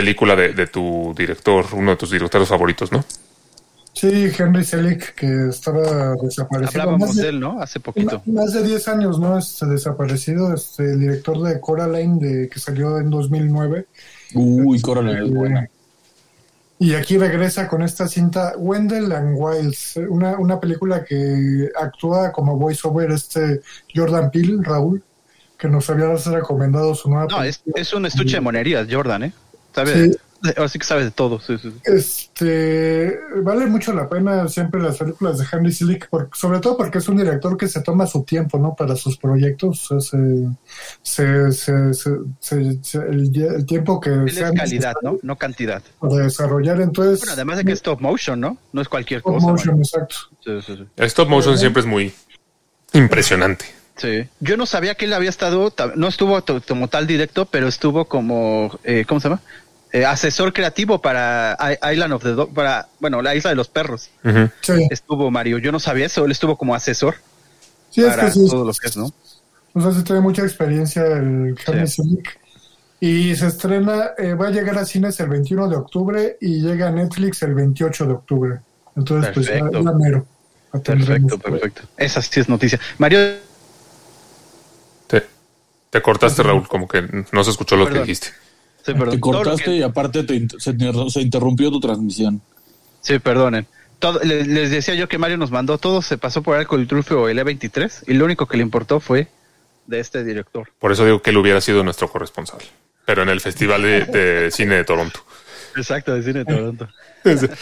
[0.00, 3.02] película de, de tu director, uno de tus directores favoritos, ¿no?
[3.94, 6.82] Sí, Henry Selick, que estaba desaparecido.
[6.82, 7.62] Hablábamos Más de de, él, ¿no?
[7.62, 8.22] Hace poquito.
[8.26, 9.38] más de 10 años, ¿no?
[9.38, 13.86] Este desaparecido, este, el director de Coraline, de, que salió en 2009.
[14.34, 15.66] Uy, Coraline es buena.
[16.78, 22.58] Y aquí regresa con esta cinta Wendell and Wiles, una, una película que actúa como
[22.58, 23.62] voiceover este
[23.94, 25.02] Jordan Peele, Raúl,
[25.58, 27.80] que nos había recomendado su nueva No, es, película.
[27.82, 29.32] es un estuche de monerías, Jordan, ¿eh?
[29.76, 30.16] Sabe, Sí.
[30.58, 31.40] Ahora sí que sabe de todo.
[31.40, 31.80] Sí, sí, sí.
[31.84, 37.08] Este vale mucho la pena siempre las películas de Henry Selick, sobre todo porque es
[37.08, 38.74] un director que se toma su tiempo, ¿no?
[38.76, 40.48] Para sus proyectos, o sea, se,
[41.02, 45.18] se, se- se- se- se- el, el tiempo que es calidad, ¿no?
[45.22, 45.82] No cantidad.
[45.98, 46.80] para desarrollar.
[46.82, 48.58] Entonces, Bueno, además de que es stop motion, ¿no?
[48.72, 49.46] No es cualquier stop cosa.
[49.46, 50.16] motion, exacto.
[50.44, 50.84] Sí, sí, sí.
[50.96, 52.12] El stop motion siempre es muy
[52.92, 53.64] impresionante.
[53.96, 54.28] Sí.
[54.40, 56.38] Yo no sabía que él había estado, ta- no estuvo
[56.68, 59.40] como tal directo, pero estuvo como, eh, ¿cómo se llama?
[59.92, 61.56] Eh, asesor creativo para
[61.92, 64.10] Island of the Dog, para, bueno, la isla de los perros.
[64.60, 67.14] Sí, Estuvo Mario, yo no sabía eso, él estuvo como asesor
[67.96, 69.10] sí es para que sí, todo lo que es, ¿no?
[69.72, 72.02] o sea, sí tiene mucha experiencia el Henry Sí.
[72.98, 76.88] Y se estrena, eh, va a llegar a cines el 21 de octubre y llega
[76.88, 78.60] a Netflix el 28 de octubre.
[78.96, 79.84] Entonces, pues ya, Perfecto.
[79.84, 80.26] ya mero.
[80.82, 81.82] Perfecto, perfecto.
[81.96, 82.80] Esa sí es noticia.
[82.96, 83.18] Mario,
[85.06, 85.26] Te,
[85.90, 88.28] te cortaste, Raúl, como que no se escuchó lo que dijiste.
[88.86, 89.10] Sí, perdón.
[89.10, 92.40] Te cortaste que- y aparte te inter- se, inter- se interrumpió tu transmisión.
[93.00, 93.66] Sí, perdonen.
[93.98, 97.28] Todo, les decía yo que Mario nos mandó todo, se pasó por algo el trufio
[97.28, 99.28] el E23 y lo único que le importó fue
[99.86, 100.68] de este director.
[100.78, 102.58] Por eso digo que él hubiera sido nuestro corresponsal.
[103.06, 105.20] Pero en el Festival de, de Cine de Toronto.
[105.76, 106.88] Exacto, de cine de Toronto.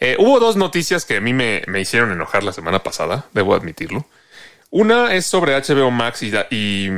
[0.00, 3.52] Eh, hubo dos noticias que a mí me, me hicieron enojar la semana pasada, debo
[3.54, 4.06] admitirlo.
[4.70, 6.88] Una es sobre HBO Max y, y,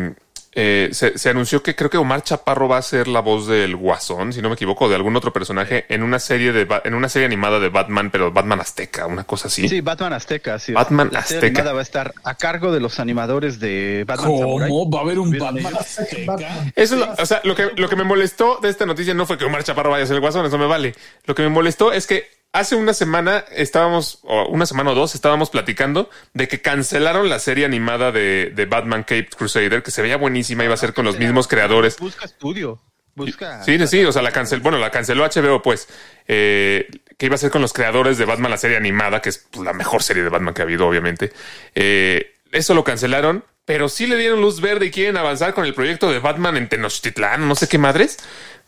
[0.53, 3.77] eh, se, se anunció que creo que Omar Chaparro va a ser la voz del
[3.77, 7.09] Guasón, si no me equivoco, de algún otro personaje en una serie de en una
[7.09, 9.69] serie animada de Batman, pero Batman Azteca, una cosa así.
[9.69, 10.73] Sí, Batman Azteca, sí.
[10.73, 11.61] Batman La serie Azteca.
[11.61, 14.69] animada va a estar a cargo de los animadores de Batman Samurai.
[14.69, 14.91] ¿Cómo?
[14.91, 16.37] ¿Va a haber un Batman azteca?
[16.75, 19.27] Eso es lo, o sea, lo que, lo que me molestó de esta noticia no
[19.27, 20.95] fue que Omar Chaparro vaya a ser el guasón, eso me vale.
[21.27, 25.15] Lo que me molestó es que hace una semana estábamos, o una semana o dos,
[25.15, 30.03] estábamos platicando de que cancelaron la serie animada de, de Batman Cape Crusader, que se
[30.03, 31.99] veía buenísima, iba a ser con los mismos creadores.
[31.99, 32.81] Busca estudio.
[33.15, 33.63] Busca.
[33.65, 35.89] Sí, sí, o sea, la canceló, bueno, la canceló HBO, pues,
[36.27, 39.39] eh, que iba a ser con los creadores de Batman, la serie animada, que es
[39.51, 41.33] pues, la mejor serie de Batman que ha habido, obviamente.
[41.75, 45.75] Eh, eso lo cancelaron, pero sí le dieron luz verde y quieren avanzar con el
[45.75, 48.19] proyecto de Batman en Tenochtitlán, no sé qué madres.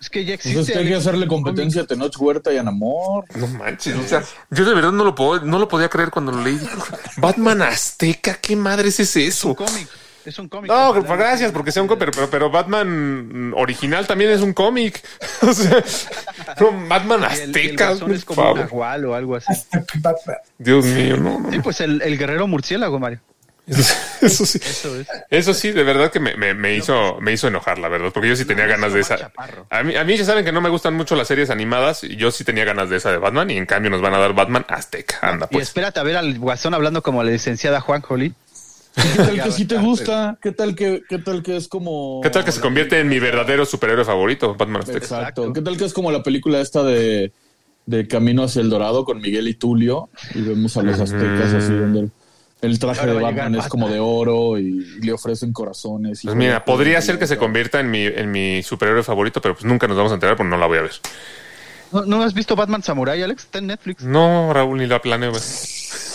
[0.02, 0.60] Es que ya existe.
[0.60, 3.24] es que hay que Alex, hacerle un competencia a Tenoch Huerta y a Namor.
[3.36, 6.32] No manches, o sea, yo de verdad no lo puedo, no lo podía creer cuando
[6.32, 6.58] lo leí.
[7.18, 9.54] Batman Azteca, ¿qué madres es eso?
[9.54, 9.86] cómic.
[10.24, 10.72] Es un cómic.
[10.72, 14.52] No, Ojalá pues, gracias, porque sea un cómic, pero, pero, Batman original también es un
[14.52, 15.00] cómic.
[15.42, 15.84] O sea,
[16.60, 19.52] no, Batman el- el Azteca, por es como un o algo así.
[20.58, 21.52] Dios mío, no, no.
[21.52, 23.20] Sí, pues el, el guerrero murciélago, Mario.
[23.66, 24.58] Eso, eso sí.
[24.62, 25.06] Eso es.
[25.30, 28.28] Eso sí, de verdad que me, me- me hizo, me hizo enojar, la verdad, porque
[28.28, 29.32] yo sí tenía ganas de esa.
[29.70, 32.16] A mí, a mí ya saben que no me gustan mucho las series animadas y
[32.16, 34.34] yo sí tenía ganas de esa de Batman y en cambio nos van a dar
[34.34, 35.18] Batman Azteca.
[35.22, 35.68] Anda, Y pues.
[35.68, 38.32] espérate a ver al guasón hablando como la licenciada Juan Jolie.
[38.94, 40.36] ¿Qué tal que sí te gusta?
[40.42, 42.20] ¿Qué tal que, qué tal que es como...
[42.22, 44.98] ¿Qué tal que se convierte en mi verdadero superhéroe favorito, Batman Azteca?
[44.98, 45.22] Exacto.
[45.44, 45.52] Exacto.
[45.54, 47.32] ¿Qué tal que es como la película esta de,
[47.86, 50.10] de Camino hacia el Dorado con Miguel y Tulio?
[50.34, 52.08] Y vemos a los aztecas así donde
[52.62, 56.24] el, traje Ahora de Batman es como de oro y, le ofrecen corazones.
[56.24, 59.54] y Pues mira, podría ser que se convierta en mi, en mi superhéroe favorito, pero
[59.54, 60.92] pues nunca nos vamos a enterar porque no la voy a ver.
[61.92, 63.44] ¿No, no has visto Batman Samurai, Alex?
[63.44, 64.02] Está en Netflix.
[64.02, 65.32] No, Raúl, ni la planeo.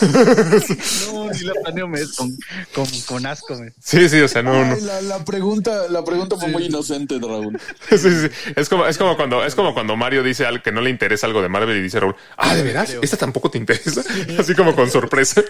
[0.00, 2.36] No, si la planeo me con,
[2.74, 3.56] con, con asco.
[3.56, 3.72] me.
[3.80, 4.76] Sí, sí, o sea, no, no.
[4.76, 7.58] La, la pregunta, la pregunta fue muy inocente, Raúl.
[7.90, 8.28] Sí, sí.
[8.54, 11.26] Es como, es como cuando, es como cuando Mario dice algo que no le interesa
[11.26, 12.96] algo de Marvel y dice Raúl, ah, ¿de veras?
[13.00, 14.02] ¿Esta tampoco te interesa?
[14.38, 15.42] Así como con sorpresa.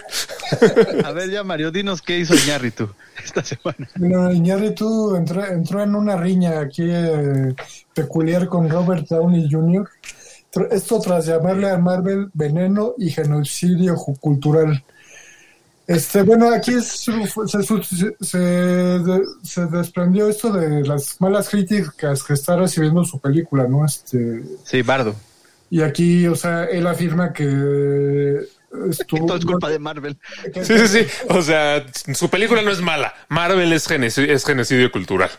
[1.03, 2.89] A ver, ya, Mario, dinos qué hizo Iñárritu
[3.23, 3.89] esta semana.
[3.95, 7.53] Bueno, Iñárritu entró, entró en una riña aquí eh,
[7.93, 9.89] peculiar con Robert Downey Jr.
[10.71, 14.83] Esto tras llamarle a Marvel veneno y genocidio cultural.
[15.85, 18.99] Este, bueno, aquí es- se, se- se
[19.43, 23.85] se desprendió esto de las malas críticas que está recibiendo su película, ¿no?
[23.85, 25.15] Este, Sí, Bardo.
[25.71, 28.39] y aquí, o sea, él afirma que
[28.89, 29.25] estuvo.
[29.27, 30.17] Todo es culpa de Marvel.
[30.61, 30.99] Sí, sí, sí.
[31.29, 33.13] O sea, su película no es mala.
[33.29, 35.29] Marvel es genocidio, es genocidio cultural.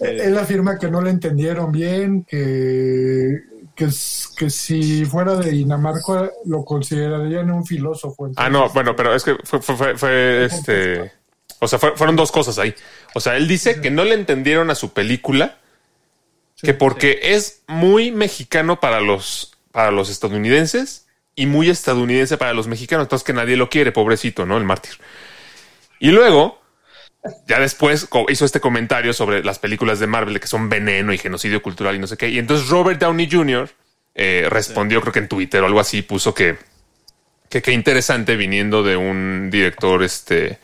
[0.00, 3.36] Él afirma que no le entendieron bien, que,
[3.74, 3.88] que,
[4.36, 8.30] que si fuera de Dinamarca lo considerarían un filósofo.
[8.36, 11.12] Ah, no, bueno, pero es que fue, fue, fue- fue, este.
[11.60, 12.74] O sea, fue- fueron dos cosas ahí.
[13.14, 15.58] O sea, él dice que no le entendieron a su película,
[16.56, 22.68] que porque es muy mexicano para los, para los estadounidenses y muy estadounidense para los
[22.68, 23.04] mexicanos.
[23.06, 24.56] Entonces que nadie lo quiere, pobrecito, ¿no?
[24.58, 24.92] El mártir.
[25.98, 26.61] Y luego,
[27.46, 31.62] ya después hizo este comentario sobre las películas de Marvel que son veneno y genocidio
[31.62, 32.28] cultural y no sé qué.
[32.28, 33.70] Y entonces Robert Downey Jr.
[34.14, 36.56] eh, respondió, creo que en Twitter o algo así, puso que
[37.52, 40.58] que qué interesante viniendo de un director, este,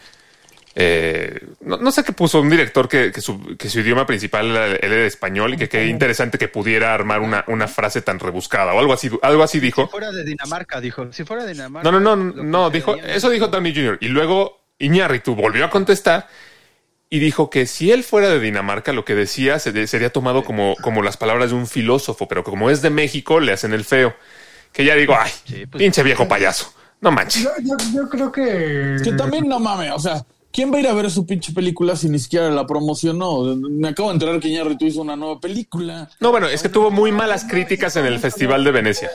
[0.74, 4.56] eh, no, no sé qué puso, un director que, que su, que su idioma principal
[4.56, 8.72] era el español y que qué interesante que pudiera armar una, una frase tan rebuscada
[8.72, 9.82] o algo así, algo así dijo.
[9.82, 11.12] Si fuera de Dinamarca, dijo.
[11.12, 11.90] Si fuera de Dinamarca.
[11.90, 13.98] No, no, no, no, dijo, eso dijo Downey Jr.
[14.00, 16.26] Y luego Iñárritu volvió a contestar
[17.10, 20.74] y dijo que si él fuera de Dinamarca, lo que decía se- sería tomado como,
[20.82, 24.14] como las palabras de un filósofo, pero como es de México, le hacen el feo.
[24.72, 26.72] Que ya digo, ay, Sí, pues- pinche viejo payaso.
[27.00, 27.42] No manches.
[27.44, 28.96] Yo, yo, yo creo que.
[29.02, 31.94] Que también no mames, o sea, ¿quién va a ir a ver su pinche película
[31.96, 33.44] si ni siquiera la promocionó?
[33.56, 36.10] Me acabo de enterar que Iñárritu hizo una nueva película.
[36.20, 39.10] No, bueno, es que tuvo muy malas críticas en el Festival de Venecia.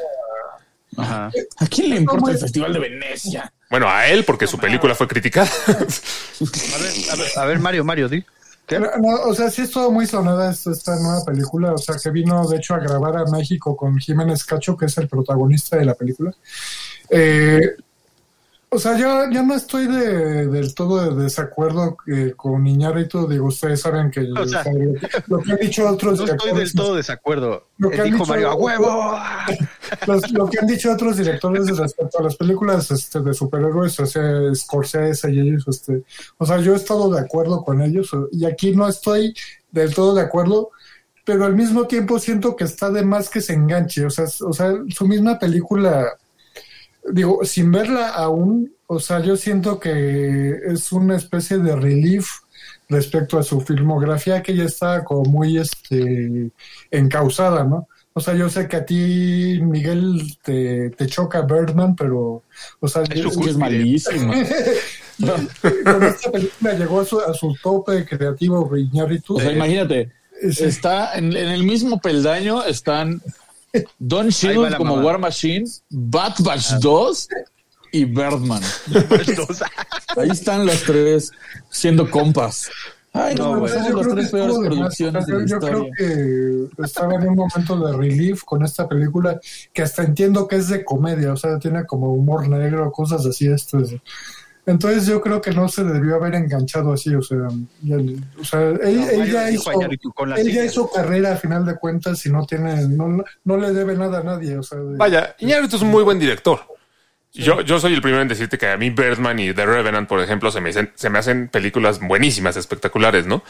[0.98, 1.32] Ajá.
[1.60, 3.54] ¿A quién le importa el Festival de Venecia?
[3.70, 5.50] Bueno, a él, porque su película fue criticada.
[5.68, 8.24] A ver, a ver, a ver, Mario, Mario, di.
[8.66, 8.80] ¿Qué?
[8.80, 12.10] No, no, o sea, sí estuvo muy sonada esta, esta nueva película, o sea, que
[12.12, 15.86] vino de hecho a grabar a México con Jiménez Cacho, que es el protagonista de
[15.86, 16.34] la película.
[17.10, 17.60] Eh,
[18.74, 23.48] o sea, yo, yo no estoy de, del todo de desacuerdo eh, con Iñárritu, digo,
[23.48, 24.74] ustedes saben que O sea, sea,
[25.28, 27.68] lo, que han dicho otros No estoy del todo desacuerdo.
[27.78, 29.16] Lo que Eh, Dijo dicho- Mario, ¡a huevo!
[30.08, 34.06] los- lo que han dicho otros directores respecto a las películas este, de superhéroes, o
[34.06, 36.04] sea, Scorsese y ellos, este,
[36.38, 39.34] o sea, yo he estado de acuerdo con ellos y aquí no estoy
[39.72, 40.72] del todo de acuerdo,
[41.26, 44.52] pero al mismo tiempo siento que está de más que se enganche, o sea, o
[44.54, 46.06] sea, su misma película,
[47.12, 52.28] digo, sin verla aún, o sea, yo siento que es una especie de relief
[52.90, 56.52] respecto a su filmografía que ya está como muy este
[56.92, 57.88] encausada, ¿no?
[58.16, 62.44] O sea, yo sé que a ti, Miguel, te, te choca Birdman, pero,
[62.80, 64.34] o sea, Es Es es malísimo.
[65.84, 69.38] con esta película llegó a su, a su tope creativo Iñárritu.
[69.38, 70.12] O sea, imagínate,
[70.52, 70.66] Sí.
[70.66, 73.22] está en, en el mismo peldaño están
[74.00, 75.06] Don Shield como mamá.
[75.06, 77.28] War Machine, Bat Batch 2
[77.92, 78.62] y Birdman.
[80.18, 81.32] Ahí están los tres
[81.70, 82.70] siendo compas.
[83.16, 87.30] Ay, no, No, somos las tres peores producciones de la yo creo que estaba en
[87.30, 89.40] un momento de relief con esta película
[89.72, 93.48] que hasta entiendo que es de comedia, o sea, tiene como humor negro, cosas así.
[93.48, 93.94] Esto es-
[94.66, 97.38] Entonces yo creo que no se debió haber enganchado así, o sea,
[97.82, 97.98] ya-
[98.40, 98.80] o sea él,
[99.32, 99.72] ya hizo,
[100.38, 104.20] él ya carrera a final de cuentas y no tiene, no, no le debe nada
[104.20, 106.62] a nadie, o sea, de- Vaya, Iñárritu es un muy buen director.
[107.34, 110.22] Yo, yo soy el primero en decirte que a mí Birdman y The Revenant, por
[110.22, 113.44] ejemplo, se me, hacen- se me hacen películas buenísimas, espectaculares, ¿no?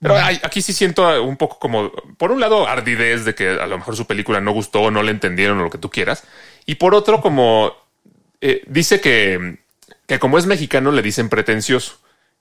[0.00, 3.66] Pero hay- aquí sí siento un poco como, por un lado, ardidez de que a
[3.66, 6.24] lo mejor su película no gustó, no le entendieron o lo que tú quieras.
[6.66, 7.72] Y por otro, como
[8.40, 9.58] eh, dice que,
[10.08, 12.00] que como es mexicano le dicen pretencioso.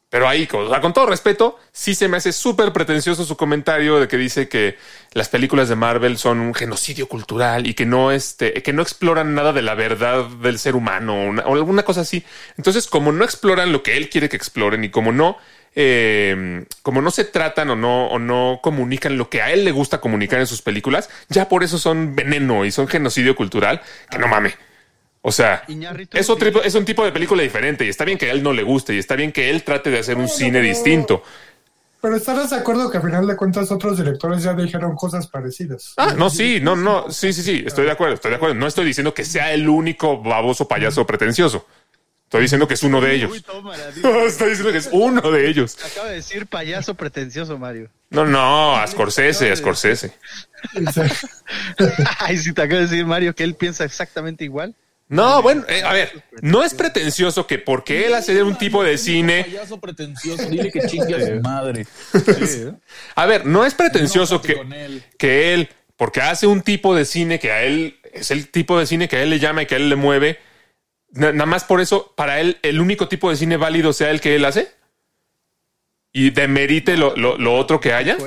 [0.09, 4.15] Pero ahí, con, todo respeto, sí se me hace súper pretencioso su comentario de que
[4.15, 4.77] dice que
[5.11, 9.35] las películas de Marvel son un genocidio cultural y que no, este, que no exploran
[9.35, 12.23] nada de la verdad del ser humano o, una- o alguna cosa así.
[12.57, 15.37] Entonces, como no exploran lo que él quiere que exploren y como no,
[15.75, 19.71] eh, como no se tratan o no, o no comunican lo que a él le
[19.71, 24.17] gusta comunicar en sus películas, ya por eso son veneno y son genocidio cultural, que
[24.19, 24.55] no mame.
[25.27, 25.61] O sea,
[26.13, 28.53] es, otro, es un tipo de película diferente y está bien que a él no
[28.53, 31.21] le guste y está bien que él trate de hacer un cine distinto.
[32.01, 35.95] Pero estarás de acuerdo que a final de cuentas otros directores ya dijeron cosas parecidas.
[35.97, 38.55] Ah, no, sí, no, no, sí, sí, sí, estoy de acuerdo, estoy de acuerdo.
[38.55, 41.65] No estoy diciendo que sea el único baboso payaso pretencioso.
[42.23, 43.31] Estoy diciendo que es uno de ellos.
[43.33, 44.09] Uy, tómala, digo.
[44.25, 45.77] Estoy diciendo que es uno de ellos.
[45.83, 47.89] Acaba de decir payaso pretencioso, Mario.
[48.11, 50.13] No, no, a Scorsese, a Scorsese.
[52.19, 54.73] Ay, si te acaba de decir Mario que él piensa exactamente igual.
[55.09, 58.97] No, bueno, eh, a ver, no es pretencioso que porque él hace un tipo de
[58.97, 59.45] cine.
[59.45, 61.87] Payaso pretencioso, dile que chingue a su madre.
[63.15, 64.55] A ver, no es pretencioso que,
[65.17, 68.85] que él, porque hace un tipo de cine que a él es el tipo de
[68.85, 70.39] cine que a él le llama y que a él le mueve.
[71.11, 74.19] na- Nada más por eso, para él, el único tipo de cine válido sea el
[74.19, 74.71] que él hace
[76.11, 78.17] y demerite lo, lo- lo otro que haya.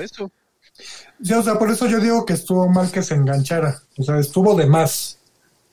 [1.23, 3.83] Sí, o sea, por eso yo digo que estuvo mal que se enganchara.
[3.99, 5.19] O sea, estuvo de más.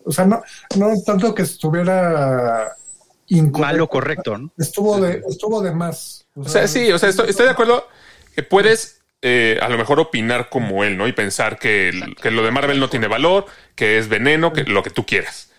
[0.07, 0.41] O sea, no,
[0.77, 2.75] no tanto que estuviera
[3.27, 3.59] incorrecto.
[3.73, 4.51] Malo correcto, ¿no?
[4.57, 6.25] Estuvo de, estuvo de más.
[6.35, 7.88] O sea, sí, o sea, estoy, estoy de acuerdo
[8.35, 11.07] que puedes eh, a lo mejor opinar como él, ¿no?
[11.07, 14.63] Y pensar que, el- que lo de Marvel no tiene valor, que es veneno, que
[14.63, 15.49] lo que tú quieras.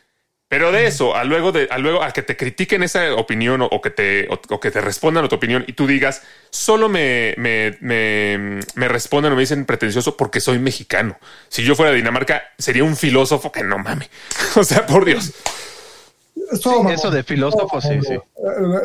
[0.51, 3.67] Pero de eso, a luego de, a luego a que te critiquen esa opinión o,
[3.67, 6.89] o que te, o, o que te respondan a tu opinión y tú digas, solo
[6.89, 11.19] me, me, me, me responden o me dicen pretencioso porque soy mexicano.
[11.49, 14.09] Si yo fuera de Dinamarca, sería un filósofo que no mame.
[14.57, 15.33] o sea, por Dios.
[16.65, 16.93] Mamón.
[16.93, 18.15] eso de filósofo, sí, sí.
[18.15, 18.21] Eh,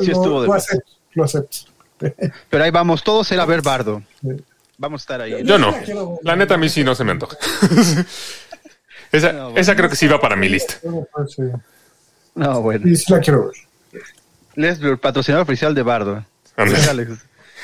[0.01, 1.57] Sí lo- estuvo de lo acepto, lo acepto.
[2.49, 4.03] Pero ahí vamos todos a ir a ver Bardo.
[4.77, 5.41] Vamos a estar ahí.
[5.45, 5.73] Yo no.
[6.23, 7.37] La neta, a mí sí no se me antoja.
[9.13, 9.59] esa, No, bueno.
[9.59, 10.75] esa creo que sí va para mi lista.
[12.35, 12.83] No, bueno.
[12.85, 13.51] Sí, sí la quiero
[14.55, 14.99] ver.
[14.99, 16.25] Patrocinador oficial de Bardo.
[16.57, 17.19] Alex,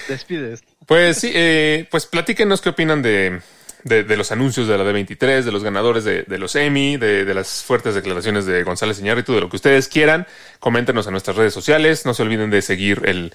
[0.07, 0.67] despide esto.
[0.85, 3.41] Pues sí, eh, pues platíquenos qué opinan de,
[3.83, 7.25] de, de los anuncios de la D23, de los ganadores de, de los Emmy, de,
[7.25, 10.25] de las fuertes declaraciones de González Iñárritu, de lo que ustedes quieran.
[10.59, 12.05] Coméntenos en nuestras redes sociales.
[12.05, 13.33] No se olviden de seguir el,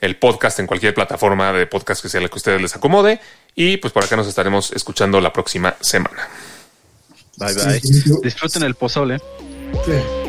[0.00, 3.20] el podcast en cualquier plataforma de podcast que sea la que a ustedes les acomode.
[3.54, 6.28] Y pues por acá nos estaremos escuchando la próxima semana.
[7.36, 7.80] Bye bye.
[8.22, 9.18] Disfruten el pozole.
[9.84, 10.23] Sí.